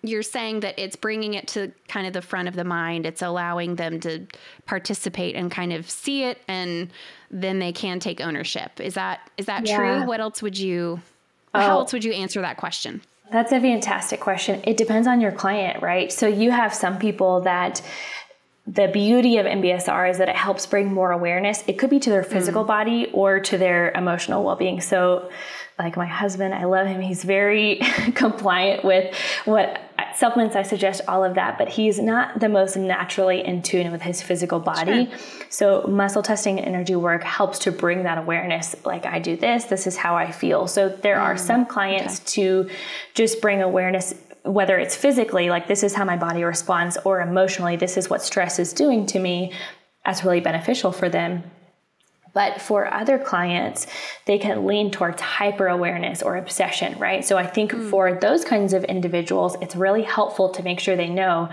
you're 0.02 0.22
saying 0.22 0.60
that 0.60 0.78
it's 0.78 0.96
bringing 0.96 1.34
it 1.34 1.48
to 1.48 1.72
kind 1.88 2.06
of 2.06 2.12
the 2.12 2.22
front 2.22 2.48
of 2.48 2.54
the 2.54 2.64
mind. 2.64 3.06
It's 3.06 3.22
allowing 3.22 3.76
them 3.76 4.00
to 4.00 4.26
participate 4.66 5.34
and 5.34 5.50
kind 5.50 5.72
of 5.72 5.88
see 5.90 6.24
it, 6.24 6.40
and 6.46 6.90
then 7.30 7.58
they 7.58 7.72
can 7.72 8.00
take 8.00 8.20
ownership. 8.20 8.80
Is 8.80 8.94
that 8.94 9.30
is 9.38 9.46
that 9.46 9.66
yeah. 9.66 9.76
true? 9.76 10.06
What 10.06 10.20
else 10.20 10.42
would 10.42 10.58
you? 10.58 11.00
Oh. 11.54 11.60
How 11.60 11.78
else 11.78 11.92
would 11.92 12.04
you 12.04 12.12
answer 12.12 12.40
that 12.42 12.58
question? 12.58 13.00
That's 13.32 13.52
a 13.52 13.60
fantastic 13.60 14.20
question. 14.20 14.60
It 14.64 14.76
depends 14.76 15.08
on 15.08 15.20
your 15.20 15.32
client, 15.32 15.82
right? 15.82 16.12
So 16.12 16.26
you 16.26 16.50
have 16.50 16.74
some 16.74 16.98
people 16.98 17.40
that 17.42 17.82
the 18.66 18.88
beauty 18.88 19.36
of 19.36 19.44
MBSR 19.44 20.10
is 20.10 20.18
that 20.18 20.28
it 20.28 20.36
helps 20.36 20.64
bring 20.64 20.92
more 20.92 21.12
awareness. 21.12 21.62
It 21.66 21.74
could 21.78 21.90
be 21.90 22.00
to 22.00 22.10
their 22.10 22.22
physical 22.22 22.64
mm. 22.64 22.68
body 22.68 23.10
or 23.12 23.40
to 23.40 23.58
their 23.58 23.90
emotional 23.92 24.42
well 24.42 24.56
being. 24.56 24.80
So, 24.80 25.30
like 25.78 25.96
my 25.96 26.06
husband, 26.06 26.54
I 26.54 26.64
love 26.64 26.86
him. 26.86 27.00
He's 27.00 27.24
very 27.24 27.76
compliant 28.14 28.84
with 28.84 29.14
what 29.44 29.80
supplements 30.14 30.56
I 30.56 30.62
suggest, 30.62 31.02
all 31.08 31.24
of 31.24 31.34
that, 31.34 31.58
but 31.58 31.68
he's 31.68 31.98
not 31.98 32.40
the 32.40 32.48
most 32.48 32.76
naturally 32.76 33.44
in 33.44 33.62
tune 33.62 33.90
with 33.90 34.02
his 34.02 34.22
physical 34.22 34.60
body. 34.60 35.06
Sure. 35.06 35.18
So, 35.48 35.86
muscle 35.88 36.22
testing 36.22 36.58
and 36.58 36.66
energy 36.66 36.96
work 36.96 37.22
helps 37.22 37.58
to 37.60 37.72
bring 37.72 38.04
that 38.04 38.18
awareness. 38.18 38.74
Like, 38.84 39.06
I 39.06 39.18
do 39.18 39.36
this, 39.36 39.64
this 39.64 39.86
is 39.86 39.96
how 39.96 40.16
I 40.16 40.30
feel. 40.30 40.66
So, 40.66 40.88
there 40.88 41.16
mm. 41.16 41.22
are 41.22 41.36
some 41.36 41.66
clients 41.66 42.20
okay. 42.20 42.26
to 42.26 42.70
just 43.14 43.40
bring 43.40 43.62
awareness 43.62 44.14
whether 44.44 44.78
it's 44.78 44.94
physically, 44.94 45.48
like 45.48 45.68
this 45.68 45.82
is 45.82 45.94
how 45.94 46.04
my 46.04 46.16
body 46.16 46.44
responds, 46.44 46.98
or 47.04 47.22
emotionally, 47.22 47.76
this 47.76 47.96
is 47.96 48.10
what 48.10 48.22
stress 48.22 48.58
is 48.58 48.74
doing 48.74 49.06
to 49.06 49.18
me, 49.18 49.52
that's 50.04 50.22
really 50.22 50.40
beneficial 50.40 50.92
for 50.92 51.08
them. 51.08 51.42
But 52.34 52.60
for 52.60 52.92
other 52.92 53.18
clients, 53.18 53.86
they 54.26 54.38
can 54.38 54.66
lean 54.66 54.90
towards 54.90 55.22
hyper 55.22 55.68
awareness 55.68 56.22
or 56.22 56.36
obsession, 56.36 56.98
right? 56.98 57.24
So 57.24 57.38
I 57.38 57.46
think 57.46 57.72
mm. 57.72 57.88
for 57.88 58.12
those 58.12 58.44
kinds 58.44 58.72
of 58.72 58.84
individuals, 58.84 59.56
it's 59.62 59.76
really 59.76 60.02
helpful 60.02 60.50
to 60.50 60.62
make 60.62 60.80
sure 60.80 60.96
they 60.96 61.08
know 61.08 61.48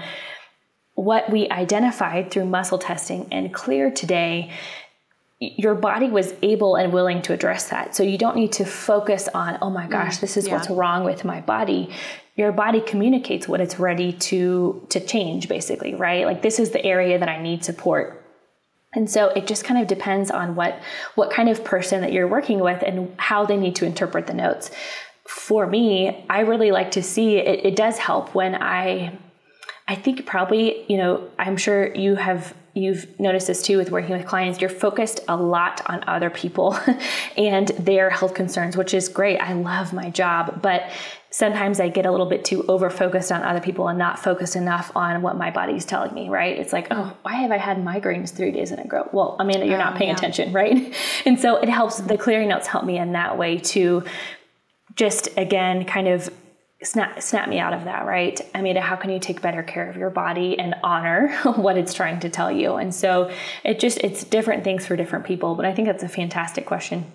what 0.96 1.30
we 1.30 1.50
identified 1.50 2.32
through 2.32 2.46
muscle 2.46 2.78
testing 2.78 3.28
and 3.32 3.54
clear 3.54 3.90
today 3.90 4.52
your 5.40 5.74
body 5.74 6.08
was 6.08 6.36
able 6.44 6.76
and 6.76 6.94
willing 6.94 7.20
to 7.24 7.34
address 7.34 7.70
that. 7.70 7.96
So 7.96 8.04
you 8.04 8.16
don't 8.16 8.36
need 8.36 8.52
to 8.54 8.66
focus 8.66 9.28
on, 9.34 9.58
oh 9.64 9.72
my 9.72 9.88
gosh, 9.88 10.18
mm, 10.18 10.22
this 10.22 10.38
is 10.38 10.46
yeah. 10.46 10.54
what's 10.54 10.70
wrong 10.70 11.04
with 11.04 11.26
my 11.26 11.42
body 11.42 11.90
your 12.36 12.52
body 12.52 12.82
communicates 12.82 13.48
what 13.48 13.62
it's 13.62 13.80
ready 13.80 14.14
to 14.14 14.86
to 14.90 15.00
change 15.00 15.48
basically 15.48 15.94
right 15.96 16.26
like 16.26 16.42
this 16.42 16.60
is 16.60 16.72
the 16.72 16.84
area 16.84 17.20
that 17.20 17.30
i 17.30 17.42
need 17.42 17.64
support 17.64 18.21
and 18.94 19.10
so 19.10 19.30
it 19.30 19.48
just 19.48 19.64
kind 19.64 19.82
of 19.82 19.88
depends 19.88 20.30
on 20.30 20.56
what 20.56 20.80
what 21.16 21.32
kind 21.32 21.50
of 21.50 21.64
person 21.64 22.02
that 22.02 22.12
you're 22.12 22.28
working 22.28 22.60
with 22.60 22.84
and 22.84 23.14
how 23.18 23.46
they 23.46 23.58
need 23.58 23.76
to 23.76 23.86
interpret 23.86 24.28
the 24.28 24.34
notes. 24.34 24.72
For 25.26 25.66
me 25.66 26.26
i 26.30 26.42
really 26.42 26.72
like 26.72 26.92
to 26.92 27.04
see 27.04 27.38
it, 27.38 27.66
it 27.66 27.76
does 27.76 27.98
help 27.98 28.36
when 28.36 28.56
i 28.56 29.18
i 29.88 29.96
think 29.96 30.26
probably 30.26 30.86
you 30.92 30.98
know 30.98 31.30
i'm 31.40 31.56
sure 31.56 31.94
you 31.96 32.16
have 32.16 32.54
you've 32.74 33.20
noticed 33.20 33.48
this 33.48 33.62
too 33.62 33.78
with 33.78 33.92
working 33.92 34.16
with 34.16 34.26
clients 34.26 34.60
you're 34.60 34.70
focused 34.70 35.22
a 35.28 35.36
lot 35.36 35.82
on 35.88 36.04
other 36.08 36.30
people 36.30 36.78
and 37.38 37.70
their 37.80 38.10
health 38.10 38.34
concerns 38.34 38.76
which 38.78 38.94
is 38.94 39.10
great. 39.10 39.38
I 39.38 39.54
love 39.54 39.94
my 39.94 40.10
job 40.10 40.62
but 40.62 40.90
sometimes 41.32 41.80
I 41.80 41.88
get 41.88 42.06
a 42.06 42.12
little 42.12 42.26
bit 42.26 42.44
too 42.44 42.64
over 42.68 42.90
focused 42.90 43.32
on 43.32 43.42
other 43.42 43.62
people 43.62 43.88
and 43.88 43.98
not 43.98 44.20
focused 44.20 44.58
enough 44.58 44.92
on 44.96 45.22
what 45.22 45.38
my 45.38 45.50
body's 45.50 45.86
telling 45.86 46.14
me, 46.14 46.28
right? 46.28 46.58
It's 46.58 46.74
like, 46.74 46.88
oh, 46.92 47.16
why 47.22 47.36
have 47.36 47.52
I 47.52 47.58
had 47.58 47.78
migraines 47.78 48.36
three 48.36 48.52
days 48.52 48.72
in 48.72 48.80
a 48.80 48.86
row? 48.86 49.10
Well, 49.14 49.38
Amanda, 49.40 49.66
you're 49.66 49.78
not 49.78 49.96
oh, 49.96 49.98
paying 49.98 50.10
yeah. 50.10 50.18
attention, 50.18 50.52
right? 50.54 50.94
And 51.26 51.40
so 51.40 51.56
it 51.56 51.70
helps, 51.70 52.00
the 52.02 52.18
clearing 52.18 52.50
notes 52.50 52.68
help 52.68 52.84
me 52.84 52.98
in 52.98 53.14
that 53.14 53.38
way 53.38 53.58
to 53.58 54.04
just, 54.96 55.30
again, 55.38 55.86
kind 55.86 56.10
of 56.10 56.30
snap, 56.84 57.22
snap 57.22 57.48
me 57.48 57.60
out 57.60 57.74
of 57.74 57.86
that, 57.86 58.06
right? 58.06 58.42
I 58.54 58.62
mean, 58.62 58.76
how 58.76 58.98
can 58.98 59.10
you 59.10 59.20
take 59.20 59.42
better 59.42 59.64
care 59.64 59.90
of 59.90 59.96
your 59.96 60.10
body 60.10 60.60
and 60.60 60.76
honor 60.84 61.34
what 61.56 61.78
it's 61.78 61.94
trying 61.94 62.20
to 62.20 62.30
tell 62.30 62.52
you? 62.52 62.76
And 62.76 62.94
so 62.94 63.32
it 63.64 63.80
just, 63.80 64.00
it's 64.00 64.26
different 64.26 64.66
things 64.66 64.86
for 64.86 64.98
different 64.98 65.24
people, 65.24 65.56
but 65.56 65.66
I 65.66 65.74
think 65.74 65.88
that's 65.88 66.04
a 66.04 66.10
fantastic 66.10 66.66
question. 66.66 67.06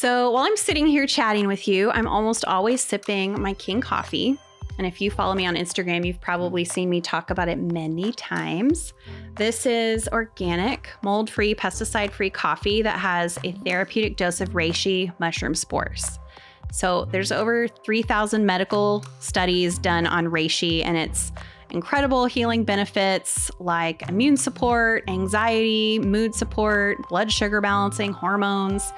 So 0.00 0.30
while 0.30 0.44
I'm 0.44 0.56
sitting 0.56 0.86
here 0.86 1.08
chatting 1.08 1.48
with 1.48 1.66
you, 1.66 1.90
I'm 1.90 2.06
almost 2.06 2.44
always 2.44 2.80
sipping 2.80 3.42
my 3.42 3.52
King 3.54 3.80
coffee. 3.80 4.38
And 4.78 4.86
if 4.86 5.00
you 5.00 5.10
follow 5.10 5.34
me 5.34 5.44
on 5.44 5.56
Instagram, 5.56 6.06
you've 6.06 6.20
probably 6.20 6.64
seen 6.64 6.88
me 6.88 7.00
talk 7.00 7.30
about 7.30 7.48
it 7.48 7.58
many 7.58 8.12
times. 8.12 8.92
This 9.34 9.66
is 9.66 10.08
organic, 10.12 10.88
mold 11.02 11.28
free, 11.28 11.52
pesticide 11.52 12.12
free 12.12 12.30
coffee 12.30 12.80
that 12.82 13.00
has 13.00 13.40
a 13.42 13.50
therapeutic 13.50 14.16
dose 14.16 14.40
of 14.40 14.50
reishi 14.50 15.12
mushroom 15.18 15.56
spores. 15.56 16.20
So 16.70 17.06
there's 17.06 17.32
over 17.32 17.66
3,000 17.66 18.46
medical 18.46 19.04
studies 19.18 19.80
done 19.80 20.06
on 20.06 20.26
reishi, 20.26 20.84
and 20.84 20.96
it's 20.96 21.32
incredible 21.70 22.26
healing 22.26 22.64
benefits 22.64 23.50
like 23.58 24.08
immune 24.08 24.36
support, 24.36 25.04
anxiety, 25.08 25.98
mood 25.98 26.34
support, 26.34 26.96
blood 27.08 27.30
sugar 27.30 27.60
balancing, 27.60 28.12
hormones. 28.12 28.92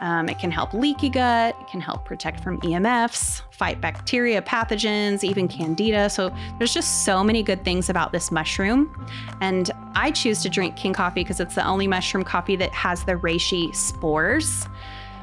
Um, 0.00 0.28
it 0.28 0.38
can 0.38 0.50
help 0.50 0.74
leaky 0.74 1.08
gut, 1.08 1.56
it 1.60 1.68
can 1.68 1.80
help 1.80 2.04
protect 2.04 2.40
from 2.40 2.60
EMFs, 2.60 3.42
fight 3.52 3.80
bacteria, 3.80 4.42
pathogens, 4.42 5.24
even 5.24 5.48
candida. 5.48 6.10
So 6.10 6.34
there's 6.58 6.74
just 6.74 7.04
so 7.04 7.24
many 7.24 7.42
good 7.42 7.64
things 7.64 7.88
about 7.88 8.12
this 8.12 8.30
mushroom. 8.30 9.06
And 9.40 9.70
I 9.94 10.10
choose 10.10 10.42
to 10.42 10.48
drink 10.48 10.76
king 10.76 10.92
coffee 10.92 11.22
because 11.22 11.40
it's 11.40 11.54
the 11.54 11.66
only 11.66 11.86
mushroom 11.86 12.24
coffee 12.24 12.56
that 12.56 12.72
has 12.72 13.04
the 13.04 13.14
reishi 13.14 13.74
spores, 13.74 14.64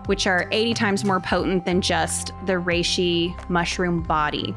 which 0.06 0.26
are 0.26 0.48
80 0.52 0.74
times 0.74 1.06
more 1.06 1.20
potent 1.20 1.66
than 1.66 1.82
just 1.82 2.34
the 2.46 2.54
reishi 2.54 3.38
mushroom 3.50 4.02
body. 4.02 4.56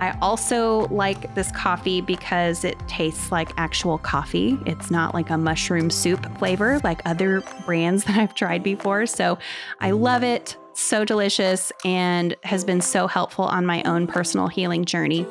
I 0.00 0.16
also 0.20 0.86
like 0.88 1.34
this 1.34 1.50
coffee 1.52 2.00
because 2.00 2.64
it 2.64 2.78
tastes 2.88 3.32
like 3.32 3.52
actual 3.56 3.98
coffee. 3.98 4.58
It's 4.66 4.90
not 4.90 5.14
like 5.14 5.30
a 5.30 5.38
mushroom 5.38 5.90
soup 5.90 6.38
flavor 6.38 6.80
like 6.84 7.02
other 7.04 7.42
brands 7.66 8.04
that 8.04 8.16
I've 8.16 8.34
tried 8.34 8.62
before. 8.62 9.06
So 9.06 9.38
I 9.80 9.90
love 9.90 10.22
it. 10.22 10.56
So 10.74 11.04
delicious 11.04 11.72
and 11.84 12.36
has 12.44 12.64
been 12.64 12.80
so 12.80 13.08
helpful 13.08 13.44
on 13.44 13.66
my 13.66 13.82
own 13.82 14.06
personal 14.06 14.46
healing 14.46 14.84
journey. 14.84 15.26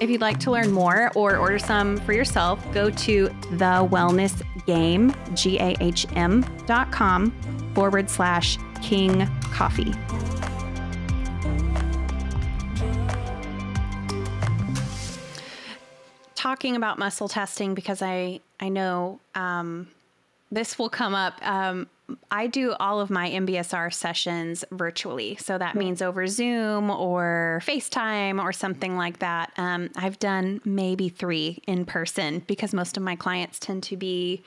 If 0.00 0.10
you'd 0.10 0.20
like 0.20 0.38
to 0.40 0.50
learn 0.50 0.70
more 0.70 1.10
or 1.16 1.36
order 1.36 1.58
some 1.58 1.96
for 1.98 2.12
yourself, 2.12 2.64
go 2.72 2.88
to 2.90 3.28
the 3.52 3.88
wellness 3.90 4.42
Gahm, 4.66 5.14
G 5.34 5.58
A 5.58 5.74
H 5.80 6.06
M 6.14 6.44
dot 6.66 6.92
com 6.92 7.32
forward 7.74 8.08
slash 8.08 8.58
king 8.80 9.26
coffee. 9.52 9.94
Talking 16.38 16.76
about 16.76 16.98
muscle 16.98 17.28
testing 17.28 17.74
because 17.74 18.00
I 18.00 18.40
I 18.60 18.68
know 18.68 19.18
um, 19.34 19.88
this 20.52 20.78
will 20.78 20.88
come 20.88 21.14
up. 21.14 21.34
Um, 21.42 21.88
I 22.30 22.46
do 22.46 22.72
all 22.80 23.00
of 23.00 23.10
my 23.10 23.28
MBSR 23.30 23.92
sessions 23.92 24.64
virtually. 24.70 25.36
So 25.36 25.58
that 25.58 25.74
means 25.74 26.00
over 26.00 26.26
Zoom 26.26 26.90
or 26.90 27.60
FaceTime 27.66 28.42
or 28.42 28.52
something 28.52 28.96
like 28.96 29.18
that. 29.18 29.52
Um, 29.58 29.90
I've 29.94 30.18
done 30.18 30.60
maybe 30.64 31.10
three 31.10 31.62
in 31.66 31.84
person 31.84 32.42
because 32.46 32.72
most 32.72 32.96
of 32.96 33.02
my 33.02 33.14
clients 33.14 33.58
tend 33.58 33.82
to 33.84 33.96
be 33.96 34.42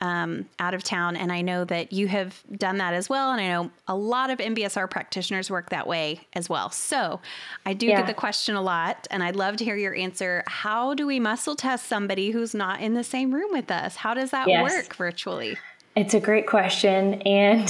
um, 0.00 0.46
out 0.58 0.74
of 0.74 0.82
town. 0.82 1.16
And 1.16 1.32
I 1.32 1.40
know 1.40 1.64
that 1.64 1.92
you 1.92 2.06
have 2.08 2.42
done 2.54 2.78
that 2.78 2.92
as 2.92 3.08
well. 3.08 3.32
And 3.32 3.40
I 3.40 3.48
know 3.48 3.70
a 3.88 3.96
lot 3.96 4.28
of 4.28 4.38
MBSR 4.38 4.90
practitioners 4.90 5.50
work 5.50 5.70
that 5.70 5.86
way 5.86 6.20
as 6.34 6.50
well. 6.50 6.70
So 6.70 7.20
I 7.64 7.72
do 7.72 7.86
yeah. 7.86 7.98
get 7.98 8.06
the 8.06 8.14
question 8.14 8.56
a 8.56 8.62
lot, 8.62 9.06
and 9.10 9.22
I'd 9.22 9.36
love 9.36 9.56
to 9.56 9.64
hear 9.64 9.76
your 9.76 9.94
answer. 9.94 10.44
How 10.46 10.92
do 10.92 11.06
we 11.06 11.18
muscle 11.18 11.56
test 11.56 11.86
somebody 11.86 12.30
who's 12.30 12.54
not 12.54 12.80
in 12.80 12.94
the 12.94 13.04
same 13.04 13.32
room 13.32 13.52
with 13.52 13.70
us? 13.70 13.96
How 13.96 14.12
does 14.12 14.30
that 14.32 14.48
yes. 14.48 14.70
work 14.70 14.94
virtually? 14.96 15.56
It's 15.96 16.12
a 16.12 16.20
great 16.20 16.46
question. 16.46 17.22
And 17.22 17.66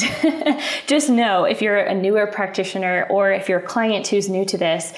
just 0.88 1.08
know 1.08 1.44
if 1.44 1.62
you're 1.62 1.78
a 1.78 1.94
newer 1.94 2.26
practitioner 2.26 3.06
or 3.08 3.30
if 3.30 3.48
you're 3.48 3.60
a 3.60 3.66
client 3.66 4.08
who's 4.08 4.28
new 4.28 4.44
to 4.46 4.58
this, 4.58 4.92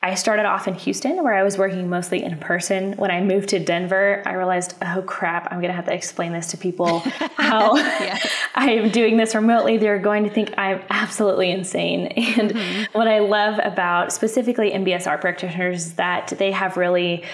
I 0.00 0.14
started 0.14 0.44
off 0.44 0.68
in 0.68 0.74
Houston 0.74 1.24
where 1.24 1.34
I 1.34 1.42
was 1.42 1.58
working 1.58 1.88
mostly 1.90 2.22
in 2.22 2.38
person. 2.38 2.92
When 2.92 3.10
I 3.10 3.20
moved 3.20 3.48
to 3.48 3.58
Denver, 3.58 4.22
I 4.24 4.34
realized, 4.34 4.74
oh 4.80 5.02
crap, 5.02 5.50
I'm 5.50 5.60
going 5.60 5.70
to 5.70 5.74
have 5.74 5.86
to 5.86 5.94
explain 5.94 6.32
this 6.32 6.48
to 6.52 6.56
people 6.56 6.98
how 7.36 7.72
I 8.54 8.70
am 8.70 8.90
doing 8.90 9.16
this 9.16 9.34
remotely. 9.34 9.76
They're 9.76 9.98
going 9.98 10.22
to 10.24 10.30
think 10.30 10.54
I'm 10.56 10.82
absolutely 10.90 11.50
insane. 11.50 12.08
And 12.08 12.50
mm-hmm. 12.52 12.96
what 12.96 13.08
I 13.08 13.18
love 13.20 13.58
about 13.64 14.12
specifically 14.12 14.70
MBSR 14.70 15.20
practitioners 15.20 15.86
is 15.86 15.94
that 15.94 16.34
they 16.38 16.52
have 16.52 16.76
really 16.76 17.24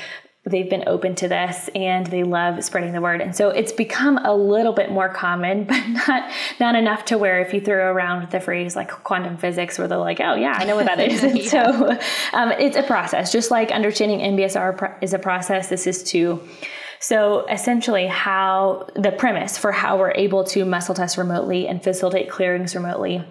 they've 0.47 0.69
been 0.69 0.85
open 0.87 1.15
to 1.15 1.29
this 1.29 1.71
and 1.75 2.07
they 2.07 2.23
love 2.23 2.63
spreading 2.63 2.93
the 2.93 3.01
word. 3.01 3.21
And 3.21 3.35
so 3.35 3.49
it's 3.49 3.73
become 3.73 4.19
a 4.19 4.35
little 4.35 4.73
bit 4.73 4.91
more 4.91 5.09
common, 5.09 5.65
but 5.69 5.87
not 5.89 6.31
not 6.61 6.75
enough 6.75 7.05
to 7.07 7.19
where 7.19 7.41
if 7.41 7.55
you 7.55 7.61
throw 7.61 7.93
around 7.93 8.31
the 8.31 8.41
phrase 8.41 8.77
like 8.77 8.91
quantum 8.91 9.37
physics, 9.37 9.79
where 9.79 9.89
they're 9.89 9.99
like, 9.99 10.21
oh 10.21 10.35
yeah, 10.35 10.55
I 10.57 10.65
know 10.65 10.77
what 10.77 10.87
that 10.87 11.01
is. 11.01 11.23
yeah. 11.35 11.49
So 11.49 11.99
um, 12.33 12.53
it's 12.53 12.77
a 12.77 12.83
process, 12.83 13.33
just 13.33 13.51
like 13.51 13.71
understanding 13.71 14.21
MBSR 14.21 15.03
is 15.03 15.15
a 15.15 15.19
process. 15.19 15.69
This 15.69 15.87
is 15.87 16.03
too. 16.03 16.41
So 17.01 17.47
essentially, 17.47 18.07
how 18.07 18.87
the 18.95 19.13
premise 19.13 19.59
for 19.59 19.73
how 19.73 19.99
we're 19.99 20.13
able 20.13 20.45
to 20.45 20.65
muscle 20.65 20.95
test 20.95 21.19
remotely 21.19 21.69
and 21.69 21.83
facilitate 21.83 22.31
clearings 22.31 22.75
remotely 22.75 23.25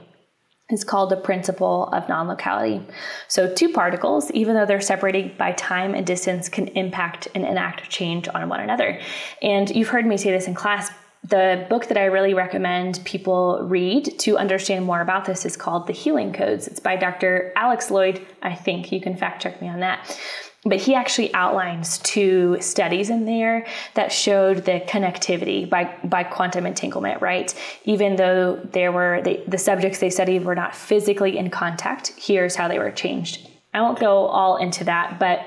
is 0.73 0.83
called 0.83 1.09
the 1.09 1.17
principle 1.17 1.89
of 1.93 2.09
non 2.09 2.27
locality. 2.27 2.81
So, 3.27 3.53
two 3.53 3.69
particles, 3.69 4.31
even 4.31 4.55
though 4.55 4.65
they're 4.65 4.81
separated 4.81 5.37
by 5.37 5.53
time 5.53 5.93
and 5.93 6.05
distance, 6.05 6.49
can 6.49 6.67
impact 6.69 7.27
and 7.35 7.45
enact 7.45 7.89
change 7.89 8.27
on 8.27 8.49
one 8.49 8.59
another. 8.59 8.99
And 9.41 9.69
you've 9.69 9.89
heard 9.89 10.05
me 10.05 10.17
say 10.17 10.31
this 10.31 10.47
in 10.47 10.55
class. 10.55 10.91
The 11.25 11.65
book 11.69 11.87
that 11.87 11.97
I 11.97 12.05
really 12.05 12.33
recommend 12.33 12.99
people 13.05 13.61
read 13.63 14.19
to 14.19 14.37
understand 14.37 14.83
more 14.83 14.99
about 14.99 15.23
this 15.23 15.45
is 15.45 15.55
called 15.55 15.87
The 15.87 15.93
Healing 15.93 16.33
Codes. 16.33 16.67
It's 16.67 16.81
by 16.81 16.97
Dr. 16.97 17.53
Alex 17.55 17.89
Loyd, 17.89 18.25
I 18.41 18.53
think 18.53 18.91
you 18.91 18.99
can 18.99 19.15
fact 19.15 19.41
check 19.41 19.61
me 19.61 19.69
on 19.69 19.79
that 19.79 20.19
but 20.65 20.79
he 20.79 20.95
actually 20.95 21.33
outlines 21.33 21.97
two 21.99 22.57
studies 22.61 23.09
in 23.09 23.25
there 23.25 23.65
that 23.95 24.11
showed 24.11 24.65
the 24.65 24.79
connectivity 24.87 25.69
by, 25.69 25.95
by 26.05 26.23
quantum 26.23 26.65
entanglement 26.65 27.21
right? 27.21 27.53
Even 27.83 28.15
though 28.15 28.55
there 28.71 28.91
were 28.91 29.21
they, 29.23 29.43
the 29.47 29.57
subjects 29.57 29.99
they 29.99 30.09
studied 30.09 30.45
were 30.45 30.55
not 30.55 30.75
physically 30.75 31.37
in 31.37 31.49
contact 31.49 32.13
here's 32.17 32.55
how 32.55 32.67
they 32.67 32.79
were 32.79 32.91
changed. 32.91 33.47
I 33.73 33.81
won't 33.81 33.99
go 33.99 34.25
all 34.27 34.57
into 34.57 34.83
that 34.85 35.19
but 35.19 35.41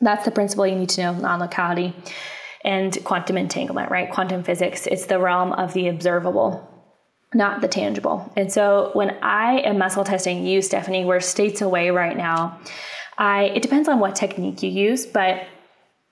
that's 0.00 0.24
the 0.24 0.30
principle 0.30 0.66
you 0.66 0.76
need 0.76 0.90
to 0.90 1.00
know 1.02 1.14
non-locality 1.14 1.94
and 2.64 2.96
quantum 3.04 3.38
entanglement 3.38 3.90
right? 3.90 4.10
Quantum 4.10 4.42
physics 4.42 4.86
it's 4.86 5.06
the 5.06 5.18
realm 5.18 5.52
of 5.52 5.72
the 5.72 5.88
observable 5.88 6.68
not 7.34 7.62
the 7.62 7.68
tangible. 7.68 8.30
And 8.36 8.52
so 8.52 8.90
when 8.92 9.16
i 9.22 9.60
am 9.60 9.78
muscle 9.78 10.04
testing 10.04 10.44
you 10.44 10.60
stephanie 10.60 11.06
we're 11.06 11.20
states 11.20 11.62
away 11.62 11.88
right 11.88 12.16
now 12.16 12.60
I 13.18 13.44
it 13.54 13.62
depends 13.62 13.88
on 13.88 13.98
what 13.98 14.16
technique 14.16 14.62
you 14.62 14.70
use, 14.70 15.06
but 15.06 15.46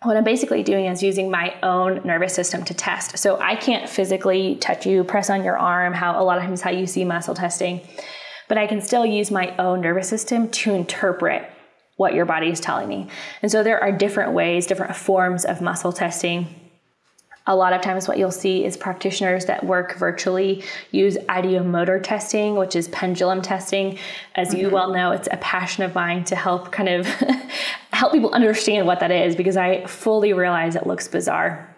what 0.03 0.17
I'm 0.17 0.25
basically 0.25 0.63
doing 0.63 0.87
is 0.87 1.03
using 1.03 1.31
my 1.31 1.55
own 1.63 2.01
nervous 2.07 2.35
system 2.35 2.65
to 2.65 2.75
test. 2.75 3.19
So 3.19 3.39
I 3.39 3.55
can't 3.55 3.89
physically 3.89 4.57
touch 4.57 4.87
you, 4.87 5.05
press 5.05 5.29
on 5.29 5.45
your 5.45 5.59
arm, 5.59 5.93
how 5.93 6.21
a 6.21 6.25
lot 6.25 6.39
of 6.39 6.45
times 6.45 6.63
how 6.63 6.71
you 6.71 6.87
see 6.87 7.05
muscle 7.05 7.35
testing, 7.35 7.83
but 8.49 8.57
I 8.57 8.67
can 8.67 8.81
still 8.81 9.05
use 9.05 9.31
my 9.31 9.55
own 9.59 9.83
nervous 9.83 10.09
system 10.09 10.49
to 10.51 10.75
interpret 10.75 11.51
what 11.97 12.15
your 12.15 12.25
body 12.25 12.49
is 12.49 12.61
telling 12.61 12.89
me. 12.89 13.09
And 13.43 13.51
so 13.51 13.63
there 13.63 13.83
are 13.83 13.93
different 13.93 14.33
ways, 14.33 14.67
different 14.67 14.97
forms 14.97 15.45
of 15.45 15.61
muscle 15.61 15.93
testing 15.93 16.60
a 17.51 17.57
lot 17.57 17.73
of 17.73 17.83
times, 17.83 18.07
what 18.07 18.17
you'll 18.17 18.31
see 18.31 18.65
is 18.65 18.77
practitioners 18.77 19.47
that 19.47 19.65
work 19.65 19.97
virtually 19.97 20.63
use 20.93 21.19
ideomotor 21.29 22.01
testing, 22.01 22.55
which 22.55 22.77
is 22.77 22.87
pendulum 22.89 23.43
testing. 23.43 23.99
As 24.37 24.51
mm-hmm. 24.51 24.59
you 24.59 24.71
well 24.71 24.93
know, 24.93 25.11
it's 25.11 25.29
a 25.33 25.37
passion 25.39 25.83
of 25.83 25.93
mine 25.93 26.23
to 26.25 26.37
help 26.37 26.71
kind 26.71 26.89
of 26.89 27.07
help 27.93 28.13
people 28.13 28.31
understand 28.31 28.87
what 28.87 29.01
that 29.01 29.11
is 29.11 29.35
because 29.35 29.57
I 29.57 29.85
fully 29.87 30.33
realize 30.33 30.77
it 30.77 30.87
looks 30.87 31.09
bizarre. 31.09 31.75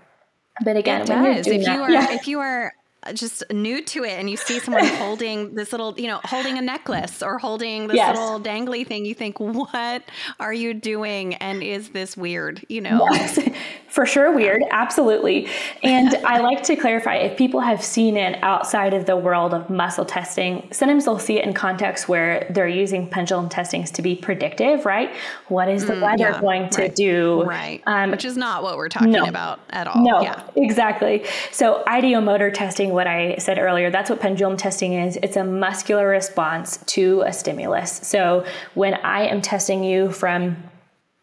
But 0.63 0.77
again, 0.77 1.03
it 1.03 1.07
does. 1.07 1.47
if 1.47 1.65
that, 1.65 1.75
you 1.75 1.83
are 1.83 1.91
yeah. 1.91 2.13
if 2.13 2.29
you 2.29 2.41
are 2.41 2.75
just 3.15 3.43
new 3.51 3.83
to 3.83 4.05
it 4.05 4.13
and 4.13 4.31
you 4.31 4.37
see 4.37 4.59
someone 4.59 4.87
holding 4.99 5.55
this 5.55 5.73
little, 5.73 5.99
you 5.99 6.07
know, 6.07 6.21
holding 6.25 6.59
a 6.59 6.63
necklace 6.63 7.23
or 7.23 7.39
holding 7.39 7.89
this 7.89 7.97
yes. 7.97 8.17
little 8.17 8.41
dangly 8.41 8.87
thing, 8.87 9.05
you 9.05 9.15
think, 9.15 9.39
what 9.41 10.05
are 10.39 10.53
you 10.53 10.75
doing? 10.75 11.35
And 11.37 11.63
is 11.63 11.91
this 11.91 12.17
weird? 12.17 12.65
You 12.69 12.81
know? 12.83 13.09
Yes, 13.13 13.39
for 13.89 14.07
sure 14.07 14.35
weird. 14.35 14.63
Absolutely. 14.71 15.49
And 15.83 16.15
I 16.25 16.41
like 16.41 16.63
to 16.65 16.77
clarify 16.77 17.17
if 17.17 17.37
people 17.37 17.61
have 17.61 17.83
seen 17.83 18.17
it 18.17 18.39
outside 18.43 18.95
of 18.95 19.07
the 19.07 19.17
world 19.17 19.53
of 19.53 19.69
muscle 19.69 20.05
testing, 20.05 20.69
sometimes 20.73 21.05
they'll 21.05 21.19
see 21.19 21.39
it 21.39 21.45
in 21.45 21.53
contexts 21.53 22.09
where 22.09 22.47
they're 22.51 22.69
using 22.69 23.09
pendulum 23.09 23.49
testings 23.49 23.91
to 23.93 24.03
be 24.03 24.15
predictive, 24.15 24.87
right? 24.87 25.13
What 25.49 25.69
is 25.69 25.87
the 25.87 25.95
mm, 25.95 26.03
weather 26.03 26.31
yeah, 26.31 26.41
going 26.41 26.71
to 26.71 26.83
right, 26.83 26.95
do? 26.95 27.43
Right. 27.43 27.83
Um, 27.87 28.11
Which 28.11 28.25
is 28.25 28.37
not 28.37 28.63
what 28.63 28.77
we're 28.77 28.89
talking 28.89 29.11
no, 29.11 29.25
about 29.25 29.61
at 29.71 29.87
all. 29.87 30.03
No, 30.03 30.23
yeah. 30.23 30.43
exactly. 30.57 31.27
So 31.51 31.83
ideomotor 31.87 32.53
testing 32.53 32.92
what 32.93 33.07
I 33.07 33.37
said 33.37 33.59
earlier. 33.59 33.91
That's 33.91 34.11
what 34.11 34.21
pendulum 34.21 34.57
testing 34.57 34.93
is. 34.93 35.19
It's 35.23 35.37
a 35.37 35.45
muscular 35.45 36.07
response 36.07 36.79
to 36.87 37.23
a 37.23 37.33
stimulus. 37.33 37.91
So 38.07 38.45
when 38.75 38.95
I 38.95 39.23
am 39.23 39.41
testing 39.41 39.83
you 39.83 40.11
from 40.13 40.57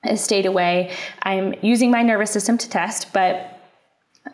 a 0.04 0.18
state 0.18 0.46
away, 0.46 0.94
I'm 1.24 1.54
using 1.62 1.92
my 1.92 2.02
nervous 2.02 2.32
system 2.32 2.58
to 2.58 2.70
test, 2.70 3.14
but 3.14 3.59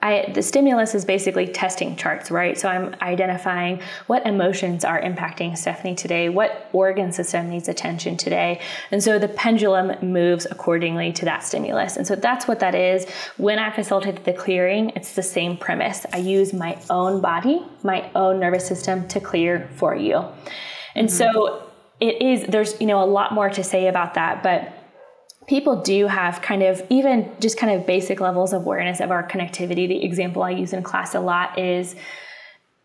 I, 0.01 0.31
the 0.33 0.41
stimulus 0.41 0.93
is 0.95 1.05
basically 1.05 1.47
testing 1.47 1.95
charts, 1.95 2.29
right? 2.29 2.57
So 2.57 2.69
I'm 2.69 2.95
identifying 3.01 3.81
what 4.07 4.25
emotions 4.25 4.85
are 4.85 5.01
impacting 5.01 5.57
Stephanie 5.57 5.95
today, 5.95 6.29
what 6.29 6.69
organ 6.73 7.11
system 7.11 7.49
needs 7.49 7.67
attention 7.67 8.17
today. 8.17 8.61
And 8.91 9.03
so 9.03 9.17
the 9.17 9.27
pendulum 9.27 9.93
moves 10.01 10.45
accordingly 10.49 11.11
to 11.13 11.25
that 11.25 11.43
stimulus. 11.43 11.97
And 11.97 12.05
so 12.05 12.15
that's 12.15 12.47
what 12.47 12.59
that 12.59 12.75
is. 12.75 13.09
When 13.37 13.59
I 13.59 13.71
facilitate 13.71 14.23
the 14.25 14.33
clearing, 14.33 14.91
it's 14.95 15.13
the 15.13 15.23
same 15.23 15.57
premise. 15.57 16.05
I 16.13 16.17
use 16.17 16.53
my 16.53 16.77
own 16.89 17.21
body, 17.21 17.65
my 17.83 18.09
own 18.15 18.39
nervous 18.39 18.67
system 18.67 19.07
to 19.09 19.19
clear 19.19 19.69
for 19.75 19.95
you. 19.95 20.23
And 20.93 21.07
mm-hmm. 21.07 21.17
so 21.17 21.71
it 21.99 22.21
is, 22.21 22.45
there's, 22.47 22.79
you 22.79 22.87
know, 22.87 23.03
a 23.03 23.05
lot 23.05 23.33
more 23.33 23.49
to 23.49 23.63
say 23.63 23.87
about 23.87 24.13
that, 24.15 24.43
but 24.43 24.84
people 25.47 25.81
do 25.81 26.07
have 26.07 26.41
kind 26.41 26.63
of 26.63 26.81
even 26.89 27.31
just 27.39 27.57
kind 27.57 27.79
of 27.79 27.85
basic 27.85 28.19
levels 28.19 28.53
of 28.53 28.63
awareness 28.63 28.99
of 28.99 29.11
our 29.11 29.27
connectivity. 29.27 29.87
The 29.87 30.03
example 30.03 30.43
I 30.43 30.51
use 30.51 30.73
in 30.73 30.81
class 30.83 31.13
a 31.15 31.19
lot 31.19 31.59
is 31.59 31.95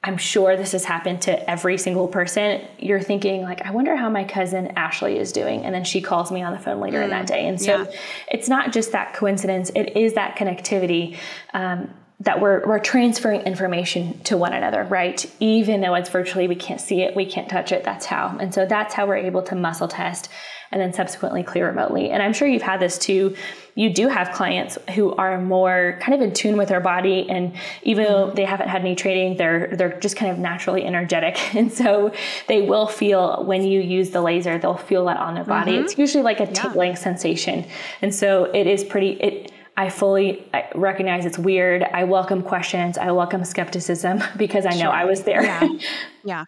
I'm 0.03 0.17
sure 0.17 0.57
this 0.57 0.73
has 0.73 0.85
happened 0.85 1.23
to 1.23 1.51
every 1.51 1.77
single 1.77 2.09
person. 2.09 2.67
You're 2.79 3.03
thinking, 3.03 3.43
like, 3.43 3.67
I 3.67 3.71
wonder 3.71 3.97
how 3.97 4.09
my 4.09 4.25
cousin 4.25 4.69
Ashley 4.77 5.19
is 5.19 5.31
doing. 5.31 5.63
And 5.65 5.75
then 5.75 5.85
she 5.85 6.01
calls 6.01 6.33
me 6.33 6.43
on 6.43 6.53
the 6.53 6.59
phone 6.59 6.81
later 6.81 7.01
mm, 7.01 7.05
in 7.05 7.11
that 7.11 7.25
mm, 7.25 7.29
day. 7.29 7.47
And 7.47 7.61
so 7.61 7.83
yeah. 7.83 7.97
it's 8.29 8.49
not 8.49 8.73
just 8.73 8.93
that 8.93 9.13
coincidence, 9.13 9.71
it 9.75 9.97
is 9.97 10.15
that 10.15 10.37
connectivity. 10.37 11.19
Um, 11.53 11.91
that 12.23 12.39
we're, 12.39 12.67
we're 12.67 12.79
transferring 12.79 13.41
information 13.43 14.21
to 14.25 14.37
one 14.37 14.53
another, 14.53 14.85
right? 14.85 15.25
Even 15.41 15.81
though 15.81 15.95
it's 15.95 16.11
virtually, 16.11 16.49
we 16.49 16.55
can't 16.55 16.79
see 16.79 17.01
it, 17.01 17.17
we 17.17 17.25
can't 17.25 17.49
touch 17.49 17.73
it. 17.73 17.83
That's 17.83 18.05
how. 18.05 18.37
And 18.39 18.53
so 18.53 18.67
that's 18.67 18.93
how 18.93 19.07
we're 19.07 19.17
able 19.17 19.41
to 19.45 19.55
muscle 19.55 19.89
test 19.89 20.29
and 20.73 20.81
then 20.81 20.93
subsequently 20.93 21.43
clear 21.43 21.67
remotely. 21.67 22.11
And 22.11 22.23
I'm 22.23 22.33
sure 22.33 22.47
you've 22.47 22.63
had 22.63 22.81
this 22.81 22.99
too. 22.99 23.37
You 23.75 23.93
do 23.93 24.09
have 24.09 24.33
clients 24.33 24.79
who 24.95 25.15
are 25.15 25.41
more 25.41 25.99
kind 26.01 26.15
of 26.15 26.21
in 26.21 26.33
tune 26.33 26.57
with 26.57 26.69
their 26.69 26.81
body, 26.81 27.29
and 27.29 27.55
even 27.83 28.05
though 28.05 28.31
they 28.31 28.45
haven't 28.45 28.69
had 28.69 28.81
any 28.83 28.95
training, 28.95 29.37
they're 29.37 29.75
they're 29.77 29.99
just 30.01 30.17
kind 30.17 30.31
of 30.31 30.39
naturally 30.39 30.85
energetic, 30.85 31.55
and 31.55 31.73
so 31.73 32.13
they 32.47 32.63
will 32.63 32.87
feel 32.87 33.45
when 33.45 33.63
you 33.63 33.81
use 33.81 34.11
the 34.11 34.21
laser, 34.21 34.59
they'll 34.59 34.77
feel 34.77 35.05
that 35.07 35.17
on 35.17 35.35
their 35.35 35.45
body. 35.45 35.73
Mm-hmm. 35.73 35.85
It's 35.85 35.99
usually 35.99 36.23
like 36.23 36.41
a 36.41 36.47
tingling 36.47 36.91
yeah. 36.91 36.97
sensation, 36.97 37.65
and 38.03 38.15
so 38.15 38.45
it 38.45 38.67
is 38.67 38.85
pretty. 38.85 39.13
It 39.13 39.53
I 39.77 39.89
fully 39.89 40.45
recognize 40.75 41.25
it's 41.25 41.39
weird. 41.39 41.85
I 41.85 42.05
welcome 42.05 42.43
questions. 42.43 42.99
I 42.99 43.13
welcome 43.13 43.45
skepticism 43.45 44.23
because 44.37 44.67
I 44.67 44.71
know 44.71 44.77
sure. 44.77 44.91
I 44.91 45.05
was 45.07 45.23
there. 45.23 45.43
Yeah. 45.43 45.69
yeah. 46.25 46.45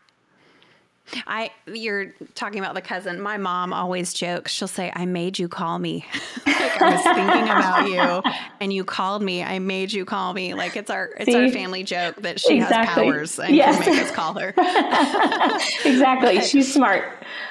I 1.27 1.51
you're 1.67 2.15
talking 2.35 2.61
about 2.61 2.75
the 2.75 2.81
cousin. 2.81 3.21
My 3.21 3.37
mom 3.37 3.73
always 3.73 4.15
jokes. 4.15 4.53
She'll 4.53 4.69
say, 4.69 4.93
"I 4.95 5.05
made 5.05 5.39
you 5.39 5.49
call 5.49 5.79
me." 5.79 6.07
like 6.47 6.81
I 6.81 6.95
was 6.95 7.03
thinking 7.03 7.45
about 7.45 7.89
you, 7.89 8.33
and 8.61 8.73
you 8.73 8.85
called 8.85 9.23
me. 9.23 9.43
I 9.43 9.59
made 9.59 9.93
you 9.93 10.05
call 10.05 10.33
me. 10.33 10.55
Like 10.55 10.77
it's 10.77 10.91
our 10.91 11.11
it's 11.19 11.27
See? 11.27 11.35
our 11.35 11.51
family 11.51 11.83
joke 11.83 12.17
that 12.23 12.41
she 12.41 12.57
exactly. 12.57 12.87
has 12.87 12.95
powers 12.95 13.39
and 13.39 13.55
yes. 13.55 13.83
can 13.83 13.95
make 13.95 14.05
us 14.05 14.11
call 14.11 14.35
her. 14.35 14.49
exactly. 15.85 16.37
But, 16.37 16.47
She's 16.47 16.73
smart. 16.73 17.05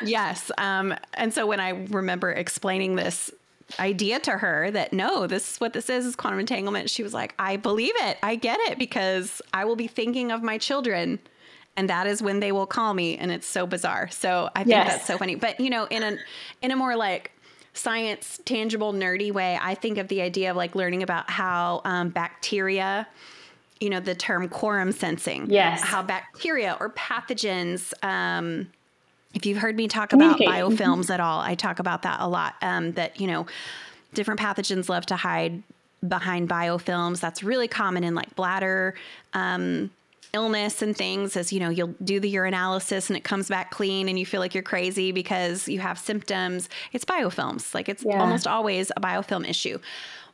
Yes. 0.03 0.51
Um, 0.57 0.95
and 1.13 1.33
so 1.33 1.45
when 1.45 1.59
I 1.59 1.69
remember 1.89 2.31
explaining 2.31 2.95
this 2.95 3.31
idea 3.79 4.19
to 4.19 4.31
her 4.31 4.71
that 4.71 4.93
no, 4.93 5.27
this 5.27 5.53
is 5.53 5.57
what 5.59 5.73
this 5.73 5.89
is, 5.89 6.05
is 6.05 6.15
quantum 6.15 6.39
entanglement. 6.39 6.89
She 6.89 7.03
was 7.03 7.13
like, 7.13 7.33
I 7.37 7.57
believe 7.57 7.93
it. 7.97 8.17
I 8.23 8.35
get 8.35 8.59
it 8.61 8.77
because 8.77 9.41
I 9.53 9.65
will 9.65 9.75
be 9.75 9.87
thinking 9.87 10.31
of 10.31 10.41
my 10.41 10.57
children 10.57 11.19
and 11.77 11.89
that 11.89 12.07
is 12.07 12.21
when 12.21 12.39
they 12.39 12.51
will 12.51 12.65
call 12.65 12.93
me 12.93 13.17
and 13.17 13.31
it's 13.31 13.47
so 13.47 13.65
bizarre. 13.65 14.09
So 14.09 14.49
i 14.55 14.59
think 14.59 14.69
yes. 14.69 14.87
that's 14.87 15.07
so 15.07 15.17
funny. 15.17 15.35
But 15.35 15.59
you 15.59 15.69
know 15.69 15.85
in 15.85 16.03
a 16.03 16.17
in 16.61 16.71
a 16.71 16.75
more 16.75 16.95
like 16.95 17.31
science 17.73 18.37
tangible 18.43 18.91
nerdy 18.91 19.31
way 19.31 19.57
i 19.61 19.73
think 19.73 19.97
of 19.97 20.09
the 20.09 20.21
idea 20.21 20.51
of 20.51 20.57
like 20.57 20.75
learning 20.75 21.03
about 21.03 21.29
how 21.29 21.81
um, 21.85 22.09
bacteria 22.09 23.07
you 23.79 23.89
know 23.89 24.01
the 24.01 24.13
term 24.13 24.49
quorum 24.49 24.91
sensing 24.91 25.49
yes. 25.49 25.81
how 25.81 26.03
bacteria 26.03 26.75
or 26.81 26.89
pathogens 26.89 27.93
um, 28.03 28.67
if 29.33 29.45
you've 29.45 29.57
heard 29.57 29.77
me 29.77 29.87
talk 29.87 30.11
about 30.11 30.37
biofilms 30.37 31.09
at 31.09 31.21
all 31.21 31.39
i 31.39 31.55
talk 31.55 31.79
about 31.79 32.01
that 32.01 32.19
a 32.19 32.27
lot 32.27 32.55
um, 32.61 32.91
that 32.91 33.21
you 33.21 33.27
know 33.27 33.45
different 34.13 34.37
pathogens 34.37 34.89
love 34.89 35.05
to 35.05 35.15
hide 35.15 35.63
behind 36.07 36.49
biofilms. 36.49 37.19
That's 37.19 37.43
really 37.43 37.67
common 37.67 38.03
in 38.03 38.15
like 38.15 38.35
bladder 38.35 38.95
um, 39.33 39.91
illness 40.33 40.81
and 40.81 40.95
things 40.95 41.35
as 41.35 41.51
you 41.51 41.59
know 41.59 41.69
you'll 41.69 41.93
do 42.03 42.19
the 42.19 42.33
urinalysis 42.33 43.09
and 43.09 43.17
it 43.17 43.23
comes 43.23 43.49
back 43.49 43.71
clean 43.71 44.07
and 44.07 44.17
you 44.17 44.25
feel 44.25 44.39
like 44.39 44.53
you're 44.53 44.63
crazy 44.63 45.11
because 45.11 45.67
you 45.67 45.79
have 45.79 45.97
symptoms 45.97 46.69
it's 46.93 47.05
biofilms 47.05 47.73
like 47.73 47.89
it's 47.89 48.03
yeah. 48.05 48.19
almost 48.19 48.47
always 48.47 48.91
a 48.95 49.01
biofilm 49.01 49.47
issue 49.47 49.77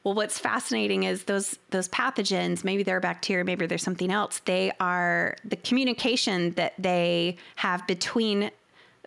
well 0.04 0.14
what's 0.14 0.38
fascinating 0.38 1.04
is 1.04 1.24
those 1.24 1.58
those 1.72 1.90
pathogens 1.90 2.64
maybe 2.64 2.84
they're 2.84 3.00
bacteria 3.00 3.44
maybe 3.44 3.66
there's 3.66 3.84
something 3.84 4.12
else 4.12 4.40
they 4.46 4.72
are 4.80 5.36
the 5.44 5.56
communication 5.56 6.52
that 6.52 6.74
they 6.78 7.36
have 7.56 7.86
between 7.88 8.52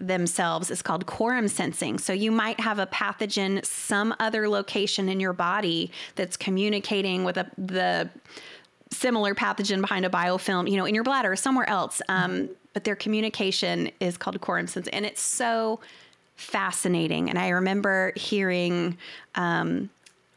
themselves 0.01 0.71
is 0.71 0.83
called 0.83 1.07
quorum 1.07 1.47
sensing. 1.47 1.99
So 1.99 2.13
you 2.13 2.33
might 2.33 2.59
have 2.59 2.79
a 2.79 2.87
pathogen 2.87 3.65
some 3.65 4.15
other 4.19 4.49
location 4.49 5.09
in 5.09 5.21
your 5.21 5.35
body 5.35 5.93
that's 6.17 6.37
communicating 6.37 7.23
with 7.23 7.37
a, 7.37 7.51
the 7.59 8.09
similar 8.93 9.35
pathogen 9.35 9.81
behind 9.81 10.05
a 10.05 10.09
biofilm, 10.09 10.71
you 10.71 10.77
know, 10.77 10.85
in 10.85 10.95
your 10.95 11.05
bladder 11.05 11.33
or 11.33 11.37
somewhere 11.37 11.69
else. 11.69 12.03
Um, 12.09 12.51
but 12.73 12.85
their 12.85 12.97
communication 12.97 13.91
is 14.01 14.17
called 14.17 14.41
quorum 14.41 14.67
sense, 14.67 14.89
and 14.89 15.05
it's 15.05 15.23
so 15.23 15.81
fascinating. 16.37 17.29
And 17.29 17.39
I 17.39 17.51
remember 17.51 18.13
hearing. 18.17 18.97
Um, 19.35 19.91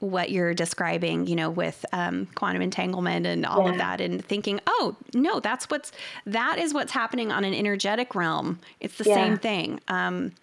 what 0.03 0.31
you're 0.31 0.53
describing, 0.53 1.27
you 1.27 1.35
know, 1.35 1.49
with 1.49 1.85
um, 1.93 2.25
quantum 2.35 2.61
entanglement 2.61 3.25
and 3.25 3.45
all 3.45 3.63
yeah. 3.63 3.71
of 3.71 3.77
that, 3.77 4.01
and 4.01 4.23
thinking, 4.23 4.59
oh 4.67 4.97
no, 5.13 5.39
that's 5.39 5.69
what's 5.69 5.93
that 6.25 6.59
is 6.59 6.73
what's 6.73 6.91
happening 6.91 7.31
on 7.31 7.45
an 7.45 7.53
energetic 7.53 8.13
realm. 8.13 8.59
It's 8.81 8.97
the 8.97 9.05
yeah. 9.05 9.15
same 9.15 9.37
thing. 9.37 9.79
Um, 9.87 10.33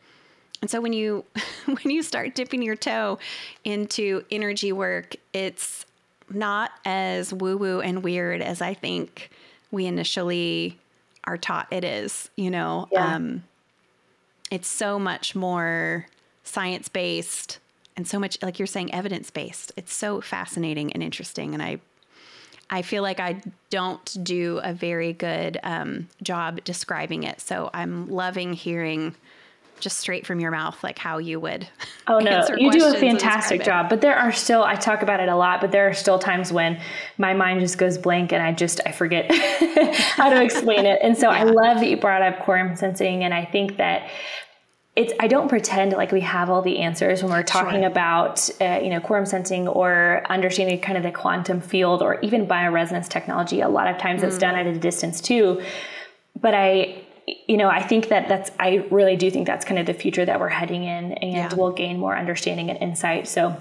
and 0.62 0.70
so 0.70 0.80
when 0.80 0.92
you 0.92 1.24
when 1.66 1.90
you 1.94 2.02
start 2.02 2.34
dipping 2.34 2.62
your 2.62 2.76
toe 2.76 3.18
into 3.62 4.24
energy 4.30 4.72
work, 4.72 5.14
it's 5.34 5.84
not 6.30 6.70
as 6.84 7.32
woo 7.32 7.56
woo 7.56 7.80
and 7.80 8.02
weird 8.02 8.42
as 8.42 8.62
I 8.62 8.74
think 8.74 9.30
we 9.70 9.86
initially 9.86 10.78
are 11.24 11.36
taught 11.36 11.68
it 11.70 11.84
is. 11.84 12.30
You 12.36 12.50
know, 12.50 12.88
yeah. 12.92 13.14
um, 13.16 13.44
it's 14.50 14.68
so 14.68 14.98
much 14.98 15.34
more 15.34 16.06
science 16.44 16.88
based 16.88 17.58
and 17.96 18.06
so 18.06 18.18
much, 18.18 18.38
like 18.42 18.58
you're 18.58 18.66
saying, 18.66 18.92
evidence 18.94 19.30
based. 19.30 19.72
It's 19.76 19.92
so 19.92 20.20
fascinating 20.20 20.92
and 20.92 21.02
interesting. 21.02 21.54
And 21.54 21.62
I, 21.62 21.80
I 22.70 22.82
feel 22.82 23.02
like 23.02 23.20
I 23.20 23.42
don't 23.68 24.24
do 24.24 24.60
a 24.62 24.72
very 24.72 25.12
good 25.12 25.58
um, 25.62 26.08
job 26.22 26.64
describing 26.64 27.24
it. 27.24 27.40
So 27.40 27.68
I'm 27.74 28.08
loving 28.08 28.52
hearing 28.52 29.14
just 29.80 29.98
straight 29.98 30.26
from 30.26 30.40
your 30.40 30.50
mouth, 30.50 30.82
like 30.82 30.98
how 30.98 31.18
you 31.18 31.40
would. 31.40 31.68
Oh 32.06 32.18
no, 32.18 32.46
you 32.56 32.70
do 32.70 32.84
a 32.86 32.98
fantastic 32.98 33.64
job. 33.64 33.88
But 33.88 34.00
there 34.00 34.16
are 34.16 34.32
still, 34.32 34.62
I 34.62 34.74
talk 34.74 35.02
about 35.02 35.20
it 35.20 35.28
a 35.28 35.36
lot, 35.36 35.60
but 35.60 35.72
there 35.72 35.88
are 35.88 35.94
still 35.94 36.18
times 36.18 36.52
when 36.52 36.80
my 37.18 37.34
mind 37.34 37.60
just 37.60 37.78
goes 37.78 37.98
blank 37.98 38.32
and 38.32 38.42
I 38.42 38.52
just, 38.52 38.80
I 38.86 38.92
forget 38.92 39.32
how 39.94 40.30
to 40.30 40.42
explain 40.42 40.86
it. 40.86 41.00
And 41.02 41.16
so 41.16 41.30
yeah. 41.30 41.38
I 41.38 41.42
love 41.44 41.80
that 41.80 41.88
you 41.88 41.96
brought 41.96 42.22
up 42.22 42.40
quorum 42.40 42.76
sensing. 42.76 43.24
And 43.24 43.34
I 43.34 43.44
think 43.44 43.76
that 43.78 44.08
it's, 44.96 45.12
I 45.20 45.28
don't 45.28 45.48
pretend 45.48 45.92
like 45.92 46.12
we 46.12 46.20
have 46.20 46.50
all 46.50 46.62
the 46.62 46.78
answers 46.80 47.22
when 47.22 47.32
we're 47.32 47.42
talking 47.42 47.80
sure. 47.80 47.88
about, 47.88 48.48
uh, 48.60 48.80
you 48.82 48.90
know, 48.90 49.00
quorum 49.00 49.24
sensing 49.24 49.68
or 49.68 50.24
understanding 50.28 50.80
kind 50.80 50.98
of 50.98 51.04
the 51.04 51.12
quantum 51.12 51.60
field 51.60 52.02
or 52.02 52.20
even 52.20 52.46
bioresonance 52.46 53.08
technology. 53.08 53.60
A 53.60 53.68
lot 53.68 53.88
of 53.88 53.98
times 53.98 54.22
mm. 54.22 54.24
it's 54.24 54.38
done 54.38 54.56
at 54.56 54.66
a 54.66 54.78
distance 54.78 55.20
too. 55.20 55.62
But 56.40 56.54
I, 56.54 57.02
you 57.26 57.56
know, 57.56 57.68
I 57.68 57.82
think 57.82 58.08
that 58.08 58.28
that's, 58.28 58.50
I 58.58 58.86
really 58.90 59.16
do 59.16 59.30
think 59.30 59.46
that's 59.46 59.64
kind 59.64 59.78
of 59.78 59.86
the 59.86 59.94
future 59.94 60.24
that 60.24 60.40
we're 60.40 60.48
heading 60.48 60.84
in 60.84 61.12
and 61.12 61.32
yeah. 61.32 61.54
we'll 61.54 61.72
gain 61.72 61.98
more 61.98 62.16
understanding 62.16 62.70
and 62.70 62.78
insight. 62.80 63.28
So 63.28 63.60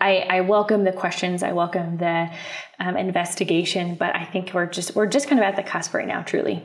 I, 0.00 0.26
I 0.28 0.40
welcome 0.42 0.84
the 0.84 0.92
questions. 0.92 1.42
I 1.42 1.52
welcome 1.52 1.96
the 1.98 2.30
um, 2.78 2.96
investigation, 2.96 3.94
but 3.94 4.14
I 4.14 4.24
think 4.24 4.52
we're 4.52 4.66
just, 4.66 4.94
we're 4.94 5.06
just 5.06 5.28
kind 5.28 5.38
of 5.38 5.44
at 5.44 5.56
the 5.56 5.62
cusp 5.62 5.94
right 5.94 6.06
now, 6.06 6.22
truly. 6.22 6.62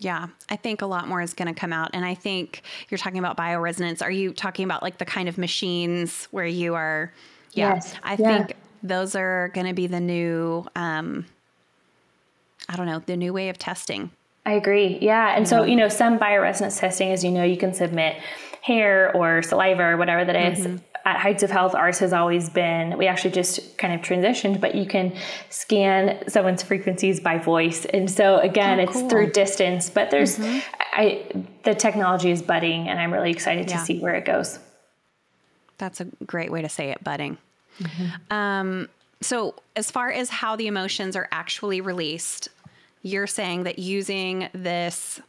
Yeah, 0.00 0.28
I 0.48 0.56
think 0.56 0.80
a 0.82 0.86
lot 0.86 1.08
more 1.08 1.20
is 1.20 1.34
going 1.34 1.52
to 1.52 1.58
come 1.58 1.72
out. 1.72 1.90
And 1.92 2.04
I 2.04 2.14
think 2.14 2.62
you're 2.88 2.98
talking 2.98 3.18
about 3.18 3.36
bioresonance. 3.36 4.00
Are 4.00 4.10
you 4.10 4.32
talking 4.32 4.64
about 4.64 4.82
like 4.82 4.98
the 4.98 5.04
kind 5.04 5.28
of 5.28 5.36
machines 5.36 6.28
where 6.30 6.46
you 6.46 6.74
are? 6.74 7.12
Yeah, 7.52 7.74
yes. 7.74 7.94
I 8.02 8.12
yeah. 8.12 8.16
think 8.16 8.56
those 8.82 9.16
are 9.16 9.48
going 9.54 9.66
to 9.66 9.74
be 9.74 9.88
the 9.88 9.98
new, 9.98 10.64
um, 10.76 11.26
I 12.68 12.76
don't 12.76 12.86
know, 12.86 13.00
the 13.00 13.16
new 13.16 13.32
way 13.32 13.48
of 13.48 13.58
testing 13.58 14.12
I 14.48 14.52
agree. 14.52 14.96
Yeah. 15.02 15.36
And 15.36 15.46
so, 15.46 15.64
you 15.64 15.76
know, 15.76 15.90
some 15.90 16.18
bioresonance 16.18 16.80
testing, 16.80 17.12
as 17.12 17.22
you 17.22 17.30
know, 17.30 17.44
you 17.44 17.58
can 17.58 17.74
submit 17.74 18.16
hair 18.62 19.14
or 19.14 19.42
saliva 19.42 19.82
or 19.82 19.98
whatever 19.98 20.24
that 20.24 20.36
is. 20.36 20.60
Mm-hmm. 20.60 20.76
At 21.04 21.18
Heights 21.18 21.42
of 21.42 21.50
Health, 21.50 21.74
ours 21.74 21.98
has 21.98 22.14
always 22.14 22.48
been, 22.48 22.96
we 22.96 23.06
actually 23.06 23.32
just 23.32 23.76
kind 23.76 23.92
of 23.92 24.00
transitioned, 24.00 24.58
but 24.58 24.74
you 24.74 24.86
can 24.86 25.14
scan 25.50 26.26
someone's 26.30 26.62
frequencies 26.62 27.20
by 27.20 27.36
voice. 27.36 27.84
And 27.84 28.10
so, 28.10 28.38
again, 28.38 28.80
oh, 28.80 28.84
it's 28.84 29.02
through 29.02 29.32
distance, 29.32 29.90
but 29.90 30.10
there's, 30.10 30.38
mm-hmm. 30.38 30.60
I, 30.94 31.26
the 31.64 31.74
technology 31.74 32.30
is 32.30 32.40
budding, 32.40 32.88
and 32.88 32.98
I'm 32.98 33.12
really 33.12 33.30
excited 33.30 33.68
yeah. 33.68 33.76
to 33.78 33.84
see 33.84 34.00
where 34.00 34.14
it 34.14 34.24
goes. 34.24 34.58
That's 35.76 36.00
a 36.00 36.06
great 36.24 36.50
way 36.50 36.62
to 36.62 36.70
say 36.70 36.88
it, 36.90 37.04
budding. 37.04 37.36
Mm-hmm. 37.80 38.32
Um, 38.32 38.88
so, 39.20 39.54
as 39.76 39.90
far 39.90 40.10
as 40.10 40.30
how 40.30 40.56
the 40.56 40.68
emotions 40.68 41.16
are 41.16 41.28
actually 41.32 41.80
released, 41.80 42.48
you're 43.02 43.26
saying 43.26 43.64
that 43.64 43.78
using 43.78 44.48
this 44.52 45.20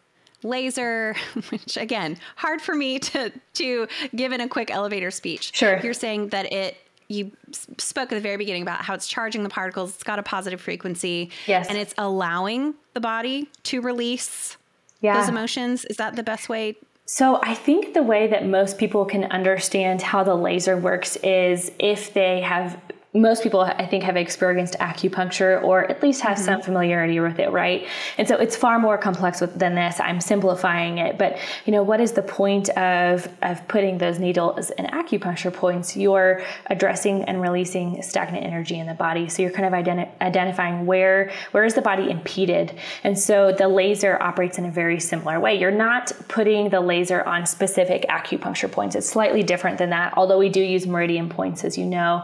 laser, 0.43 1.15
which 1.49 1.77
again, 1.77 2.17
hard 2.35 2.61
for 2.61 2.75
me 2.75 2.99
to 2.99 3.31
to 3.55 3.87
give 4.15 4.31
in 4.31 4.41
a 4.41 4.47
quick 4.47 4.71
elevator 4.71 5.11
speech. 5.11 5.55
Sure. 5.55 5.79
You're 5.83 5.93
saying 5.93 6.29
that 6.29 6.51
it 6.51 6.77
you 7.07 7.31
spoke 7.79 8.11
at 8.11 8.15
the 8.15 8.21
very 8.21 8.37
beginning 8.37 8.61
about 8.61 8.81
how 8.81 8.93
it's 8.93 9.07
charging 9.07 9.41
the 9.41 9.49
particles, 9.49 9.95
it's 9.95 10.03
got 10.03 10.19
a 10.19 10.23
positive 10.23 10.61
frequency. 10.61 11.31
Yes. 11.47 11.67
And 11.67 11.77
it's 11.77 11.93
allowing 11.97 12.75
the 12.93 12.99
body 12.99 13.49
to 13.63 13.81
release 13.81 14.57
yeah. 15.01 15.19
those 15.19 15.27
emotions. 15.27 15.85
Is 15.85 15.97
that 15.97 16.15
the 16.15 16.23
best 16.23 16.49
way 16.49 16.77
So 17.05 17.39
I 17.41 17.55
think 17.55 17.95
the 17.95 18.03
way 18.03 18.27
that 18.27 18.45
most 18.45 18.77
people 18.77 19.05
can 19.05 19.23
understand 19.25 20.03
how 20.03 20.23
the 20.23 20.35
laser 20.35 20.77
works 20.77 21.15
is 21.17 21.71
if 21.79 22.13
they 22.13 22.41
have 22.41 22.79
most 23.13 23.41
people 23.41 23.61
I 23.61 23.87
think 23.87 24.03
have 24.03 24.15
experienced 24.15 24.75
acupuncture 24.79 25.63
or 25.63 25.89
at 25.89 26.03
least 26.03 26.21
have 26.21 26.37
mm-hmm. 26.37 26.45
some 26.45 26.61
familiarity 26.61 27.19
with 27.19 27.39
it, 27.39 27.49
right? 27.49 27.87
And 28.19 28.27
so 28.27 28.35
it's 28.35 28.55
far 28.55 28.77
more 28.77 28.99
complex 28.99 29.41
with, 29.41 29.57
than 29.57 29.73
this. 29.73 29.99
I'm 29.99 30.21
simplifying 30.21 30.99
it, 30.99 31.17
but 31.17 31.39
you 31.65 31.71
know, 31.71 31.81
what 31.81 31.99
is 31.99 32.11
the 32.11 32.21
point 32.21 32.69
of 32.69 33.27
of 33.41 33.67
putting 33.67 33.97
those 33.97 34.19
needles 34.19 34.69
in 34.71 34.85
acupuncture 34.85 35.51
points? 35.51 35.97
You're 35.97 36.43
addressing 36.67 37.23
and 37.23 37.41
releasing 37.41 37.99
stagnant 38.03 38.45
energy 38.45 38.77
in 38.77 38.85
the 38.85 38.93
body. 38.93 39.27
So 39.27 39.41
you're 39.41 39.51
kind 39.51 39.65
of 39.65 39.73
identi- 39.73 40.09
identifying 40.21 40.85
where 40.85 41.31
where 41.51 41.65
is 41.65 41.73
the 41.73 41.81
body 41.81 42.11
impeded. 42.11 42.77
And 43.03 43.17
so 43.17 43.51
the 43.51 43.67
laser 43.67 44.21
operates 44.21 44.59
in 44.59 44.65
a 44.65 44.71
very 44.71 44.99
similar 44.99 45.39
way. 45.39 45.59
You're 45.59 45.71
not 45.71 46.11
putting 46.27 46.69
the 46.69 46.79
laser 46.79 47.23
on 47.23 47.47
specific 47.47 48.05
acupuncture 48.07 48.71
points. 48.71 48.95
It's 48.95 49.09
slightly 49.09 49.41
different 49.41 49.79
than 49.79 49.89
that, 49.89 50.13
although 50.15 50.37
we 50.37 50.49
do 50.49 50.61
use 50.61 50.85
meridian 50.85 51.27
points 51.27 51.63
as 51.63 51.75
you 51.75 51.85
know 51.85 52.23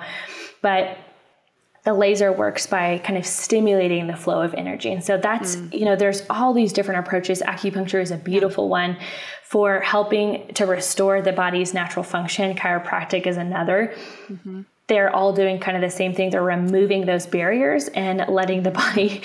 but 0.62 0.98
the 1.86 1.94
laser 1.94 2.32
works 2.32 2.66
by 2.66 2.98
kind 2.98 3.18
of 3.18 3.26
stimulating 3.26 4.08
the 4.08 4.16
flow 4.16 4.42
of 4.42 4.56
energy. 4.56 4.92
And 4.92 5.04
so 5.04 5.18
that's, 5.18 5.56
mm. 5.56 5.72
you 5.72 5.86
know, 5.86 5.96
there's 5.96 6.24
all 6.32 6.52
these 6.52 6.74
different 6.74 7.06
approaches. 7.06 7.42
Acupuncture 7.42 8.02
is 8.02 8.10
a 8.10 8.18
beautiful 8.18 8.70
one 8.70 8.98
for 9.44 9.80
helping 9.82 10.52
to 10.56 10.66
restore 10.66 11.22
the 11.22 11.32
body's 11.32 11.76
natural 11.76 12.02
function. 12.02 12.56
Chiropractic 12.56 13.28
is 13.28 13.38
another. 13.38 13.94
Mm-hmm. 14.28 14.62
They're 14.88 15.16
all 15.16 15.32
doing 15.32 15.60
kind 15.60 15.78
of 15.78 15.82
the 15.82 15.96
same 15.96 16.16
thing. 16.16 16.32
They're 16.32 16.44
removing 16.44 17.06
those 17.06 17.28
barriers 17.28 17.88
and 17.90 18.26
letting 18.28 18.64
the 18.64 18.72
body 18.84 19.22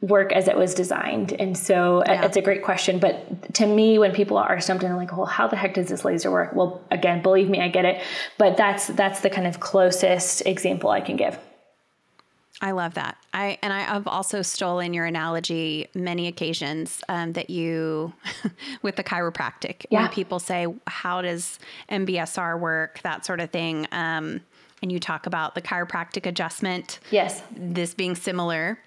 work 0.00 0.32
as 0.32 0.48
it 0.48 0.56
was 0.56 0.74
designed? 0.74 1.32
And 1.32 1.56
so 1.56 2.00
uh, 2.00 2.04
yeah. 2.12 2.24
it's 2.24 2.36
a 2.36 2.42
great 2.42 2.62
question. 2.62 2.98
But 2.98 3.54
to 3.54 3.66
me, 3.66 3.98
when 3.98 4.12
people 4.12 4.36
are 4.36 4.60
stumped 4.60 4.84
and 4.84 4.96
like, 4.96 5.16
well, 5.16 5.26
how 5.26 5.46
the 5.46 5.56
heck 5.56 5.74
does 5.74 5.88
this 5.88 6.04
laser 6.04 6.30
work? 6.30 6.54
Well, 6.54 6.82
again, 6.90 7.22
believe 7.22 7.48
me, 7.48 7.60
I 7.60 7.68
get 7.68 7.84
it. 7.84 8.02
But 8.38 8.56
that's 8.56 8.88
that's 8.88 9.20
the 9.20 9.30
kind 9.30 9.46
of 9.46 9.60
closest 9.60 10.46
example 10.46 10.90
I 10.90 11.00
can 11.00 11.16
give. 11.16 11.38
I 12.60 12.70
love 12.70 12.94
that. 12.94 13.18
I 13.32 13.58
and 13.62 13.72
I 13.72 13.80
have 13.80 14.06
also 14.06 14.40
stolen 14.40 14.94
your 14.94 15.04
analogy 15.04 15.88
many 15.94 16.28
occasions 16.28 17.02
um, 17.08 17.32
that 17.32 17.50
you 17.50 18.12
with 18.82 18.96
the 18.96 19.04
chiropractic. 19.04 19.86
Yeah. 19.90 20.02
When 20.02 20.10
people 20.10 20.38
say, 20.38 20.66
"How 20.86 21.20
does 21.20 21.58
MBSR 21.90 22.58
work?" 22.58 23.00
That 23.02 23.26
sort 23.26 23.40
of 23.40 23.50
thing. 23.50 23.86
Um, 23.92 24.40
and 24.82 24.92
you 24.92 25.00
talk 25.00 25.26
about 25.26 25.54
the 25.54 25.62
chiropractic 25.62 26.26
adjustment. 26.26 27.00
Yes. 27.10 27.42
This 27.56 27.94
being 27.94 28.14
similar. 28.14 28.78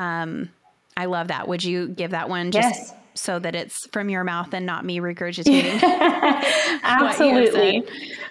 Um, 0.00 0.48
I 0.96 1.04
love 1.04 1.28
that. 1.28 1.46
Would 1.46 1.62
you 1.62 1.88
give 1.88 2.12
that 2.12 2.28
one 2.28 2.50
just 2.50 2.78
yes. 2.78 2.94
so 3.14 3.38
that 3.38 3.54
it's 3.54 3.86
from 3.92 4.08
your 4.08 4.24
mouth 4.24 4.52
and 4.54 4.64
not 4.64 4.84
me 4.84 4.98
regurgitating? 4.98 5.80
Absolutely. 6.82 7.84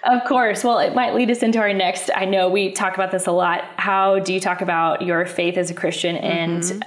Of 0.04 0.24
course. 0.24 0.64
Well, 0.64 0.78
it 0.80 0.94
might 0.94 1.14
lead 1.14 1.30
us 1.30 1.42
into 1.42 1.60
our 1.60 1.72
next. 1.72 2.10
I 2.14 2.24
know 2.24 2.48
we 2.48 2.72
talk 2.72 2.94
about 2.94 3.12
this 3.12 3.26
a 3.26 3.32
lot. 3.32 3.64
How 3.76 4.18
do 4.18 4.34
you 4.34 4.40
talk 4.40 4.60
about 4.60 5.02
your 5.02 5.26
faith 5.26 5.56
as 5.56 5.70
a 5.70 5.74
Christian 5.74 6.16
mm-hmm. 6.16 6.26
and 6.26 6.84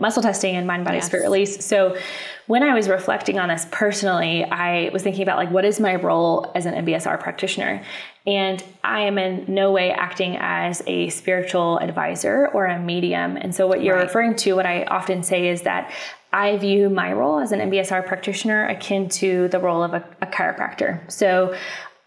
muscle 0.00 0.22
testing 0.22 0.56
and 0.56 0.66
mind 0.66 0.84
body 0.84 0.98
yes. 0.98 1.06
spirit 1.06 1.24
release? 1.24 1.64
So 1.64 1.96
when 2.46 2.62
I 2.62 2.74
was 2.74 2.88
reflecting 2.88 3.38
on 3.38 3.48
this 3.48 3.66
personally, 3.70 4.44
I 4.44 4.90
was 4.92 5.02
thinking 5.02 5.22
about 5.22 5.36
like 5.36 5.50
what 5.50 5.64
is 5.64 5.80
my 5.80 5.96
role 5.96 6.50
as 6.54 6.66
an 6.66 6.74
MBSR 6.86 7.20
practitioner? 7.20 7.82
And 8.26 8.62
I 8.82 9.02
am 9.02 9.18
in 9.18 9.44
no 9.48 9.70
way 9.72 9.92
acting 9.92 10.36
as 10.38 10.82
a 10.86 11.08
spiritual 11.10 11.78
advisor 11.78 12.48
or 12.48 12.66
a 12.66 12.78
medium. 12.78 13.36
And 13.36 13.54
so, 13.54 13.66
what 13.66 13.82
you're 13.82 13.96
right. 13.96 14.02
referring 14.02 14.34
to, 14.36 14.54
what 14.54 14.66
I 14.66 14.84
often 14.84 15.22
say 15.22 15.48
is 15.48 15.62
that 15.62 15.92
I 16.32 16.56
view 16.56 16.90
my 16.90 17.12
role 17.12 17.38
as 17.38 17.52
an 17.52 17.60
MBSR 17.70 18.04
practitioner 18.06 18.66
akin 18.66 19.08
to 19.10 19.48
the 19.48 19.58
role 19.60 19.82
of 19.82 19.94
a, 19.94 20.04
a 20.20 20.26
chiropractor. 20.26 21.10
So, 21.10 21.56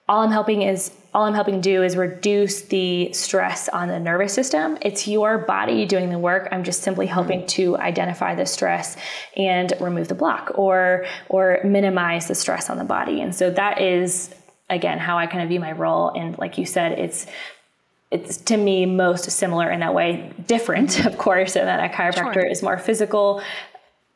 all 0.10 0.22
I'm 0.22 0.32
helping 0.32 0.64
is 0.64 0.92
all 1.14 1.24
I'm 1.24 1.34
helping 1.34 1.60
do 1.60 1.82
is 1.84 1.96
reduce 1.96 2.62
the 2.62 3.12
stress 3.14 3.68
on 3.70 3.88
the 3.88 4.00
nervous 4.00 4.34
system. 4.34 4.78
It's 4.82 5.08
your 5.08 5.40
body 5.40 5.86
doing 5.86 6.10
the 6.10 6.20
work. 6.20 6.48
I'm 6.52 6.64
just 6.64 6.84
simply 6.84 7.08
helping 7.08 7.48
to 7.48 7.78
identify 7.78 8.36
the 8.36 8.46
stress 8.46 8.96
and 9.36 9.74
remove 9.80 10.08
the 10.08 10.16
block 10.16 10.52
or 10.56 11.06
or 11.28 11.60
minimize 11.64 12.28
the 12.28 12.36
stress 12.36 12.70
on 12.70 12.78
the 12.78 12.84
body. 12.84 13.22
And 13.22 13.34
so 13.34 13.50
that 13.52 13.82
is 13.82 14.34
again 14.70 15.00
how 15.00 15.18
I 15.18 15.26
kind 15.26 15.42
of 15.42 15.50
view 15.50 15.60
my 15.60 15.72
role. 15.72 16.10
And 16.10 16.38
like 16.38 16.60
you 16.60 16.66
said, 16.66 16.94
it's 16.94 17.26
it's 18.12 18.38
to 18.38 18.58
me 18.58 18.86
most 18.86 19.30
similar 19.32 19.70
in 19.72 19.80
that 19.80 19.94
way. 19.94 20.32
Different, 20.48 21.06
of 21.06 21.18
course, 21.18 21.56
and 21.56 21.68
that 21.68 21.92
a 21.92 21.94
chiropractor 21.94 22.34
sure. 22.34 22.46
is 22.46 22.62
more 22.62 22.78
physical, 22.78 23.42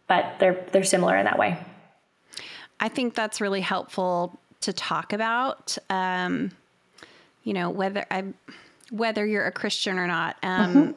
but 0.07 0.35
they're 0.39 0.63
they're 0.71 0.83
similar 0.83 1.17
in 1.17 1.25
that 1.25 1.39
way. 1.39 1.57
I 2.79 2.89
think 2.89 3.15
that's 3.15 3.41
really 3.41 3.61
helpful 3.61 4.39
to 4.61 4.73
talk 4.73 5.13
about. 5.13 5.77
Um, 5.89 6.51
you 7.43 7.53
know 7.53 7.69
whether 7.69 8.05
I, 8.09 8.25
whether 8.91 9.25
you're 9.25 9.45
a 9.45 9.51
Christian 9.51 9.97
or 9.97 10.07
not. 10.07 10.37
Um, 10.43 10.73
mm-hmm. 10.73 10.91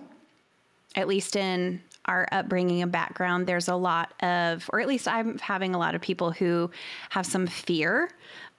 At 0.94 1.08
least 1.08 1.36
in 1.36 1.82
our 2.06 2.26
upbringing 2.32 2.80
and 2.80 2.90
background, 2.90 3.46
there's 3.46 3.68
a 3.68 3.74
lot 3.74 4.14
of, 4.22 4.70
or 4.72 4.80
at 4.80 4.88
least 4.88 5.06
I'm 5.06 5.38
having 5.38 5.74
a 5.74 5.78
lot 5.78 5.94
of 5.94 6.00
people 6.00 6.30
who 6.30 6.70
have 7.10 7.26
some 7.26 7.46
fear 7.46 8.08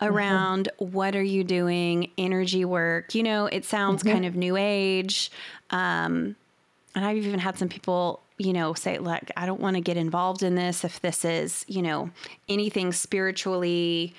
Mm-hmm. 0.01 0.13
around 0.13 0.69
mm-hmm. 0.79 0.93
what 0.93 1.15
are 1.15 1.23
you 1.23 1.43
doing, 1.43 2.11
energy 2.19 2.65
work. 2.65 3.15
You 3.15 3.23
know, 3.23 3.47
it 3.47 3.65
sounds 3.65 4.03
mm-hmm. 4.03 4.11
kind 4.11 4.25
of 4.25 4.35
new 4.35 4.55
age. 4.55 5.31
Um, 5.71 6.35
and 6.93 7.03
I've 7.03 7.17
even 7.17 7.39
had 7.39 7.57
some 7.57 7.67
people, 7.67 8.21
you 8.37 8.53
know, 8.53 8.75
say, 8.75 8.99
like, 8.99 9.31
I 9.35 9.47
don't 9.47 9.59
want 9.59 9.75
to 9.75 9.81
get 9.81 9.97
involved 9.97 10.43
in 10.43 10.53
this 10.53 10.83
if 10.83 11.01
this 11.01 11.25
is, 11.25 11.65
you 11.67 11.81
know, 11.81 12.11
anything 12.47 12.91
spiritually 12.91 14.13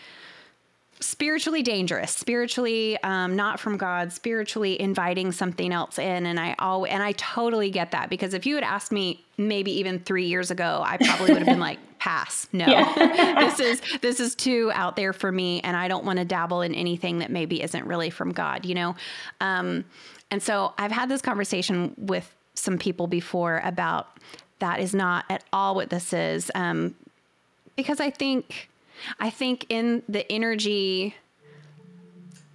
spiritually 1.00 1.62
dangerous, 1.62 2.10
spiritually 2.10 3.00
um, 3.02 3.36
not 3.36 3.60
from 3.60 3.76
God, 3.76 4.12
spiritually 4.12 4.80
inviting 4.80 5.32
something 5.32 5.72
else 5.72 5.98
in. 5.98 6.26
And 6.26 6.40
I 6.40 6.54
always, 6.58 6.92
and 6.92 7.02
I 7.02 7.12
totally 7.12 7.70
get 7.70 7.92
that 7.92 8.10
because 8.10 8.34
if 8.34 8.46
you 8.46 8.54
had 8.56 8.64
asked 8.64 8.92
me 8.92 9.24
maybe 9.36 9.70
even 9.78 10.00
three 10.00 10.26
years 10.26 10.50
ago, 10.50 10.82
I 10.84 10.96
probably 10.96 11.32
would 11.32 11.38
have 11.38 11.46
been 11.46 11.60
like, 11.60 11.78
pass. 11.98 12.48
No, 12.52 12.66
yeah. 12.66 13.40
this 13.40 13.60
is 13.60 13.82
this 14.00 14.20
is 14.20 14.34
too 14.34 14.70
out 14.74 14.96
there 14.96 15.12
for 15.12 15.32
me, 15.32 15.60
and 15.60 15.76
I 15.76 15.88
don't 15.88 16.04
want 16.04 16.18
to 16.18 16.24
dabble 16.24 16.62
in 16.62 16.74
anything 16.74 17.18
that 17.18 17.30
maybe 17.30 17.62
isn't 17.62 17.84
really 17.86 18.10
from 18.10 18.32
God. 18.32 18.64
You 18.64 18.74
know, 18.74 18.96
um, 19.40 19.84
and 20.30 20.42
so 20.42 20.74
I've 20.78 20.92
had 20.92 21.08
this 21.08 21.20
conversation 21.20 21.94
with 21.96 22.32
some 22.54 22.78
people 22.78 23.06
before 23.06 23.60
about 23.64 24.08
that 24.60 24.80
is 24.80 24.94
not 24.94 25.24
at 25.28 25.44
all 25.52 25.74
what 25.74 25.90
this 25.90 26.12
is, 26.12 26.50
um, 26.54 26.94
because 27.76 28.00
I 28.00 28.10
think 28.10 28.68
I 29.18 29.30
think 29.30 29.66
in 29.68 30.02
the 30.08 30.30
energy 30.30 31.14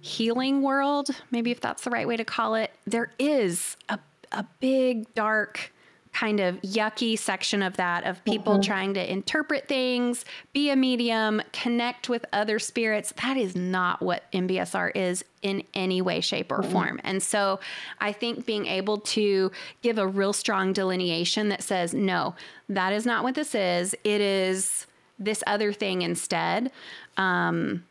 healing 0.00 0.62
world, 0.62 1.08
maybe 1.30 1.50
if 1.50 1.60
that's 1.60 1.84
the 1.84 1.90
right 1.90 2.06
way 2.06 2.16
to 2.16 2.24
call 2.24 2.54
it, 2.54 2.70
there 2.86 3.10
is 3.18 3.76
a, 3.88 3.98
a 4.32 4.44
big, 4.60 5.12
dark, 5.14 5.72
kind 6.14 6.38
of 6.40 6.54
yucky 6.62 7.18
section 7.18 7.60
of 7.60 7.76
that 7.76 8.04
of 8.04 8.24
people 8.24 8.54
mm-hmm. 8.54 8.62
trying 8.62 8.94
to 8.94 9.12
interpret 9.12 9.66
things, 9.66 10.24
be 10.52 10.70
a 10.70 10.76
medium, 10.76 11.42
connect 11.52 12.08
with 12.08 12.24
other 12.32 12.58
spirits. 12.58 13.12
That 13.22 13.36
is 13.36 13.56
not 13.56 14.00
what 14.00 14.30
MBSR 14.32 14.92
is 14.94 15.24
in 15.42 15.64
any 15.74 16.00
way, 16.00 16.20
shape, 16.20 16.52
or 16.52 16.60
mm-hmm. 16.60 16.72
form. 16.72 17.00
And 17.02 17.22
so 17.22 17.58
I 17.98 18.12
think 18.12 18.46
being 18.46 18.66
able 18.66 18.98
to 18.98 19.50
give 19.82 19.98
a 19.98 20.06
real 20.06 20.32
strong 20.32 20.72
delineation 20.72 21.48
that 21.48 21.62
says, 21.62 21.92
no, 21.92 22.36
that 22.68 22.92
is 22.92 23.04
not 23.04 23.24
what 23.24 23.34
this 23.34 23.54
is. 23.54 23.94
It 24.04 24.20
is 24.20 24.86
this 25.18 25.42
other 25.46 25.72
thing 25.72 26.02
instead. 26.02 26.70
Um, 27.16 27.84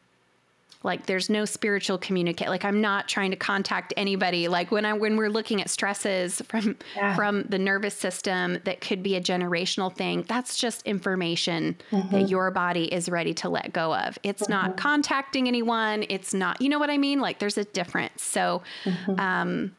like 0.83 1.05
there's 1.05 1.29
no 1.29 1.45
spiritual 1.45 1.97
communicate 1.97 2.49
like 2.49 2.65
i'm 2.65 2.81
not 2.81 3.07
trying 3.07 3.31
to 3.31 3.37
contact 3.37 3.93
anybody 3.97 4.47
like 4.47 4.71
when 4.71 4.85
i 4.85 4.93
when 4.93 5.17
we're 5.17 5.29
looking 5.29 5.61
at 5.61 5.69
stresses 5.69 6.41
from 6.47 6.75
yeah. 6.95 7.15
from 7.15 7.43
the 7.43 7.57
nervous 7.57 7.95
system 7.95 8.59
that 8.65 8.81
could 8.81 9.01
be 9.01 9.15
a 9.15 9.21
generational 9.21 9.93
thing 9.93 10.23
that's 10.27 10.57
just 10.57 10.81
information 10.83 11.75
mm-hmm. 11.91 12.09
that 12.09 12.29
your 12.29 12.51
body 12.51 12.93
is 12.93 13.09
ready 13.09 13.33
to 13.33 13.49
let 13.49 13.73
go 13.73 13.95
of 13.95 14.17
it's 14.23 14.43
mm-hmm. 14.43 14.51
not 14.51 14.77
contacting 14.77 15.47
anyone 15.47 16.05
it's 16.09 16.33
not 16.33 16.61
you 16.61 16.69
know 16.69 16.79
what 16.79 16.89
i 16.89 16.97
mean 16.97 17.19
like 17.19 17.39
there's 17.39 17.57
a 17.57 17.65
difference 17.65 18.21
so 18.21 18.61
mm-hmm. 18.83 19.19
um 19.19 19.75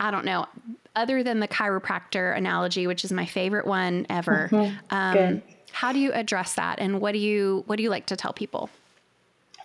i 0.00 0.10
don't 0.10 0.24
know 0.24 0.46
other 0.94 1.22
than 1.22 1.40
the 1.40 1.48
chiropractor 1.48 2.36
analogy 2.36 2.86
which 2.86 3.04
is 3.04 3.12
my 3.12 3.24
favorite 3.24 3.66
one 3.66 4.06
ever 4.10 4.48
mm-hmm. 4.50 4.76
um 4.90 5.42
how 5.72 5.92
do 5.92 5.98
you 5.98 6.12
address 6.12 6.54
that 6.54 6.78
and 6.78 7.00
what 7.00 7.12
do 7.12 7.18
you 7.18 7.64
what 7.66 7.76
do 7.76 7.82
you 7.82 7.90
like 7.90 8.06
to 8.06 8.16
tell 8.16 8.32
people? 8.32 8.70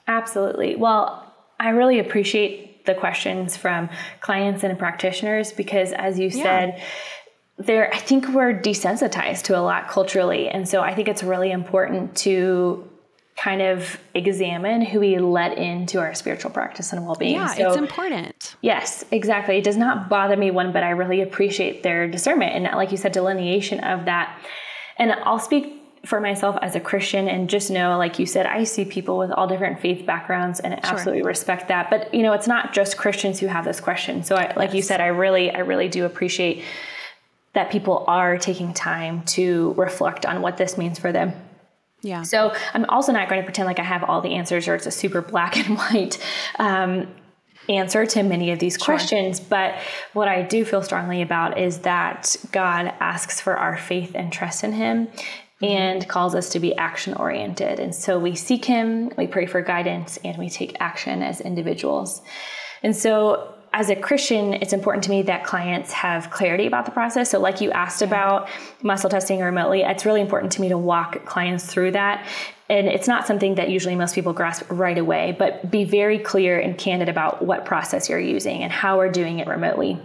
Absolutely. 0.08 0.76
Well, 0.76 1.34
I 1.60 1.70
really 1.70 2.00
appreciate 2.00 2.86
the 2.86 2.94
questions 2.94 3.58
from 3.58 3.90
clients 4.22 4.64
and 4.64 4.78
practitioners 4.80 5.52
because 5.52 5.92
as 5.92 6.18
you 6.18 6.30
yeah. 6.30 6.44
said, 6.44 6.84
there 7.58 7.94
I 7.94 7.98
think 7.98 8.30
we're 8.30 8.54
desensitized 8.54 9.44
to 9.44 9.58
a 9.58 9.62
lot 9.62 9.88
culturally. 9.90 10.48
And 10.50 10.68
so 10.68 10.82
I 10.82 10.96
think 10.96 11.08
it's 11.08 11.24
really 11.24 11.52
important 11.52 12.16
to 12.18 12.90
kind 13.36 13.62
of 13.62 14.00
examine 14.16 14.82
who 14.82 15.00
we 15.00 15.20
let 15.20 15.58
into 15.60 16.00
our 16.00 16.16
spiritual 16.16 16.50
practice 16.50 16.92
and 16.92 17.06
well-being. 17.06 17.36
Yeah, 17.36 17.54
so, 17.54 17.68
it's 17.68 17.78
important. 17.78 18.56
Yes, 18.62 19.06
exactly. 19.12 19.58
It 19.58 19.64
does 19.64 19.78
not 19.78 20.10
bother 20.10 20.36
me 20.36 20.50
one, 20.50 20.72
but 20.72 20.82
I 20.82 20.90
really 20.90 21.22
appreciate 21.22 21.84
their 21.84 22.08
discernment 22.08 22.54
and 22.54 22.76
like 22.76 22.92
you 22.92 22.98
said, 22.98 23.12
delineation 23.12 23.80
of 23.82 24.06
that. 24.06 24.40
And 24.98 25.12
I'll 25.12 25.38
speak 25.38 25.77
for 26.06 26.22
myself 26.22 26.58
as 26.62 26.76
a 26.76 26.80
Christian 26.80 27.28
and 27.28 27.50
just 27.50 27.70
know, 27.70 27.98
like 27.98 28.20
you 28.20 28.26
said, 28.26 28.46
I 28.46 28.64
see 28.64 28.86
people 28.86 29.18
with 29.18 29.32
all 29.32 29.48
different 29.48 29.80
faith 29.80 30.06
backgrounds 30.06 30.60
and 30.60 30.74
absolutely 30.86 31.24
respect 31.24 31.68
that. 31.68 31.90
But 31.90 32.14
you 32.14 32.24
know, 32.24 32.34
it's 32.34 32.48
not 32.48 32.74
just 32.74 32.98
Christians 32.98 33.40
who 33.40 33.48
have 33.48 33.66
this 33.66 33.80
question. 33.80 34.24
So 34.24 34.36
I, 34.36 34.54
like 34.56 34.70
yes. 34.70 34.76
you 34.76 34.82
said, 34.82 35.02
I 35.02 35.08
really, 35.08 35.52
I 35.52 35.60
really 35.60 35.90
do 35.90 36.06
appreciate 36.06 36.64
that 37.54 37.72
people 37.72 38.06
are 38.08 38.38
taking 38.38 38.74
time 38.74 39.24
to 39.24 39.74
reflect 39.74 40.26
on 40.26 40.42
what 40.42 40.58
this 40.58 40.78
means 40.78 41.00
for 41.00 41.12
them. 41.12 41.34
Yeah. 42.02 42.22
So 42.22 42.54
I'm 42.74 42.86
also 42.86 43.12
not 43.12 43.28
going 43.30 43.42
to 43.42 43.46
pretend 43.46 43.66
like 43.66 43.80
I 43.80 43.84
have 43.84 44.04
all 44.04 44.22
the 44.22 44.36
answers 44.36 44.68
or 44.68 44.76
it's 44.76 44.86
a 44.86 44.92
super 44.92 45.22
black 45.22 45.58
and 45.58 45.78
white 45.78 46.24
um, 46.60 47.08
answer 47.68 48.06
to 48.06 48.24
many 48.24 48.52
of 48.52 48.60
these 48.60 48.76
sure. 48.76 48.86
questions. 48.86 49.40
But 49.40 49.76
what 50.14 50.28
I 50.28 50.44
do 50.44 50.64
feel 50.64 50.82
strongly 50.84 51.22
about 51.22 51.58
is 51.58 51.80
that 51.80 52.36
God 52.52 52.94
asks 53.00 53.42
for 53.42 53.58
our 53.58 53.78
faith 53.78 54.12
and 54.14 54.32
trust 54.32 54.64
in 54.64 54.74
Him 54.74 55.08
Mm-hmm. 55.60 55.74
and 55.74 56.08
calls 56.08 56.36
us 56.36 56.50
to 56.50 56.60
be 56.60 56.76
action 56.76 57.16
oriented. 57.16 57.80
And 57.80 57.96
so 57.96 58.20
we 58.20 58.36
seek 58.36 58.64
Him, 58.64 59.12
we 59.18 59.26
pray 59.26 59.48
for 59.48 59.60
guidance, 59.64 60.20
and 60.24 60.38
we 60.38 60.52
take 60.52 60.78
action 60.80 61.24
as 61.24 61.42
individuals. 61.42 62.22
And 62.84 62.96
so 62.96 63.56
as 63.74 63.90
a 63.90 63.96
Christian, 63.96 64.54
it's 64.54 64.72
important 64.72 65.04
to 65.06 65.10
me 65.10 65.24
that 65.24 65.44
clients 65.44 65.92
have 65.94 66.30
clarity 66.30 66.68
about 66.68 66.86
the 66.86 66.92
process. 66.92 67.32
So, 67.32 67.40
like 67.40 67.60
you 67.60 67.72
asked 67.72 68.04
about 68.04 68.50
muscle 68.84 69.10
testing 69.10 69.40
remotely, 69.40 69.82
it's 69.82 70.06
really 70.06 70.22
important 70.22 70.52
to 70.54 70.62
me 70.62 70.70
to 70.70 70.78
walk 70.78 71.26
clients 71.26 71.66
through 71.66 71.92
that. 71.92 72.28
And 72.70 72.88
it's 72.88 73.08
not 73.08 73.26
something 73.26 73.56
that 73.56 73.70
usually 73.70 73.96
most 73.96 74.14
people 74.14 74.34
grasp 74.34 74.66
right 74.70 74.98
away, 74.98 75.36
but 75.38 75.72
be 75.72 75.86
very 75.86 76.20
clear 76.20 76.60
and 76.60 76.78
candid 76.78 77.10
about 77.10 77.44
what 77.44 77.66
process 77.66 78.10
you're 78.10 78.20
using 78.20 78.62
and 78.62 78.72
how 78.72 78.98
we're 78.98 79.12
doing 79.12 79.40
it 79.40 79.48
remotely. 79.48 80.00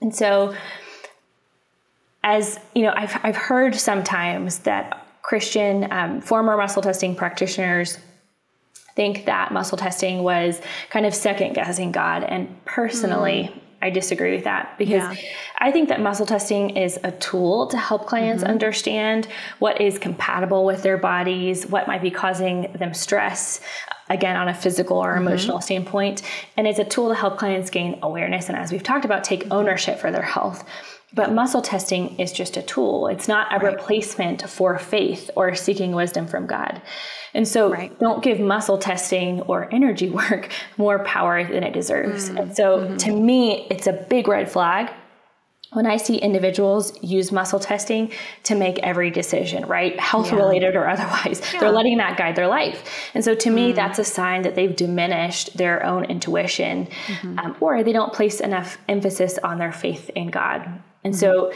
And 0.00 0.14
so, 0.14 0.54
as 2.22 2.58
you 2.74 2.82
know, 2.82 2.92
I've, 2.94 3.18
I've 3.22 3.36
heard 3.36 3.74
sometimes 3.74 4.60
that 4.60 5.06
Christian 5.22 5.92
um, 5.92 6.20
former 6.20 6.56
muscle 6.56 6.82
testing 6.82 7.14
practitioners 7.14 7.98
think 8.96 9.26
that 9.26 9.52
muscle 9.52 9.78
testing 9.78 10.22
was 10.22 10.60
kind 10.90 11.06
of 11.06 11.14
second 11.14 11.52
guessing 11.52 11.92
God. 11.92 12.24
And 12.24 12.64
personally, 12.64 13.50
mm. 13.52 13.60
I 13.80 13.90
disagree 13.90 14.34
with 14.34 14.44
that 14.44 14.76
because 14.76 15.16
yeah. 15.16 15.28
I 15.58 15.70
think 15.70 15.88
that 15.90 16.00
muscle 16.00 16.26
testing 16.26 16.70
is 16.70 16.98
a 17.04 17.12
tool 17.12 17.68
to 17.68 17.76
help 17.76 18.06
clients 18.06 18.42
mm-hmm. 18.42 18.50
understand 18.50 19.28
what 19.60 19.80
is 19.80 19.98
compatible 19.98 20.64
with 20.64 20.82
their 20.82 20.98
bodies, 20.98 21.64
what 21.66 21.86
might 21.86 22.02
be 22.02 22.10
causing 22.10 22.72
them 22.72 22.92
stress, 22.92 23.60
again, 24.08 24.36
on 24.36 24.48
a 24.48 24.54
physical 24.54 24.96
or 24.96 25.12
mm-hmm. 25.12 25.28
emotional 25.28 25.60
standpoint. 25.60 26.22
And 26.56 26.66
it's 26.66 26.80
a 26.80 26.84
tool 26.84 27.10
to 27.10 27.14
help 27.14 27.38
clients 27.38 27.70
gain 27.70 28.00
awareness 28.02 28.48
and, 28.48 28.58
as 28.58 28.72
we've 28.72 28.82
talked 28.82 29.04
about, 29.04 29.22
take 29.22 29.46
ownership 29.52 30.00
for 30.00 30.10
their 30.10 30.22
health. 30.22 30.64
But 31.14 31.32
muscle 31.32 31.62
testing 31.62 32.18
is 32.18 32.32
just 32.32 32.56
a 32.56 32.62
tool. 32.62 33.06
It's 33.06 33.28
not 33.28 33.52
a 33.52 33.58
right. 33.58 33.74
replacement 33.74 34.48
for 34.48 34.78
faith 34.78 35.30
or 35.36 35.54
seeking 35.54 35.92
wisdom 35.92 36.26
from 36.26 36.46
God. 36.46 36.82
And 37.34 37.48
so 37.48 37.70
right. 37.70 37.98
don't 37.98 38.22
give 38.22 38.40
muscle 38.40 38.78
testing 38.78 39.40
or 39.42 39.72
energy 39.72 40.10
work 40.30 40.50
more 40.76 40.98
power 41.04 41.44
than 41.44 41.62
it 41.62 41.72
deserves. 41.72 42.30
Mm. 42.30 42.40
And 42.40 42.56
so 42.56 42.80
mm-hmm. 42.80 42.96
to 42.98 43.12
me, 43.12 43.66
it's 43.70 43.86
a 43.86 43.92
big 43.92 44.28
red 44.28 44.50
flag 44.50 44.90
when 45.72 45.86
I 45.86 45.98
see 45.98 46.16
individuals 46.16 46.92
use 47.02 47.30
muscle 47.30 47.60
testing 47.60 48.10
to 48.44 48.54
make 48.54 48.78
every 48.78 49.10
decision, 49.10 49.66
right? 49.66 49.98
Health 50.00 50.32
yeah. 50.32 50.36
related 50.36 50.76
or 50.76 50.88
otherwise, 50.88 51.42
yeah. 51.52 51.60
they're 51.60 51.70
letting 51.70 51.98
that 51.98 52.16
guide 52.16 52.36
their 52.36 52.46
life. 52.46 53.10
And 53.14 53.22
so 53.22 53.34
to 53.34 53.50
mm. 53.50 53.54
me, 53.54 53.72
that's 53.72 53.98
a 53.98 54.04
sign 54.04 54.42
that 54.42 54.54
they've 54.54 54.74
diminished 54.74 55.56
their 55.56 55.84
own 55.84 56.04
intuition 56.04 56.86
mm-hmm. 56.86 57.38
um, 57.38 57.56
or 57.60 57.82
they 57.82 57.92
don't 57.92 58.12
place 58.12 58.40
enough 58.40 58.78
emphasis 58.88 59.38
on 59.44 59.58
their 59.58 59.72
faith 59.72 60.10
in 60.14 60.28
God. 60.28 60.82
And 61.08 61.16
mm-hmm. 61.16 61.20
so, 61.20 61.52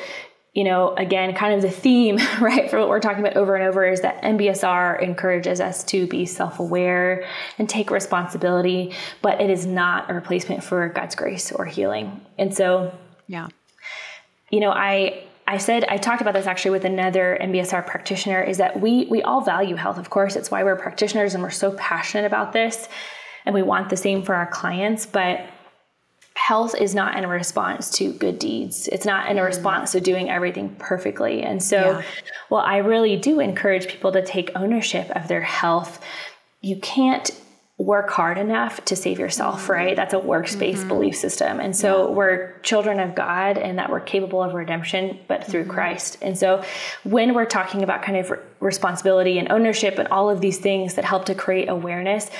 you 0.54 0.64
know, 0.64 0.94
again, 0.96 1.34
kind 1.34 1.54
of 1.54 1.62
the 1.62 1.70
theme, 1.70 2.16
right, 2.40 2.70
for 2.70 2.78
what 2.78 2.88
we're 2.88 3.00
talking 3.00 3.20
about 3.20 3.36
over 3.36 3.54
and 3.54 3.68
over 3.68 3.86
is 3.86 4.00
that 4.00 4.22
MBSR 4.22 5.02
encourages 5.02 5.60
us 5.60 5.84
to 5.84 6.06
be 6.06 6.24
self 6.24 6.58
aware 6.58 7.26
and 7.58 7.68
take 7.68 7.90
responsibility, 7.90 8.94
but 9.20 9.40
it 9.40 9.50
is 9.50 9.66
not 9.66 10.10
a 10.10 10.14
replacement 10.14 10.64
for 10.64 10.88
God's 10.88 11.14
grace 11.14 11.52
or 11.52 11.66
healing. 11.66 12.20
And 12.38 12.54
so, 12.54 12.92
yeah, 13.28 13.48
you 14.50 14.60
know, 14.60 14.70
I, 14.70 15.24
I 15.46 15.58
said 15.58 15.84
I 15.84 15.98
talked 15.98 16.22
about 16.22 16.34
this 16.34 16.46
actually 16.46 16.70
with 16.70 16.84
another 16.84 17.36
MBSR 17.40 17.86
practitioner 17.86 18.42
is 18.42 18.58
that 18.58 18.80
we 18.80 19.06
we 19.10 19.22
all 19.22 19.40
value 19.40 19.74
health 19.74 19.98
of 19.98 20.08
course 20.08 20.36
it's 20.36 20.50
why 20.50 20.62
we're 20.62 20.76
practitioners 20.76 21.34
and 21.34 21.42
we're 21.42 21.50
so 21.50 21.72
passionate 21.72 22.26
about 22.26 22.52
this 22.52 22.88
and 23.44 23.54
we 23.54 23.62
want 23.62 23.90
the 23.90 23.96
same 23.96 24.22
for 24.22 24.34
our 24.36 24.46
clients 24.46 25.04
but 25.04 25.40
health 26.34 26.74
is 26.74 26.94
not 26.94 27.16
in 27.16 27.26
response 27.26 27.90
to 27.90 28.12
good 28.12 28.38
deeds. 28.38 28.88
It's 28.88 29.04
not 29.04 29.30
in 29.30 29.38
a 29.38 29.42
mm. 29.42 29.46
response 29.46 29.92
to 29.92 30.00
doing 30.00 30.30
everything 30.30 30.74
perfectly. 30.78 31.42
And 31.42 31.62
so, 31.62 31.76
yeah. 31.76 32.02
well, 32.50 32.62
I 32.62 32.78
really 32.78 33.16
do 33.16 33.40
encourage 33.40 33.86
people 33.88 34.12
to 34.12 34.24
take 34.24 34.50
ownership 34.54 35.10
of 35.10 35.28
their 35.28 35.42
health. 35.42 36.02
You 36.60 36.76
can't 36.76 37.30
work 37.78 38.10
hard 38.10 38.38
enough 38.38 38.84
to 38.84 38.96
save 38.96 39.18
yourself, 39.18 39.62
mm-hmm. 39.62 39.72
right? 39.72 39.96
That's 39.96 40.14
a 40.14 40.18
works 40.18 40.54
based 40.54 40.80
mm-hmm. 40.80 40.88
belief 40.88 41.16
system. 41.16 41.60
And 41.60 41.76
so 41.76 42.08
yeah. 42.08 42.14
we're 42.14 42.58
children 42.60 43.00
of 43.00 43.14
God 43.14 43.58
and 43.58 43.78
that 43.78 43.90
we're 43.90 44.00
capable 44.00 44.42
of 44.42 44.54
redemption, 44.54 45.18
but 45.26 45.44
through 45.44 45.62
mm-hmm. 45.62 45.72
Christ. 45.72 46.18
And 46.22 46.38
so 46.38 46.62
when 47.04 47.34
we're 47.34 47.46
talking 47.46 47.82
about 47.82 48.02
kind 48.02 48.18
of 48.18 48.38
responsibility 48.60 49.38
and 49.38 49.50
ownership 49.50 49.98
and 49.98 50.08
all 50.08 50.30
of 50.30 50.40
these 50.40 50.58
things 50.58 50.94
that 50.94 51.04
help 51.04 51.24
to 51.26 51.34
create 51.34 51.68
awareness, 51.68 52.30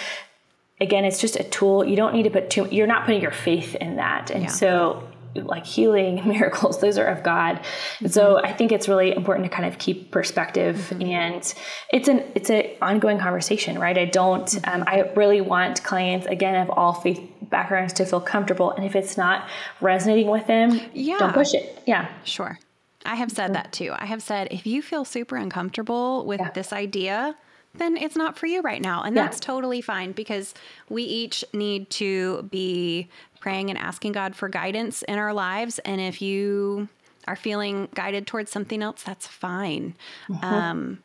again, 0.82 1.04
it's 1.04 1.20
just 1.20 1.36
a 1.36 1.44
tool. 1.44 1.84
You 1.84 1.96
don't 1.96 2.12
need 2.12 2.24
to 2.24 2.30
put 2.30 2.50
too, 2.50 2.68
you're 2.70 2.86
not 2.86 3.06
putting 3.06 3.22
your 3.22 3.30
faith 3.30 3.74
in 3.76 3.96
that. 3.96 4.30
And 4.30 4.44
yeah. 4.44 4.48
so 4.50 5.08
like 5.34 5.64
healing 5.64 6.16
miracles 6.28 6.80
those 6.80 6.98
are 6.98 7.06
of 7.06 7.22
god 7.22 7.56
mm-hmm. 7.56 8.06
so 8.08 8.38
i 8.44 8.52
think 8.52 8.70
it's 8.70 8.86
really 8.86 9.16
important 9.16 9.50
to 9.50 9.54
kind 9.54 9.66
of 9.66 9.78
keep 9.78 10.10
perspective 10.10 10.76
mm-hmm. 10.90 11.02
and 11.02 11.54
it's 11.90 12.06
an 12.06 12.22
it's 12.34 12.50
an 12.50 12.64
ongoing 12.82 13.18
conversation 13.18 13.78
right 13.78 13.96
i 13.96 14.04
don't 14.04 14.48
mm-hmm. 14.48 14.82
um, 14.82 14.84
i 14.86 15.10
really 15.16 15.40
want 15.40 15.82
clients 15.84 16.26
again 16.26 16.54
of 16.60 16.68
all 16.68 16.92
faith 16.92 17.18
backgrounds 17.48 17.94
to 17.94 18.04
feel 18.04 18.20
comfortable 18.20 18.72
and 18.72 18.84
if 18.84 18.94
it's 18.94 19.16
not 19.16 19.48
resonating 19.80 20.30
with 20.30 20.46
them 20.46 20.78
yeah 20.92 21.16
don't 21.18 21.32
push 21.32 21.54
it 21.54 21.82
yeah 21.86 22.10
sure 22.24 22.58
i 23.06 23.14
have 23.14 23.30
said 23.30 23.44
mm-hmm. 23.46 23.54
that 23.54 23.72
too 23.72 23.94
i 23.96 24.04
have 24.04 24.22
said 24.22 24.48
if 24.50 24.66
you 24.66 24.82
feel 24.82 25.02
super 25.02 25.36
uncomfortable 25.36 26.26
with 26.26 26.40
yeah. 26.40 26.50
this 26.50 26.74
idea 26.74 27.34
then 27.74 27.96
it's 27.96 28.16
not 28.16 28.38
for 28.38 28.46
you 28.46 28.60
right 28.60 28.82
now. 28.82 29.02
And 29.02 29.16
yeah. 29.16 29.22
that's 29.22 29.40
totally 29.40 29.80
fine 29.80 30.12
because 30.12 30.54
we 30.88 31.02
each 31.02 31.44
need 31.52 31.88
to 31.90 32.42
be 32.50 33.08
praying 33.40 33.70
and 33.70 33.78
asking 33.78 34.12
God 34.12 34.36
for 34.36 34.48
guidance 34.48 35.02
in 35.02 35.18
our 35.18 35.32
lives. 35.32 35.78
And 35.80 36.00
if 36.00 36.20
you 36.20 36.88
are 37.26 37.36
feeling 37.36 37.88
guided 37.94 38.26
towards 38.26 38.50
something 38.50 38.82
else, 38.82 39.02
that's 39.02 39.26
fine. 39.26 39.94
Mm-hmm. 40.28 40.44
Um, 40.44 41.02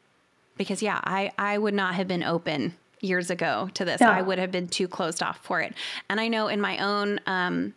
because, 0.58 0.82
yeah, 0.82 1.00
I, 1.04 1.32
I 1.38 1.58
would 1.58 1.74
not 1.74 1.96
have 1.96 2.08
been 2.08 2.24
open 2.24 2.76
years 3.00 3.30
ago 3.30 3.70
to 3.76 3.86
this. 3.86 4.02
Yeah. 4.02 4.10
I 4.10 4.22
would 4.22 4.40
have 4.40 4.52
been 4.52 4.68
too 4.68 4.88
closed 4.88 5.22
off 5.22 5.38
for 5.44 5.62
it. 5.62 5.74
And 6.10 6.20
I 6.20 6.28
know 6.28 6.48
in 6.48 6.60
my 6.60 6.80
own 6.80 7.20
um, 7.28 7.76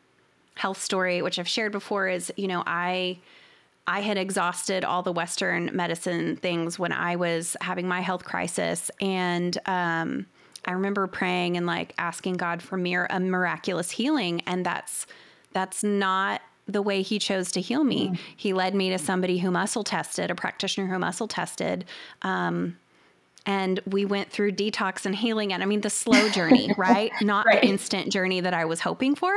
health 0.55 0.81
story, 0.83 1.23
which 1.23 1.39
I've 1.39 1.49
shared 1.49 1.73
before, 1.73 2.09
is, 2.09 2.33
you 2.37 2.49
know, 2.49 2.63
I 2.67 3.19
I 3.91 4.03
had 4.03 4.17
exhausted 4.17 4.85
all 4.85 5.03
the 5.03 5.11
Western 5.11 5.75
medicine 5.75 6.37
things 6.37 6.79
when 6.79 6.93
I 6.93 7.17
was 7.17 7.57
having 7.61 7.89
my 7.89 8.01
health 8.03 8.25
crisis. 8.25 8.89
And 9.01 9.59
um, 9.67 10.27
I 10.65 10.71
remember 10.71 11.09
praying 11.09 11.57
and 11.57 11.67
like 11.67 11.93
asking 11.99 12.35
God 12.35 12.63
for 12.63 12.77
mir- 12.77 13.09
a 13.11 13.19
miraculous 13.19 13.91
healing. 13.91 14.43
And 14.47 14.65
that's, 14.65 15.09
that's 15.53 15.83
not 15.83 16.41
the 16.69 16.83
way 16.83 17.03
he 17.03 17.19
chose 17.19 17.51
to 17.51 17.61
heal 17.61 17.83
me. 17.83 18.11
Mm. 18.11 18.19
He 18.37 18.53
led 18.53 18.77
me 18.77 18.91
to 18.91 18.99
somebody 18.99 19.39
who 19.39 19.51
muscle 19.51 19.83
tested, 19.83 20.31
a 20.31 20.37
practitioner 20.37 20.87
who 20.87 21.01
muscle 21.01 21.27
tested. 21.27 21.85
Um, 22.23 22.77
and 23.47 23.81
we 23.87 24.05
went 24.05 24.31
through 24.31 24.53
detox 24.53 25.07
and 25.07 25.15
healing 25.15 25.53
and 25.53 25.63
i 25.63 25.67
mean 25.67 25.81
the 25.81 25.91
slow 25.91 26.29
journey 26.31 26.73
right? 26.77 27.11
Not 27.23 27.47
right. 27.47 27.61
the 27.61 27.69
instant 27.69 28.13
journey 28.13 28.41
that 28.41 28.55
i 28.55 28.65
was 28.65 28.81
hoping 28.81 29.15
for. 29.15 29.33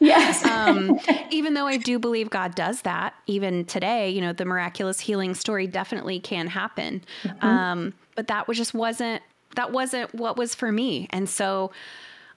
Yes. 0.00 0.44
Um, 0.56 0.98
even 1.30 1.54
though 1.54 1.66
i 1.66 1.76
do 1.76 1.98
believe 1.98 2.30
god 2.30 2.54
does 2.54 2.82
that 2.82 3.14
even 3.26 3.64
today 3.64 4.08
you 4.08 4.20
know 4.20 4.32
the 4.32 4.44
miraculous 4.44 5.00
healing 5.00 5.34
story 5.34 5.66
definitely 5.66 6.20
can 6.20 6.46
happen. 6.46 7.02
Mm-hmm. 7.22 7.46
um, 7.46 7.94
but 8.14 8.28
that 8.28 8.48
was 8.48 8.56
just 8.56 8.74
wasn't 8.74 9.22
that 9.56 9.72
wasn't 9.72 10.14
what 10.14 10.36
was 10.36 10.54
for 10.54 10.70
me. 10.70 11.08
And 11.10 11.28
so 11.28 11.72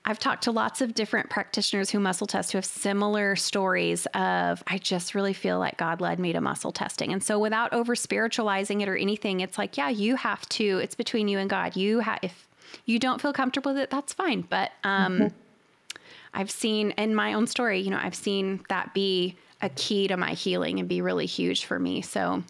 I've 0.09 0.17
talked 0.17 0.45
to 0.45 0.51
lots 0.51 0.81
of 0.81 0.95
different 0.95 1.29
practitioners 1.29 1.91
who 1.91 1.99
muscle 1.99 2.25
test 2.25 2.51
who 2.51 2.57
have 2.57 2.65
similar 2.65 3.35
stories 3.35 4.07
of, 4.15 4.63
I 4.65 4.79
just 4.79 5.13
really 5.13 5.33
feel 5.33 5.59
like 5.59 5.77
God 5.77 6.01
led 6.01 6.17
me 6.17 6.33
to 6.33 6.41
muscle 6.41 6.71
testing. 6.71 7.13
And 7.13 7.23
so 7.23 7.37
without 7.37 7.73
over 7.73 7.95
spiritualizing 7.95 8.81
it 8.81 8.89
or 8.89 8.97
anything, 8.97 9.41
it's 9.41 9.59
like, 9.59 9.77
yeah, 9.77 9.89
you 9.89 10.15
have 10.15 10.49
to, 10.49 10.79
it's 10.79 10.95
between 10.95 11.27
you 11.27 11.37
and 11.37 11.47
God. 11.47 11.75
You 11.75 11.99
have, 11.99 12.17
if 12.23 12.47
you 12.85 12.97
don't 12.97 13.21
feel 13.21 13.33
comfortable 13.33 13.71
with 13.71 13.83
it, 13.83 13.91
that's 13.91 14.11
fine. 14.11 14.41
But 14.41 14.71
um, 14.83 15.19
mm-hmm. 15.19 15.97
I've 16.33 16.49
seen 16.49 16.89
in 16.97 17.13
my 17.13 17.33
own 17.33 17.45
story, 17.45 17.79
you 17.79 17.91
know, 17.91 17.99
I've 18.01 18.15
seen 18.15 18.61
that 18.67 18.95
be 18.95 19.37
a 19.61 19.69
key 19.69 20.07
to 20.07 20.17
my 20.17 20.31
healing 20.31 20.79
and 20.79 20.89
be 20.89 21.01
really 21.03 21.27
huge 21.27 21.65
for 21.65 21.77
me. 21.77 22.01
So 22.01 22.43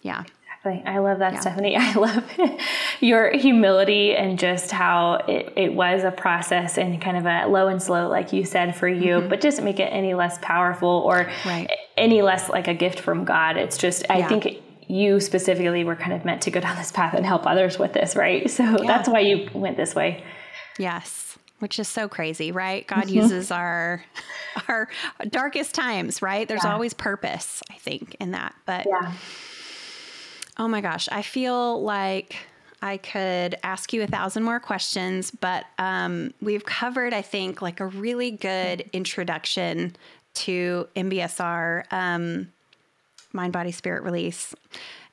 yeah. 0.00 0.24
I 0.64 0.98
love 0.98 1.18
that, 1.18 1.32
yeah. 1.34 1.40
Stephanie. 1.40 1.76
I 1.78 1.92
love 1.94 2.24
your 3.00 3.32
humility 3.32 4.14
and 4.14 4.38
just 4.38 4.70
how 4.70 5.14
it, 5.28 5.52
it 5.56 5.74
was 5.74 6.04
a 6.04 6.10
process 6.10 6.78
and 6.78 7.00
kind 7.00 7.16
of 7.16 7.26
a 7.26 7.46
low 7.50 7.68
and 7.68 7.82
slow, 7.82 8.08
like 8.08 8.32
you 8.32 8.44
said, 8.44 8.76
for 8.76 8.88
you, 8.88 9.16
mm-hmm. 9.16 9.28
but 9.28 9.40
doesn't 9.40 9.64
make 9.64 9.80
it 9.80 9.88
any 9.92 10.14
less 10.14 10.38
powerful 10.40 10.88
or 10.88 11.28
right. 11.44 11.68
any 11.96 12.22
less 12.22 12.48
like 12.48 12.68
a 12.68 12.74
gift 12.74 13.00
from 13.00 13.24
God. 13.24 13.56
It's 13.56 13.76
just, 13.76 14.04
I 14.08 14.18
yeah. 14.18 14.28
think 14.28 14.62
you 14.88 15.20
specifically 15.20 15.84
were 15.84 15.96
kind 15.96 16.12
of 16.12 16.24
meant 16.24 16.42
to 16.42 16.50
go 16.50 16.60
down 16.60 16.76
this 16.76 16.92
path 16.92 17.14
and 17.14 17.26
help 17.26 17.46
others 17.46 17.78
with 17.78 17.92
this, 17.92 18.14
right? 18.14 18.50
So 18.50 18.62
yeah. 18.62 18.86
that's 18.86 19.08
why 19.08 19.20
you 19.20 19.48
went 19.54 19.76
this 19.76 19.94
way. 19.94 20.22
Yes, 20.78 21.38
which 21.58 21.78
is 21.78 21.88
so 21.88 22.08
crazy, 22.08 22.52
right? 22.52 22.86
God 22.86 23.04
mm-hmm. 23.04 23.16
uses 23.16 23.50
our 23.50 24.04
our 24.68 24.88
darkest 25.28 25.74
times, 25.74 26.20
right? 26.20 26.46
There's 26.46 26.64
yeah. 26.64 26.72
always 26.72 26.92
purpose, 26.92 27.62
I 27.70 27.74
think, 27.74 28.16
in 28.20 28.32
that. 28.32 28.54
But 28.66 28.86
yeah. 28.86 29.12
Oh 30.58 30.68
my 30.68 30.80
gosh, 30.80 31.08
I 31.10 31.22
feel 31.22 31.82
like 31.82 32.36
I 32.82 32.96
could 32.96 33.54
ask 33.62 33.92
you 33.92 34.02
a 34.02 34.06
thousand 34.06 34.42
more 34.42 34.58
questions, 34.58 35.30
but 35.30 35.64
um, 35.78 36.34
we've 36.42 36.64
covered, 36.64 37.14
I 37.14 37.22
think, 37.22 37.62
like 37.62 37.80
a 37.80 37.86
really 37.86 38.32
good 38.32 38.88
introduction 38.92 39.94
to 40.34 40.88
MBSR, 40.96 41.90
um, 41.92 42.52
mind, 43.32 43.52
body, 43.52 43.70
spirit 43.70 44.02
release. 44.02 44.54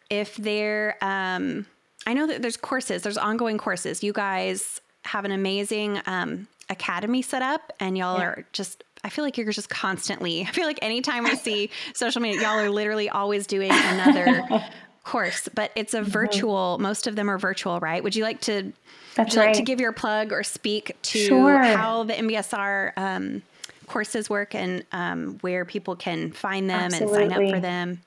If 0.09 0.35
there, 0.37 0.97
um, 1.01 1.67
I 2.07 2.13
know 2.13 2.25
that 2.25 2.41
there's 2.41 2.57
courses, 2.57 3.03
there's 3.03 3.17
ongoing 3.17 3.59
courses. 3.59 4.03
You 4.03 4.13
guys 4.13 4.81
have 5.05 5.23
an 5.23 5.31
amazing 5.31 6.01
um, 6.07 6.47
academy 6.69 7.21
set 7.21 7.43
up, 7.43 7.71
and 7.79 7.97
y'all 7.97 8.17
yeah. 8.17 8.25
are 8.25 8.45
just 8.51 8.83
I 9.03 9.09
feel 9.09 9.23
like 9.23 9.37
you're 9.37 9.51
just 9.51 9.69
constantly. 9.69 10.41
I 10.41 10.51
feel 10.51 10.65
like 10.65 10.79
anytime 10.81 11.25
I 11.25 11.33
see 11.35 11.69
social 11.93 12.21
media, 12.21 12.41
y'all 12.41 12.59
are 12.59 12.69
literally 12.69 13.09
always 13.09 13.47
doing 13.47 13.71
another 13.71 14.43
course, 15.03 15.49
but 15.53 15.71
it's 15.75 15.93
a 15.93 16.01
mm-hmm. 16.01 16.09
virtual. 16.09 16.75
Mm-hmm. 16.75 16.83
Most 16.83 17.07
of 17.07 17.15
them 17.15 17.29
are 17.29 17.37
virtual, 17.37 17.79
right? 17.79 18.03
Would 18.03 18.15
you 18.15 18.23
like 18.23 18.41
to? 18.41 18.71
That's 19.15 19.35
right. 19.35 19.47
Like 19.47 19.55
to 19.55 19.63
give 19.63 19.79
your 19.79 19.91
plug 19.91 20.31
or 20.31 20.43
speak 20.43 20.95
to 21.01 21.19
sure. 21.19 21.61
how 21.61 22.03
the 22.03 22.13
MBSR 22.13 22.93
um, 22.95 23.41
courses 23.87 24.29
work 24.29 24.55
and 24.55 24.85
um, 24.91 25.37
where 25.41 25.65
people 25.65 25.95
can 25.95 26.31
find 26.31 26.69
them 26.69 26.79
Absolutely. 26.79 27.23
and 27.23 27.31
sign 27.33 27.43
up 27.43 27.53
for 27.53 27.59
them? 27.59 28.01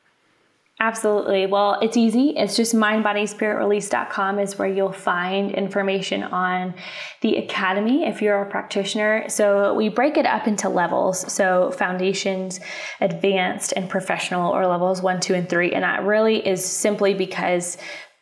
Absolutely. 0.82 1.46
Well, 1.46 1.78
it's 1.80 1.96
easy. 1.96 2.30
It's 2.30 2.56
just 2.56 2.74
mindbodyspiritrelease.com 2.74 4.40
is 4.40 4.58
where 4.58 4.66
you'll 4.66 4.90
find 4.90 5.52
information 5.52 6.24
on 6.24 6.74
the 7.20 7.36
academy 7.36 8.04
if 8.04 8.20
you're 8.20 8.42
a 8.42 8.50
practitioner. 8.50 9.28
So 9.28 9.74
we 9.74 9.88
break 9.88 10.16
it 10.16 10.26
up 10.26 10.48
into 10.48 10.68
levels. 10.68 11.32
So 11.32 11.70
foundations, 11.70 12.58
advanced, 13.00 13.74
and 13.76 13.88
professional, 13.88 14.52
or 14.52 14.66
levels 14.66 15.00
one, 15.00 15.20
two, 15.20 15.34
and 15.34 15.48
three. 15.48 15.70
And 15.70 15.84
that 15.84 16.02
really 16.02 16.44
is 16.44 16.64
simply 16.64 17.14
because 17.14 17.78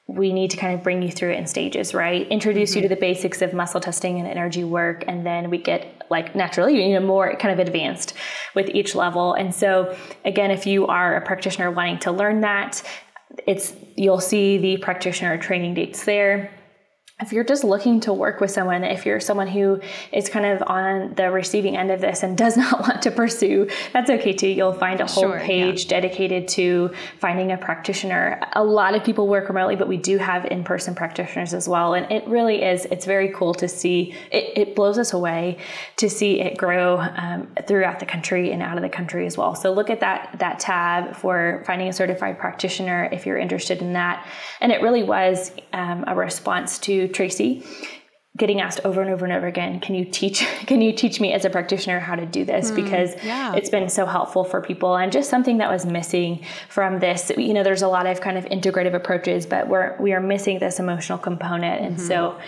we 0.07 0.31
need 0.31 0.51
to 0.51 0.59
kind 0.59 0.75
of 0.75 0.83
bring 0.83 1.01
you 1.01 1.11
through 1.11 1.31
it 1.31 1.39
in 1.39 1.47
stages, 1.47 1.95
right? 1.95 2.29
Introduce 2.29 2.73
mm-hmm. 2.73 2.83
you 2.83 2.83
to 2.91 2.95
the 2.95 3.01
basics 3.01 3.41
of 3.41 3.55
muscle 3.55 3.81
testing 3.81 4.19
and 4.19 4.29
energy 4.29 4.65
work, 4.65 5.05
and 5.09 5.25
then 5.25 5.49
we 5.49 5.57
get 5.57 6.00
like 6.11 6.35
naturally, 6.35 6.85
you 6.85 6.99
know, 6.99 7.07
more 7.07 7.37
kind 7.37 7.59
of 7.59 7.65
advanced 7.65 8.15
with 8.55 8.69
each 8.71 8.95
level. 8.95 9.35
And 9.35 9.55
so, 9.55 9.97
again, 10.25 10.51
if 10.51 10.67
you 10.67 10.87
are 10.87 11.17
a 11.17 11.25
practitioner 11.25 11.71
wanting 11.71 12.01
to 12.01 12.13
learn 12.13 12.41
that, 12.41 12.83
it's 13.47 13.75
you'll 13.97 14.21
see 14.21 14.59
the 14.59 14.77
practitioner 14.79 15.39
training 15.39 15.75
dates 15.75 16.05
there 16.05 16.51
if 17.21 17.33
you're 17.33 17.45
just 17.45 17.65
looking 17.65 18.01
to 18.01 18.13
work 18.13 18.41
with 18.41 18.51
someone, 18.51 18.83
if 18.83 19.05
you're 19.05 19.21
someone 19.21 19.47
who 19.47 19.81
is 20.13 20.29
kind 20.29 20.47
of 20.47 20.63
on 20.67 21.15
the 21.15 21.31
receiving 21.31 21.77
end 21.77 21.91
of 21.91 22.01
this 22.01 22.23
and 22.23 22.37
does 22.45 22.57
not 22.57 22.81
want 22.81 23.03
to 23.03 23.11
pursue, 23.11 23.69
that's 23.93 24.11
okay 24.11 24.33
too. 24.33 24.49
You'll 24.49 24.73
find 24.73 25.01
a 25.01 25.07
whole 25.07 25.25
sure, 25.25 25.41
page 25.41 25.85
yeah. 25.85 26.01
dedicated 26.01 26.49
to 26.49 26.91
finding 27.19 27.53
a 27.53 27.59
practitioner. 27.59 28.41
A 28.55 28.65
lot 28.65 28.95
of 28.95 29.05
people 29.05 29.29
work 29.29 29.49
remotely, 29.49 29.77
but 29.77 29.89
we 29.89 29.97
do 29.97 30.19
have 30.19 30.47
in 30.47 30.65
person 30.65 30.95
practitioners 30.95 31.53
as 31.53 31.69
well. 31.69 31.95
And 31.95 32.11
it 32.11 32.27
really 32.27 32.63
is, 32.63 32.87
it's 32.87 33.05
very 33.05 33.29
cool 33.31 33.55
to 33.55 33.69
see, 33.69 34.15
it, 34.31 34.53
it 34.57 34.77
blows 34.77 34.99
us 34.99 35.13
away 35.13 35.59
to 35.97 36.09
see 36.09 36.41
it 36.41 36.57
grow 36.57 36.99
um, 37.17 37.49
throughout 37.67 38.01
the 38.01 38.07
country 38.07 38.53
and 38.53 38.63
out 38.63 38.77
of 38.77 38.83
the 38.83 38.89
country 38.89 39.27
as 39.27 39.37
well. 39.37 39.55
So 39.55 39.73
look 39.73 39.91
at 39.91 40.01
that, 40.01 40.37
that 40.39 40.59
tab 40.59 41.15
for 41.15 41.63
finding 41.67 41.89
a 41.89 41.93
certified 41.93 42.39
practitioner 42.39 43.09
if 43.13 43.27
you're 43.27 43.39
interested 43.39 43.81
in 43.81 43.93
that. 43.93 44.27
And 44.61 44.73
it 44.73 44.81
really 44.81 45.03
was 45.03 45.53
um, 45.73 46.05
a 46.07 46.15
response 46.15 46.79
to 46.81 47.10
Tracy 47.11 47.65
getting 48.37 48.61
asked 48.61 48.81
over 48.85 49.03
and 49.03 49.11
over 49.11 49.25
and 49.25 49.35
over 49.35 49.47
again 49.47 49.81
can 49.81 49.95
you 49.95 50.05
teach 50.05 50.41
can 50.67 50.81
you 50.81 50.93
teach 50.93 51.21
me 51.21 51.33
as 51.33 51.45
a 51.45 51.51
practitioner 51.51 51.99
how 51.99 52.15
to 52.15 52.25
do 52.25 52.45
this 52.45 52.71
mm, 52.71 52.77
because 52.77 53.15
yeah. 53.25 53.55
it's 53.55 53.71
been 53.71 53.89
so 53.89 54.07
helpful 54.07 54.45
for 54.45 54.61
people 54.63 54.97
and 54.97 55.13
just 55.13 55.29
something 55.29 55.59
that 55.59 55.71
was 55.71 55.85
missing 55.85 56.45
from 56.69 57.01
this 57.01 57.31
you 57.37 57.53
know 57.53 57.63
there's 57.63 57.83
a 57.83 57.89
lot 57.89 58.07
of 58.07 58.21
kind 58.21 58.39
of 58.39 58.45
integrative 58.47 58.95
approaches 58.95 59.47
but 59.47 59.69
we're 59.69 59.97
we 60.01 60.13
are 60.13 60.21
missing 60.21 60.59
this 60.59 60.79
emotional 60.79 61.19
component 61.19 61.83
and 61.83 61.97
mm-hmm. 61.97 62.07
so 62.07 62.39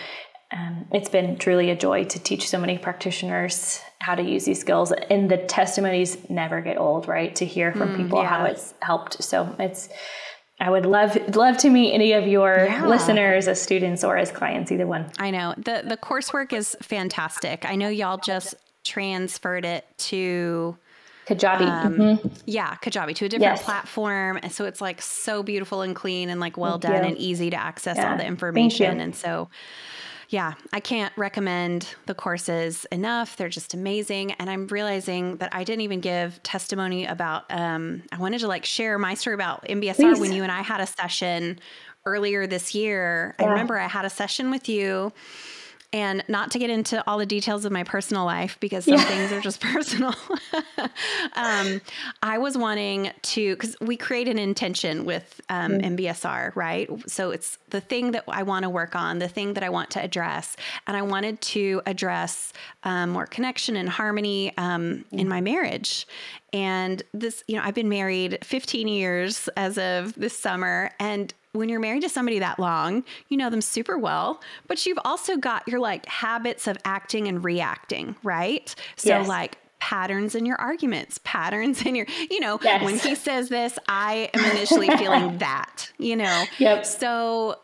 um, 0.54 0.86
it's 0.92 1.08
been 1.08 1.38
truly 1.38 1.70
a 1.70 1.76
joy 1.76 2.04
to 2.04 2.18
teach 2.18 2.46
so 2.46 2.58
many 2.58 2.76
practitioners 2.76 3.80
how 4.00 4.14
to 4.14 4.22
use 4.22 4.44
these 4.44 4.60
skills 4.60 4.92
and 4.92 5.30
the 5.30 5.38
testimonies 5.38 6.16
never 6.28 6.60
get 6.60 6.78
old 6.78 7.08
right 7.08 7.34
to 7.36 7.44
hear 7.44 7.72
from 7.72 7.90
mm, 7.90 7.96
people 7.96 8.22
yeah. 8.22 8.28
how 8.28 8.44
it's 8.44 8.74
helped 8.82 9.22
so 9.22 9.54
it's 9.58 9.88
I 10.62 10.70
would 10.70 10.86
love 10.86 11.18
love 11.34 11.56
to 11.58 11.70
meet 11.70 11.92
any 11.92 12.12
of 12.12 12.28
your 12.28 12.66
yeah. 12.66 12.86
listeners 12.86 13.48
as 13.48 13.60
students 13.60 14.04
or 14.04 14.16
as 14.16 14.30
clients, 14.30 14.70
either 14.70 14.86
one. 14.86 15.10
I 15.18 15.32
know 15.32 15.54
the 15.56 15.82
the 15.84 15.96
coursework 15.96 16.52
is 16.52 16.76
fantastic. 16.80 17.64
I 17.68 17.74
know 17.74 17.88
y'all 17.88 18.18
just 18.18 18.54
transferred 18.84 19.64
it 19.64 19.84
to 19.98 20.78
Kajabi. 21.26 21.66
Um, 21.66 21.94
mm-hmm. 21.96 22.28
Yeah, 22.46 22.76
Kajabi 22.76 23.16
to 23.16 23.24
a 23.24 23.28
different 23.28 23.56
yes. 23.56 23.64
platform, 23.64 24.38
and 24.40 24.52
so 24.52 24.64
it's 24.64 24.80
like 24.80 25.02
so 25.02 25.42
beautiful 25.42 25.82
and 25.82 25.96
clean 25.96 26.30
and 26.30 26.38
like 26.38 26.56
well 26.56 26.78
Thank 26.78 26.94
done 26.94 27.04
you. 27.04 27.10
and 27.10 27.18
easy 27.18 27.50
to 27.50 27.56
access 27.56 27.96
yeah. 27.96 28.12
all 28.12 28.16
the 28.16 28.24
information. 28.24 29.00
And 29.00 29.16
so 29.16 29.48
yeah, 30.32 30.54
I 30.72 30.80
can't 30.80 31.12
recommend 31.16 31.94
the 32.06 32.14
courses 32.14 32.86
enough. 32.90 33.36
They're 33.36 33.50
just 33.50 33.74
amazing. 33.74 34.32
And 34.32 34.48
I'm 34.48 34.66
realizing 34.66 35.36
that 35.36 35.54
I 35.54 35.62
didn't 35.62 35.82
even 35.82 36.00
give 36.00 36.42
testimony 36.42 37.04
about, 37.04 37.44
um, 37.50 38.02
I 38.10 38.18
wanted 38.18 38.40
to 38.40 38.48
like 38.48 38.64
share 38.64 38.98
my 38.98 39.12
story 39.12 39.34
about 39.34 39.66
MBSR 39.68 39.96
Please. 39.96 40.20
when 40.20 40.32
you 40.32 40.42
and 40.42 40.50
I 40.50 40.62
had 40.62 40.80
a 40.80 40.86
session 40.86 41.60
earlier 42.06 42.46
this 42.46 42.74
year. 42.74 43.34
Yeah. 43.38 43.44
I 43.44 43.48
remember 43.50 43.78
I 43.78 43.88
had 43.88 44.06
a 44.06 44.10
session 44.10 44.50
with 44.50 44.70
you 44.70 45.12
and 45.92 46.24
not 46.28 46.50
to 46.52 46.58
get 46.58 46.70
into 46.70 47.06
all 47.06 47.18
the 47.18 47.26
details 47.26 47.64
of 47.64 47.72
my 47.72 47.84
personal 47.84 48.24
life 48.24 48.56
because 48.60 48.86
some 48.86 48.94
yeah. 48.94 49.04
things 49.04 49.32
are 49.32 49.40
just 49.40 49.60
personal. 49.72 50.14
um, 51.34 51.80
I 52.22 52.38
was 52.38 52.56
wanting 52.56 53.10
to, 53.22 53.54
because 53.54 53.76
we 53.80 53.96
create 53.96 54.28
an 54.28 54.38
intention 54.38 55.04
with 55.04 55.40
um, 55.48 55.72
mm. 55.72 55.96
MBSR, 55.96 56.56
right? 56.56 56.88
So 57.10 57.30
it's 57.30 57.58
the 57.70 57.80
thing 57.80 58.12
that 58.12 58.24
I 58.28 58.42
want 58.42 58.62
to 58.62 58.70
work 58.70 58.96
on, 58.96 59.18
the 59.18 59.28
thing 59.28 59.54
that 59.54 59.62
I 59.62 59.68
want 59.68 59.90
to 59.90 60.02
address. 60.02 60.56
And 60.86 60.96
I 60.96 61.02
wanted 61.02 61.40
to 61.42 61.82
address 61.84 62.52
um, 62.84 63.10
more 63.10 63.26
connection 63.26 63.76
and 63.76 63.88
harmony 63.88 64.52
mm. 64.56 65.04
in 65.12 65.28
my 65.28 65.40
marriage. 65.40 66.06
And 66.52 67.02
this, 67.12 67.42
you 67.46 67.56
know, 67.56 67.62
I've 67.64 67.74
been 67.74 67.88
married 67.88 68.38
15 68.42 68.88
years 68.88 69.48
as 69.56 69.78
of 69.78 70.14
this 70.14 70.36
summer. 70.38 70.90
And 71.00 71.32
when 71.52 71.68
you're 71.68 71.80
married 71.80 72.02
to 72.02 72.08
somebody 72.08 72.38
that 72.38 72.58
long, 72.58 73.04
you 73.28 73.36
know 73.36 73.50
them 73.50 73.60
super 73.60 73.98
well, 73.98 74.40
but 74.66 74.84
you've 74.84 74.98
also 75.04 75.36
got 75.36 75.66
your 75.66 75.80
like 75.80 76.06
habits 76.06 76.66
of 76.66 76.76
acting 76.84 77.28
and 77.28 77.44
reacting, 77.44 78.16
right? 78.22 78.74
So, 78.96 79.10
yes. 79.10 79.28
like, 79.28 79.58
patterns 79.82 80.36
in 80.36 80.46
your 80.46 80.60
arguments, 80.60 81.18
patterns 81.24 81.84
in 81.84 81.96
your, 81.96 82.06
you 82.30 82.38
know, 82.38 82.56
yes. 82.62 82.84
when 82.84 82.98
he 82.98 83.16
says 83.16 83.48
this, 83.48 83.76
I 83.88 84.30
am 84.32 84.44
initially 84.52 84.88
feeling 84.96 85.38
that, 85.38 85.90
you 85.98 86.14
know? 86.14 86.44
Yep. 86.58 86.86
So 86.86 87.58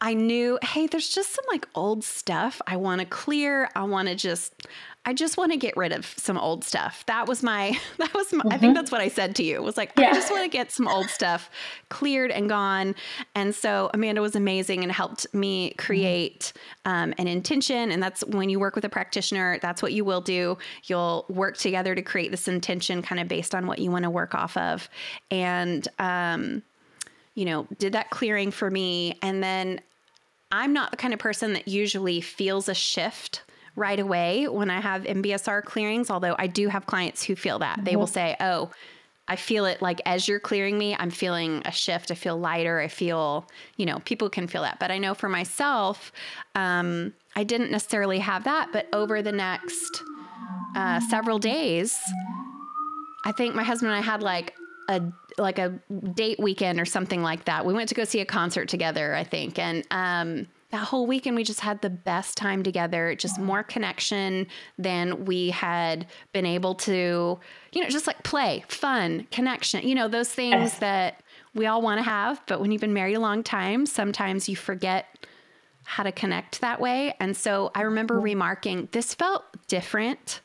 I 0.00 0.14
knew, 0.14 0.58
hey, 0.60 0.88
there's 0.88 1.08
just 1.08 1.32
some 1.32 1.44
like 1.48 1.68
old 1.76 2.02
stuff 2.02 2.60
I 2.66 2.76
want 2.76 3.00
to 3.00 3.06
clear. 3.06 3.68
I 3.76 3.84
want 3.84 4.08
to 4.08 4.16
just, 4.16 4.66
I 5.08 5.12
just 5.12 5.36
want 5.36 5.52
to 5.52 5.56
get 5.56 5.76
rid 5.76 5.92
of 5.92 6.04
some 6.04 6.36
old 6.36 6.64
stuff. 6.64 7.04
That 7.06 7.28
was 7.28 7.40
my, 7.40 7.78
that 7.98 8.12
was, 8.12 8.32
my, 8.32 8.40
mm-hmm. 8.40 8.48
I 8.48 8.58
think 8.58 8.70
mm-hmm. 8.70 8.74
that's 8.74 8.90
what 8.90 9.00
I 9.00 9.06
said 9.06 9.36
to 9.36 9.44
you. 9.44 9.54
It 9.54 9.62
was 9.62 9.76
like, 9.76 9.92
yeah. 9.96 10.08
I 10.08 10.12
just 10.12 10.32
want 10.32 10.42
to 10.42 10.48
get 10.48 10.72
some 10.72 10.88
old 10.88 11.06
stuff 11.06 11.48
cleared 11.88 12.32
and 12.32 12.48
gone. 12.48 12.96
And 13.36 13.54
so 13.54 13.88
Amanda 13.94 14.20
was 14.20 14.34
amazing 14.34 14.82
and 14.82 14.90
helped 14.90 15.32
me 15.32 15.70
create 15.74 16.52
um, 16.84 17.14
an 17.18 17.28
intention. 17.28 17.92
And 17.92 18.02
that's 18.02 18.24
when 18.24 18.50
you 18.50 18.58
work 18.58 18.74
with 18.74 18.84
a 18.84 18.88
practitioner, 18.88 19.60
that's 19.62 19.80
what 19.80 19.92
you 19.92 20.04
will 20.04 20.20
do. 20.20 20.58
You'll 20.84 21.24
work 21.28 21.56
together 21.56 21.94
to 21.94 22.02
create 22.02 22.32
this 22.32 22.48
intention 22.48 23.00
kind 23.00 23.20
of 23.20 23.28
based 23.28 23.54
on 23.54 23.68
what 23.68 23.78
you 23.78 23.92
want 23.92 24.02
to 24.02 24.10
work 24.10 24.34
off 24.34 24.56
of. 24.56 24.90
And, 25.30 25.86
um, 26.00 26.64
you 27.36 27.44
know, 27.44 27.68
did 27.78 27.92
that 27.92 28.10
clearing 28.10 28.50
for 28.50 28.70
me. 28.72 29.18
And 29.22 29.40
then 29.40 29.80
I'm 30.50 30.72
not 30.72 30.90
the 30.90 30.96
kind 30.96 31.14
of 31.14 31.20
person 31.20 31.52
that 31.52 31.68
usually 31.68 32.20
feels 32.20 32.68
a 32.68 32.74
shift 32.74 33.42
right 33.76 34.00
away 34.00 34.48
when 34.48 34.70
I 34.70 34.80
have 34.80 35.04
MBSR 35.04 35.62
clearings, 35.62 36.10
although 36.10 36.34
I 36.38 36.46
do 36.46 36.68
have 36.68 36.86
clients 36.86 37.22
who 37.22 37.36
feel 37.36 37.58
that. 37.60 37.76
Mm-hmm. 37.76 37.84
They 37.84 37.96
will 37.96 38.06
say, 38.06 38.36
oh, 38.40 38.70
I 39.28 39.36
feel 39.36 39.66
it 39.66 39.82
like 39.82 40.00
as 40.06 40.28
you're 40.28 40.40
clearing 40.40 40.78
me, 40.78 40.96
I'm 40.98 41.10
feeling 41.10 41.62
a 41.64 41.72
shift. 41.72 42.10
I 42.10 42.14
feel 42.14 42.38
lighter. 42.38 42.80
I 42.80 42.88
feel, 42.88 43.46
you 43.76 43.84
know, 43.84 43.98
people 44.00 44.30
can 44.30 44.46
feel 44.46 44.62
that. 44.62 44.78
But 44.78 44.90
I 44.90 44.98
know 44.98 45.14
for 45.14 45.28
myself, 45.28 46.12
um, 46.54 47.12
I 47.34 47.44
didn't 47.44 47.70
necessarily 47.70 48.20
have 48.20 48.44
that. 48.44 48.70
But 48.72 48.88
over 48.92 49.22
the 49.22 49.32
next 49.32 50.02
uh, 50.76 51.00
several 51.00 51.38
days, 51.38 51.98
I 53.24 53.32
think 53.32 53.54
my 53.54 53.64
husband 53.64 53.92
and 53.92 53.98
I 53.98 54.02
had 54.02 54.22
like 54.22 54.54
a 54.88 55.02
like 55.38 55.58
a 55.58 55.70
date 56.14 56.38
weekend 56.38 56.80
or 56.80 56.84
something 56.84 57.22
like 57.22 57.44
that. 57.46 57.66
We 57.66 57.74
went 57.74 57.88
to 57.88 57.94
go 57.94 58.04
see 58.04 58.20
a 58.20 58.24
concert 58.24 58.68
together, 58.68 59.14
I 59.14 59.24
think, 59.24 59.58
and 59.58 59.84
um, 59.90 60.46
that 60.76 60.84
whole 60.84 61.06
weekend 61.06 61.36
we 61.36 61.44
just 61.44 61.60
had 61.60 61.80
the 61.82 61.90
best 61.90 62.36
time 62.36 62.62
together 62.62 63.14
just 63.14 63.38
more 63.38 63.62
connection 63.62 64.46
than 64.78 65.24
we 65.24 65.50
had 65.50 66.06
been 66.32 66.46
able 66.46 66.74
to 66.74 67.38
you 67.72 67.82
know 67.82 67.88
just 67.88 68.06
like 68.06 68.22
play 68.22 68.64
fun 68.68 69.26
connection 69.30 69.86
you 69.86 69.94
know 69.94 70.08
those 70.08 70.28
things 70.28 70.78
that 70.78 71.22
we 71.56 71.66
all 71.66 71.80
want 71.80 71.98
to 71.98 72.02
have, 72.02 72.40
but 72.46 72.60
when 72.60 72.70
you've 72.70 72.82
been 72.82 72.92
married 72.92 73.14
a 73.14 73.20
long 73.20 73.42
time, 73.42 73.86
sometimes 73.86 74.48
you 74.48 74.54
forget 74.54 75.26
how 75.84 76.02
to 76.02 76.12
connect 76.12 76.60
that 76.60 76.80
way. 76.80 77.14
And 77.18 77.34
so 77.34 77.70
I 77.74 77.82
remember 77.82 78.16
mm-hmm. 78.16 78.24
remarking, 78.24 78.88
this 78.92 79.14
felt 79.14 79.42
different. 79.66 80.42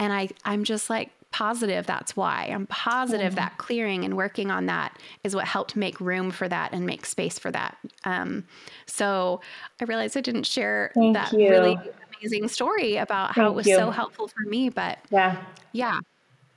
And 0.00 0.12
I, 0.12 0.28
I'm 0.44 0.64
just 0.64 0.90
like, 0.90 1.10
positive 1.32 1.86
that's 1.86 2.16
why. 2.16 2.50
I'm 2.52 2.66
positive 2.66 3.28
mm-hmm. 3.28 3.36
that 3.36 3.58
clearing 3.58 4.04
and 4.04 4.16
working 4.16 4.50
on 4.50 4.66
that 4.66 4.98
is 5.24 5.34
what 5.34 5.46
helped 5.46 5.76
make 5.76 6.00
room 6.00 6.30
for 6.30 6.48
that 6.48 6.72
and 6.72 6.86
make 6.86 7.06
space 7.06 7.38
for 7.38 7.50
that. 7.50 7.76
Um, 8.04 8.44
so 8.86 9.40
I 9.80 9.84
realized 9.84 10.16
I 10.16 10.20
didn't 10.20 10.46
share 10.46 10.90
Thank 10.94 11.14
that 11.14 11.32
you. 11.32 11.48
really 11.50 11.78
amazing 12.20 12.48
story 12.48 12.96
about 12.96 13.34
how 13.34 13.42
Thank 13.42 13.52
it 13.52 13.56
was 13.56 13.66
you. 13.66 13.76
so 13.76 13.90
helpful 13.90 14.28
for 14.28 14.48
me. 14.48 14.68
But 14.68 14.98
yeah, 15.10 15.42
yeah. 15.72 16.00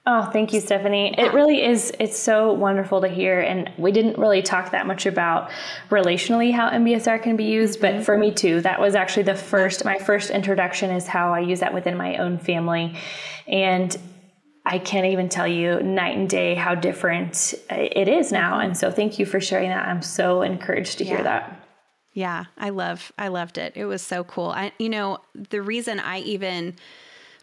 Oh, 0.05 0.30
thank 0.34 0.51
you, 0.51 0.59
Stephanie. 0.59 1.15
It 1.17 1.34
really 1.34 1.63
is. 1.63 1.93
It's 1.97 2.19
so 2.19 2.51
wonderful 2.51 2.99
to 3.01 3.07
hear. 3.07 3.39
And 3.39 3.71
we 3.78 3.93
didn't 3.93 4.17
really 4.17 4.41
talk 4.41 4.71
that 4.71 4.86
much 4.86 5.05
about 5.05 5.49
relationally 5.89 6.51
how 6.51 6.69
MBSR 6.69 7.24
can 7.24 7.38
be 7.38 7.45
used, 7.45 7.80
but 7.80 7.93
mm-hmm. 7.93 8.03
for 8.03 8.17
me 8.17 8.34
too, 8.34 8.59
that 8.61 8.82
was 8.82 8.95
actually 8.95 9.24
the 9.24 9.36
first, 9.36 9.86
my 9.86 9.97
first 9.97 10.30
introduction 10.30 10.91
is 10.91 11.07
how 11.07 11.34
I 11.34 11.39
use 11.39 11.61
that 11.61 11.74
within 11.74 11.95
my 11.95 12.17
own 12.17 12.38
family. 12.38 12.97
And 13.47 13.95
I 14.66 14.80
can't 14.80 15.07
even 15.07 15.28
tell 15.28 15.47
you 15.47 15.82
night 15.84 16.18
and 16.18 16.30
day 16.30 16.55
how 16.55 16.74
different 16.74 17.53
it 17.70 18.07
is 18.07 18.32
now. 18.32 18.59
And 18.59 18.78
so 18.78 18.91
thank 18.91 19.20
you 19.20 19.26
for 19.26 19.41
sharing 19.41 19.70
that. 19.70 19.88
I'm 19.88 20.01
so 20.01 20.41
encouraged 20.41 20.99
to 20.99 21.03
yeah. 21.03 21.16
hear 21.16 21.24
that. 21.24 21.59
Yeah, 22.14 22.45
I 22.57 22.70
love 22.70 23.11
I 23.18 23.30
loved 23.30 23.57
it. 23.57 23.74
It 23.76 23.86
was 23.86 24.01
so 24.01 24.24
cool. 24.24 24.49
I 24.49 24.72
you 24.78 24.89
know, 24.89 25.18
the 25.36 25.61
reason 25.61 25.99
I 25.99 26.20
even 26.20 26.76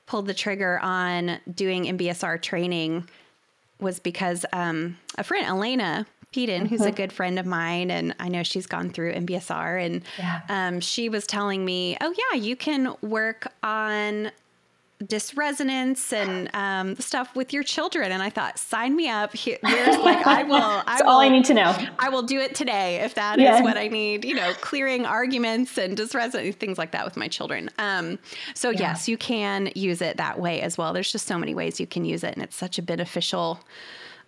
pulled 0.06 0.26
the 0.26 0.34
trigger 0.34 0.78
on 0.80 1.38
doing 1.52 1.84
MBSR 1.84 2.40
training 2.40 3.08
was 3.80 3.98
because 3.98 4.46
um, 4.52 4.96
a 5.18 5.24
friend, 5.24 5.46
Elena 5.46 6.06
Peden, 6.32 6.66
who's 6.66 6.80
a 6.80 6.86
mm-hmm. 6.86 6.94
good 6.94 7.12
friend 7.12 7.38
of 7.38 7.46
mine, 7.46 7.90
and 7.90 8.14
I 8.20 8.28
know 8.28 8.42
she's 8.42 8.66
gone 8.66 8.90
through 8.90 9.14
MBSR, 9.14 9.84
and 9.84 10.02
yeah. 10.18 10.40
um, 10.48 10.80
she 10.80 11.08
was 11.08 11.26
telling 11.26 11.64
me, 11.64 11.96
"Oh 12.00 12.14
yeah, 12.16 12.38
you 12.38 12.54
can 12.54 12.94
work 13.02 13.52
on 13.62 14.30
dysresonance 15.04 16.12
and 16.12 16.50
um, 16.54 16.96
stuff 16.96 17.34
with 17.34 17.52
your 17.52 17.62
children. 17.62 18.12
And 18.12 18.22
I 18.22 18.30
thought, 18.30 18.58
sign 18.58 18.96
me 18.96 19.08
up. 19.08 19.32
Here's 19.36 19.62
like 19.62 20.26
I 20.26 20.42
will. 20.42 20.58
That's 20.58 21.02
I 21.02 21.04
will, 21.04 21.10
all 21.10 21.20
I 21.20 21.28
need 21.28 21.44
to 21.46 21.54
know. 21.54 21.76
I 21.98 22.08
will 22.08 22.22
do 22.22 22.38
it 22.40 22.54
today 22.54 22.96
if 22.96 23.14
that 23.14 23.38
yeah. 23.38 23.56
is 23.56 23.62
what 23.62 23.76
I 23.76 23.88
need. 23.88 24.24
You 24.24 24.34
know, 24.34 24.52
clearing 24.60 25.06
arguments 25.06 25.78
and 25.78 25.96
dysresonance 25.96 26.54
things 26.54 26.78
like 26.78 26.92
that 26.92 27.04
with 27.04 27.16
my 27.16 27.28
children. 27.28 27.70
Um, 27.78 28.18
so 28.54 28.70
yeah. 28.70 28.80
yes, 28.80 29.08
you 29.08 29.16
can 29.16 29.70
use 29.74 30.00
it 30.02 30.16
that 30.16 30.38
way 30.38 30.60
as 30.60 30.78
well. 30.78 30.92
There's 30.92 31.12
just 31.12 31.26
so 31.26 31.38
many 31.38 31.54
ways 31.54 31.80
you 31.80 31.86
can 31.86 32.04
use 32.04 32.24
it, 32.24 32.34
and 32.34 32.42
it's 32.42 32.56
such 32.56 32.78
a 32.78 32.82
beneficial. 32.82 33.60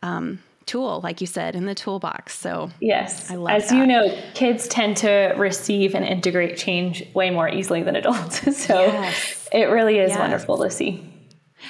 Um, 0.02 0.40
tool, 0.66 1.00
like 1.02 1.20
you 1.20 1.26
said, 1.26 1.54
in 1.54 1.66
the 1.66 1.74
toolbox. 1.74 2.38
So 2.38 2.70
yes, 2.80 3.30
I 3.30 3.36
love 3.36 3.50
as 3.50 3.68
that. 3.68 3.76
you 3.76 3.86
know, 3.86 4.16
kids 4.34 4.68
tend 4.68 4.96
to 4.98 5.34
receive 5.36 5.94
and 5.94 6.04
integrate 6.04 6.56
change 6.56 7.04
way 7.14 7.30
more 7.30 7.48
easily 7.48 7.82
than 7.82 7.96
adults. 7.96 8.40
so 8.66 8.80
yes. 8.80 9.48
it 9.52 9.64
really 9.64 9.98
is 9.98 10.10
yes. 10.10 10.18
wonderful 10.18 10.58
to 10.58 10.70
see. 10.70 11.08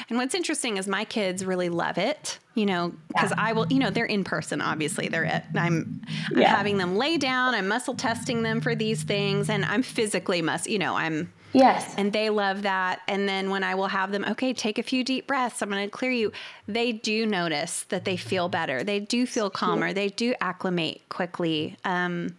And 0.08 0.18
what's 0.18 0.34
interesting 0.34 0.78
is 0.78 0.88
my 0.88 1.04
kids 1.04 1.44
really 1.44 1.68
love 1.68 1.98
it, 1.98 2.38
you 2.54 2.66
know, 2.66 2.94
because 3.08 3.30
yeah. 3.30 3.44
I 3.44 3.52
will, 3.52 3.66
you 3.70 3.78
know, 3.78 3.90
they're 3.90 4.06
in 4.06 4.24
person, 4.24 4.60
obviously. 4.60 5.08
They're 5.08 5.26
at, 5.26 5.46
I'm, 5.54 6.02
I'm 6.30 6.40
yeah. 6.40 6.54
having 6.54 6.78
them 6.78 6.96
lay 6.96 7.18
down, 7.18 7.54
I'm 7.54 7.68
muscle 7.68 7.94
testing 7.94 8.42
them 8.42 8.60
for 8.60 8.74
these 8.74 9.02
things, 9.02 9.50
and 9.50 9.64
I'm 9.64 9.82
physically 9.82 10.40
must, 10.40 10.68
you 10.68 10.78
know, 10.78 10.94
I'm 10.94 11.32
Yes. 11.52 11.94
And 11.96 12.12
they 12.12 12.30
love 12.30 12.62
that. 12.62 13.00
And 13.06 13.28
then 13.28 13.50
when 13.50 13.62
I 13.62 13.74
will 13.74 13.88
have 13.88 14.10
them, 14.10 14.24
okay, 14.30 14.52
take 14.52 14.78
a 14.78 14.82
few 14.82 15.04
deep 15.04 15.26
breaths. 15.26 15.62
I'm 15.62 15.70
going 15.70 15.84
to 15.84 15.90
clear 15.90 16.10
you. 16.10 16.32
They 16.66 16.92
do 16.92 17.26
notice 17.26 17.84
that 17.84 18.04
they 18.04 18.16
feel 18.16 18.48
better. 18.48 18.82
They 18.82 19.00
do 19.00 19.26
feel 19.26 19.50
calmer. 19.50 19.92
They 19.92 20.08
do 20.08 20.34
acclimate 20.40 21.02
quickly. 21.08 21.76
Um, 21.84 22.36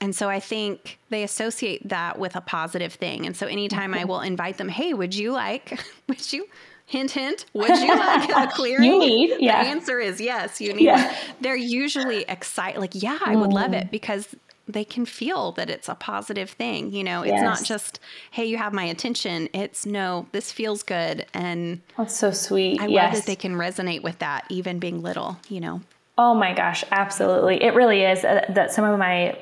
and 0.00 0.14
so 0.14 0.28
I 0.28 0.40
think 0.40 0.98
they 1.08 1.22
associate 1.22 1.88
that 1.88 2.18
with 2.18 2.36
a 2.36 2.40
positive 2.40 2.92
thing. 2.92 3.24
And 3.26 3.36
so 3.36 3.46
anytime 3.46 3.94
I 3.94 4.04
will 4.04 4.20
invite 4.20 4.58
them, 4.58 4.68
hey, 4.68 4.92
would 4.92 5.14
you 5.14 5.32
like, 5.32 5.80
would 6.08 6.32
you, 6.32 6.46
hint, 6.84 7.12
hint, 7.12 7.46
would 7.54 7.70
you 7.70 7.88
like 7.98 8.28
a 8.28 8.52
clearing? 8.52 8.84
you 8.84 8.98
need, 8.98 9.36
yeah. 9.38 9.64
The 9.64 9.70
answer 9.70 9.98
is 9.98 10.20
yes, 10.20 10.60
you 10.60 10.74
need. 10.74 10.84
Yeah. 10.84 11.16
They're 11.40 11.56
usually 11.56 12.22
excited, 12.28 12.78
like, 12.78 12.92
yeah, 12.94 13.18
I 13.24 13.36
would 13.36 13.54
love 13.54 13.72
it 13.72 13.90
because 13.90 14.34
they 14.68 14.84
can 14.84 15.06
feel 15.06 15.52
that 15.52 15.70
it's 15.70 15.88
a 15.88 15.94
positive 15.94 16.50
thing. 16.50 16.92
You 16.92 17.04
know, 17.04 17.22
it's 17.22 17.32
yes. 17.32 17.42
not 17.42 17.64
just, 17.64 18.00
hey, 18.30 18.44
you 18.44 18.58
have 18.58 18.72
my 18.72 18.84
attention. 18.84 19.48
It's 19.52 19.86
no, 19.86 20.26
this 20.32 20.52
feels 20.52 20.82
good. 20.82 21.26
And 21.32 21.80
that's 21.96 22.16
so 22.16 22.30
sweet. 22.32 22.80
I 22.80 22.86
yes. 22.86 23.04
love 23.04 23.14
that 23.14 23.26
they 23.26 23.36
can 23.36 23.54
resonate 23.54 24.02
with 24.02 24.18
that, 24.18 24.44
even 24.48 24.78
being 24.78 25.02
little, 25.02 25.38
you 25.48 25.60
know. 25.60 25.82
Oh 26.18 26.34
my 26.34 26.54
gosh, 26.54 26.82
absolutely. 26.90 27.62
It 27.62 27.74
really 27.74 28.02
is 28.02 28.24
uh, 28.24 28.46
that 28.48 28.72
some 28.72 28.84
of 28.84 28.98
my 28.98 29.38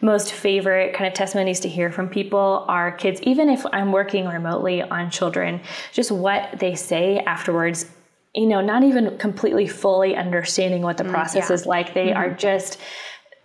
most 0.00 0.32
favorite 0.32 0.94
kind 0.94 1.06
of 1.08 1.14
testimonies 1.14 1.60
to 1.60 1.68
hear 1.68 1.90
from 1.90 2.08
people 2.08 2.64
are 2.68 2.92
kids, 2.92 3.20
even 3.22 3.48
if 3.48 3.64
I'm 3.72 3.92
working 3.92 4.26
remotely 4.26 4.82
on 4.82 5.10
children, 5.10 5.60
just 5.92 6.10
what 6.10 6.58
they 6.58 6.74
say 6.74 7.18
afterwards 7.18 7.86
you 8.34 8.46
know, 8.46 8.60
not 8.60 8.84
even 8.84 9.18
completely 9.18 9.66
fully 9.66 10.14
understanding 10.14 10.82
what 10.82 10.96
the 10.96 11.04
mm, 11.04 11.10
process 11.10 11.50
yeah. 11.50 11.54
is 11.54 11.66
like. 11.66 11.94
They 11.94 12.08
mm-hmm. 12.08 12.16
are 12.16 12.30
just 12.30 12.78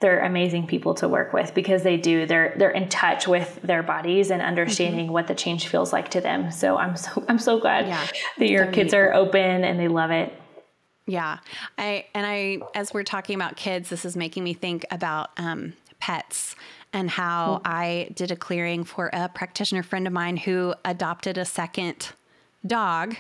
they're 0.05 0.19
amazing 0.19 0.67
people 0.67 0.93
to 0.93 1.07
work 1.07 1.33
with 1.33 1.51
because 1.55 1.81
they 1.81 1.97
do 1.97 2.27
they're 2.27 2.53
they're 2.57 2.69
in 2.69 2.87
touch 2.89 3.27
with 3.27 3.59
their 3.63 3.81
bodies 3.81 4.29
and 4.29 4.39
understanding 4.39 5.05
mm-hmm. 5.05 5.13
what 5.13 5.25
the 5.25 5.33
change 5.33 5.67
feels 5.67 5.91
like 5.91 6.09
to 6.09 6.21
them 6.21 6.51
so 6.51 6.77
i'm 6.77 6.95
so 6.95 7.25
i'm 7.27 7.39
so 7.39 7.59
glad 7.59 7.87
yeah, 7.87 8.05
that 8.37 8.47
your 8.47 8.67
kids 8.67 8.93
are 8.93 9.11
open 9.15 9.63
and 9.63 9.79
they 9.79 9.87
love 9.87 10.11
it 10.11 10.31
yeah 11.07 11.39
i 11.79 12.05
and 12.13 12.23
i 12.23 12.59
as 12.75 12.93
we're 12.93 13.01
talking 13.01 13.33
about 13.33 13.55
kids 13.55 13.89
this 13.89 14.05
is 14.05 14.15
making 14.15 14.43
me 14.43 14.53
think 14.53 14.85
about 14.91 15.31
um, 15.37 15.73
pets 15.99 16.55
and 16.93 17.09
how 17.09 17.55
mm-hmm. 17.55 17.73
i 17.73 18.07
did 18.13 18.29
a 18.29 18.35
clearing 18.35 18.83
for 18.83 19.09
a 19.11 19.27
practitioner 19.29 19.81
friend 19.81 20.05
of 20.05 20.13
mine 20.13 20.37
who 20.37 20.75
adopted 20.85 21.35
a 21.35 21.45
second 21.45 22.11
dog 22.63 23.15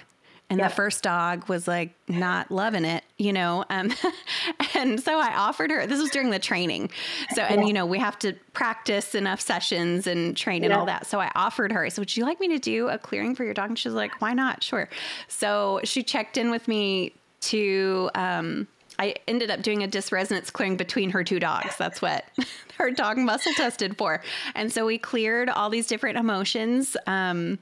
and 0.49 0.59
the 0.59 0.69
first 0.69 1.03
dog 1.03 1.49
was 1.49 1.67
like 1.67 1.93
not 2.07 2.51
loving 2.51 2.85
it, 2.85 3.03
you 3.17 3.33
know. 3.33 3.65
Um, 3.69 3.91
and 4.75 5.01
so 5.01 5.17
I 5.19 5.35
offered 5.35 5.71
her. 5.71 5.87
This 5.87 5.99
was 5.99 6.11
during 6.11 6.29
the 6.29 6.39
training, 6.39 6.91
so 7.33 7.41
and 7.41 7.67
you 7.67 7.73
know 7.73 7.85
we 7.85 7.99
have 7.99 8.19
to 8.19 8.33
practice 8.53 9.15
enough 9.15 9.41
sessions 9.41 10.07
and 10.07 10.37
train 10.37 10.63
and 10.63 10.71
all 10.71 10.85
that. 10.85 11.07
So 11.07 11.19
I 11.19 11.31
offered 11.35 11.71
her. 11.71 11.89
So 11.89 12.01
would 12.01 12.15
you 12.15 12.23
like 12.25 12.39
me 12.39 12.47
to 12.49 12.59
do 12.59 12.89
a 12.89 12.97
clearing 12.97 13.35
for 13.35 13.43
your 13.43 13.53
dog? 13.53 13.69
And 13.69 13.79
she's 13.79 13.93
like, 13.93 14.21
why 14.21 14.33
not? 14.33 14.63
Sure. 14.63 14.87
So 15.27 15.81
she 15.83 16.03
checked 16.03 16.37
in 16.37 16.51
with 16.51 16.67
me 16.67 17.13
to. 17.41 18.09
Um, 18.15 18.67
I 18.97 19.15
ended 19.27 19.51
up 19.51 19.61
doing 19.61 19.83
a 19.83 19.89
dysresonance 19.89 20.53
clearing 20.53 20.77
between 20.77 21.09
her 21.09 21.21
two 21.21 21.37
dogs. 21.37 21.75
That's 21.77 22.01
what 22.01 22.23
her 22.77 22.91
dog 22.91 23.17
muscle 23.17 23.51
tested 23.53 23.97
for. 23.97 24.21
And 24.53 24.71
so 24.71 24.85
we 24.85 24.97
cleared 24.97 25.49
all 25.49 25.69
these 25.69 25.87
different 25.87 26.17
emotions. 26.17 26.95
Um, 27.05 27.59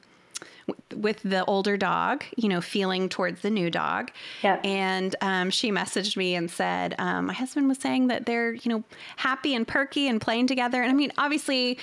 with 0.95 1.21
the 1.23 1.43
older 1.45 1.77
dog, 1.77 2.23
you 2.37 2.49
know, 2.49 2.61
feeling 2.61 3.09
towards 3.09 3.41
the 3.41 3.49
new 3.49 3.69
dog. 3.69 4.11
Yeah. 4.41 4.59
And 4.63 5.15
um, 5.21 5.49
she 5.49 5.71
messaged 5.71 6.17
me 6.17 6.35
and 6.35 6.49
said, 6.49 6.95
um, 6.99 7.25
my 7.27 7.33
husband 7.33 7.67
was 7.67 7.77
saying 7.77 8.07
that 8.07 8.25
they're, 8.25 8.53
you 8.53 8.69
know, 8.69 8.83
happy 9.17 9.55
and 9.55 9.67
perky 9.67 10.07
and 10.07 10.21
playing 10.21 10.47
together. 10.47 10.81
And 10.81 10.91
I 10.91 10.93
mean, 10.93 11.11
obviously, 11.17 11.77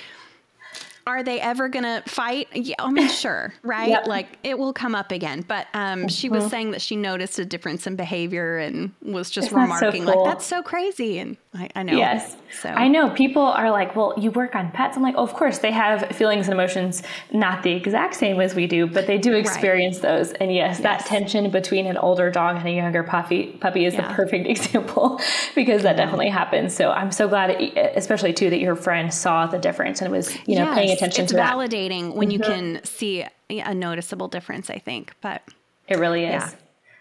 are 1.06 1.22
they 1.22 1.40
ever 1.40 1.68
going 1.68 1.84
to 1.84 2.02
fight? 2.08 2.48
Yeah, 2.54 2.76
I 2.78 2.90
mean, 2.90 3.08
sure, 3.08 3.52
right? 3.62 3.88
Yep. 3.88 4.06
Like 4.06 4.38
it 4.44 4.58
will 4.58 4.72
come 4.72 4.94
up 4.94 5.12
again. 5.12 5.44
But 5.46 5.66
um, 5.74 6.00
mm-hmm. 6.00 6.08
she 6.08 6.28
was 6.28 6.42
mm-hmm. 6.44 6.50
saying 6.50 6.70
that 6.72 6.82
she 6.82 6.96
noticed 6.96 7.38
a 7.38 7.44
difference 7.44 7.86
in 7.86 7.96
behavior 7.96 8.58
and 8.58 8.92
was 9.02 9.30
just 9.30 9.48
Isn't 9.48 9.58
remarking, 9.58 10.04
so 10.04 10.12
cool? 10.12 10.24
like, 10.24 10.32
that's 10.32 10.46
so 10.46 10.62
crazy. 10.62 11.18
And 11.18 11.36
I, 11.52 11.68
I 11.74 11.82
know. 11.82 11.96
Yes. 11.96 12.36
So 12.60 12.68
I 12.68 12.86
know 12.86 13.10
people 13.10 13.42
are 13.42 13.72
like, 13.72 13.96
well, 13.96 14.14
you 14.16 14.30
work 14.30 14.54
on 14.54 14.70
pets. 14.70 14.96
I'm 14.96 15.02
like, 15.02 15.16
oh, 15.18 15.24
of 15.24 15.34
course, 15.34 15.58
they 15.58 15.72
have 15.72 16.14
feelings 16.14 16.46
and 16.46 16.54
emotions, 16.54 17.02
not 17.32 17.64
the 17.64 17.72
exact 17.72 18.14
same 18.14 18.40
as 18.40 18.54
we 18.54 18.68
do, 18.68 18.86
but 18.86 19.08
they 19.08 19.18
do 19.18 19.34
experience 19.34 19.96
right. 19.96 20.02
those. 20.02 20.32
And 20.34 20.54
yes, 20.54 20.78
yes, 20.78 20.82
that 20.82 21.06
tension 21.06 21.50
between 21.50 21.86
an 21.86 21.96
older 21.96 22.30
dog 22.30 22.56
and 22.56 22.68
a 22.68 22.70
younger 22.70 23.02
puppy 23.02 23.48
puppy 23.60 23.84
is 23.84 23.94
yeah. 23.94 24.06
the 24.06 24.14
perfect 24.14 24.46
example 24.48 25.20
because 25.56 25.82
that 25.82 25.96
definitely 25.96 26.28
happens. 26.28 26.72
So 26.72 26.92
I'm 26.92 27.10
so 27.10 27.26
glad, 27.26 27.50
especially 27.96 28.32
too, 28.32 28.48
that 28.50 28.60
your 28.60 28.76
friend 28.76 29.12
saw 29.12 29.46
the 29.46 29.58
difference 29.58 30.00
and 30.02 30.12
was, 30.12 30.32
you 30.46 30.54
know, 30.54 30.66
yes. 30.66 30.74
paying 30.74 30.90
attention 30.90 31.24
it's 31.24 31.32
to 31.32 31.38
validating 31.38 32.14
when 32.14 32.28
mm-hmm. 32.28 32.30
you 32.30 32.38
can 32.38 32.84
see 32.84 33.26
a 33.50 33.74
noticeable 33.74 34.28
difference, 34.28 34.70
I 34.70 34.78
think. 34.78 35.14
But 35.20 35.42
it 35.88 35.98
really 35.98 36.26
is. 36.26 36.30
Yeah, 36.30 36.50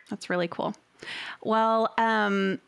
that's 0.09 0.27
really 0.27 0.47
cool. 0.47 0.73
Well, 1.43 1.93
um, 1.99 2.59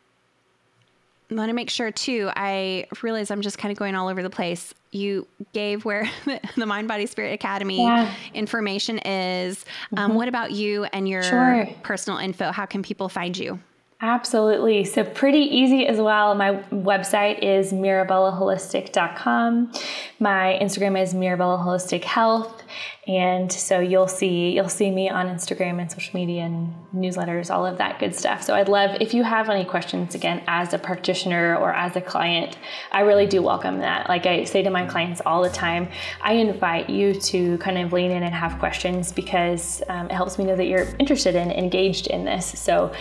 I 1.32 1.40
want 1.40 1.48
to 1.48 1.54
make 1.54 1.70
sure 1.70 1.90
too. 1.90 2.30
I 2.36 2.86
realize 3.00 3.30
I'm 3.30 3.40
just 3.40 3.58
kind 3.58 3.72
of 3.72 3.78
going 3.78 3.94
all 3.94 4.08
over 4.08 4.22
the 4.22 4.30
place. 4.30 4.74
You 4.90 5.26
gave 5.52 5.84
where 5.84 6.10
the 6.56 6.66
Mind 6.66 6.88
Body 6.88 7.06
Spirit 7.06 7.32
Academy 7.32 7.82
yeah. 7.82 8.12
information 8.34 8.98
is. 8.98 9.64
Um, 9.96 10.10
mm-hmm. 10.10 10.16
what 10.16 10.28
about 10.28 10.52
you 10.52 10.84
and 10.84 11.08
your 11.08 11.22
sure. 11.22 11.68
personal 11.82 12.18
info? 12.18 12.52
How 12.52 12.66
can 12.66 12.82
people 12.82 13.08
find 13.08 13.36
you? 13.36 13.58
Absolutely. 14.04 14.84
So, 14.84 15.04
pretty 15.04 15.38
easy 15.38 15.86
as 15.86 15.98
well. 15.98 16.34
My 16.34 16.56
website 16.72 17.38
is 17.38 17.72
mirabellaholistic.com. 17.72 19.72
My 20.18 20.58
Instagram 20.60 21.00
is 21.00 21.14
Mirabella 21.14 21.58
Holistic 21.58 22.02
Health. 22.02 22.64
And 23.08 23.50
so 23.50 23.80
you'll 23.80 24.06
see 24.06 24.50
you'll 24.50 24.68
see 24.68 24.88
me 24.88 25.08
on 25.08 25.26
Instagram 25.26 25.80
and 25.80 25.90
social 25.90 26.14
media 26.14 26.42
and 26.42 26.72
newsletters, 26.94 27.52
all 27.52 27.66
of 27.66 27.78
that 27.78 27.98
good 27.98 28.14
stuff. 28.14 28.44
So 28.44 28.54
I'd 28.54 28.68
love 28.68 28.96
if 29.00 29.12
you 29.12 29.24
have 29.24 29.50
any 29.50 29.64
questions 29.64 30.14
again 30.14 30.40
as 30.46 30.72
a 30.72 30.78
practitioner 30.78 31.56
or 31.56 31.72
as 31.72 31.96
a 31.96 32.00
client, 32.00 32.58
I 32.92 33.00
really 33.00 33.26
do 33.26 33.42
welcome 33.42 33.80
that. 33.80 34.08
Like 34.08 34.26
I 34.26 34.44
say 34.44 34.62
to 34.62 34.70
my 34.70 34.86
clients 34.86 35.20
all 35.26 35.42
the 35.42 35.50
time, 35.50 35.88
I 36.20 36.34
invite 36.34 36.88
you 36.88 37.14
to 37.14 37.58
kind 37.58 37.78
of 37.78 37.92
lean 37.92 38.12
in 38.12 38.22
and 38.22 38.34
have 38.34 38.60
questions 38.60 39.10
because 39.10 39.82
um, 39.88 40.06
it 40.06 40.14
helps 40.14 40.38
me 40.38 40.44
know 40.44 40.54
that 40.54 40.66
you're 40.66 40.86
interested 41.00 41.34
and 41.34 41.50
engaged 41.50 42.06
in 42.06 42.24
this. 42.24 42.56
So 42.56 42.92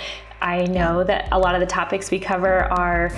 I 0.42 0.66
know 0.66 1.04
that 1.04 1.30
a 1.32 1.40
lot 1.40 1.56
of 1.56 1.62
the 1.62 1.68
topics 1.68 2.12
we 2.12 2.20
cover 2.20 2.64
are 2.66 3.12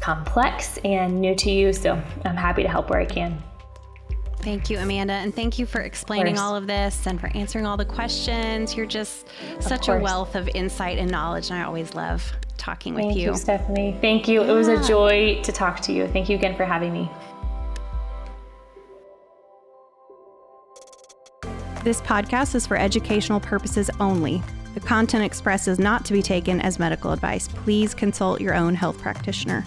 complex 0.00 0.78
and 0.84 1.20
new 1.20 1.34
to 1.36 1.50
you, 1.50 1.72
so 1.72 2.00
I'm 2.24 2.36
happy 2.36 2.62
to 2.62 2.68
help 2.68 2.90
where 2.90 3.00
I 3.00 3.06
can. 3.06 3.42
Thank 4.38 4.68
you, 4.68 4.78
Amanda. 4.78 5.14
And 5.14 5.34
thank 5.34 5.58
you 5.58 5.64
for 5.64 5.80
explaining 5.80 6.34
of 6.34 6.40
all 6.40 6.54
of 6.54 6.66
this 6.66 7.06
and 7.06 7.18
for 7.18 7.28
answering 7.34 7.64
all 7.64 7.78
the 7.78 7.84
questions. 7.86 8.76
You're 8.76 8.84
just 8.84 9.26
such 9.60 9.88
a 9.88 9.96
wealth 9.96 10.34
of 10.34 10.48
insight 10.48 10.98
and 10.98 11.10
knowledge, 11.10 11.48
and 11.48 11.58
I 11.58 11.62
always 11.62 11.94
love 11.94 12.30
talking 12.58 12.94
thank 12.94 13.08
with 13.08 13.16
you. 13.16 13.26
Thank 13.28 13.36
you, 13.36 13.40
Stephanie. 13.40 13.98
Thank 14.02 14.28
you. 14.28 14.42
Yeah. 14.42 14.50
It 14.50 14.52
was 14.52 14.68
a 14.68 14.86
joy 14.86 15.40
to 15.42 15.52
talk 15.52 15.80
to 15.80 15.92
you. 15.92 16.06
Thank 16.08 16.28
you 16.28 16.36
again 16.36 16.56
for 16.56 16.64
having 16.66 16.92
me. 16.92 17.10
This 21.82 22.00
podcast 22.02 22.54
is 22.54 22.66
for 22.66 22.76
educational 22.76 23.40
purposes 23.40 23.90
only. 24.00 24.42
The 24.74 24.80
content 24.80 25.24
expressed 25.24 25.68
is 25.68 25.78
not 25.78 26.04
to 26.06 26.12
be 26.12 26.20
taken 26.20 26.60
as 26.60 26.80
medical 26.80 27.12
advice. 27.12 27.46
Please 27.46 27.94
consult 27.94 28.40
your 28.40 28.54
own 28.54 28.74
health 28.74 28.98
practitioner. 28.98 29.64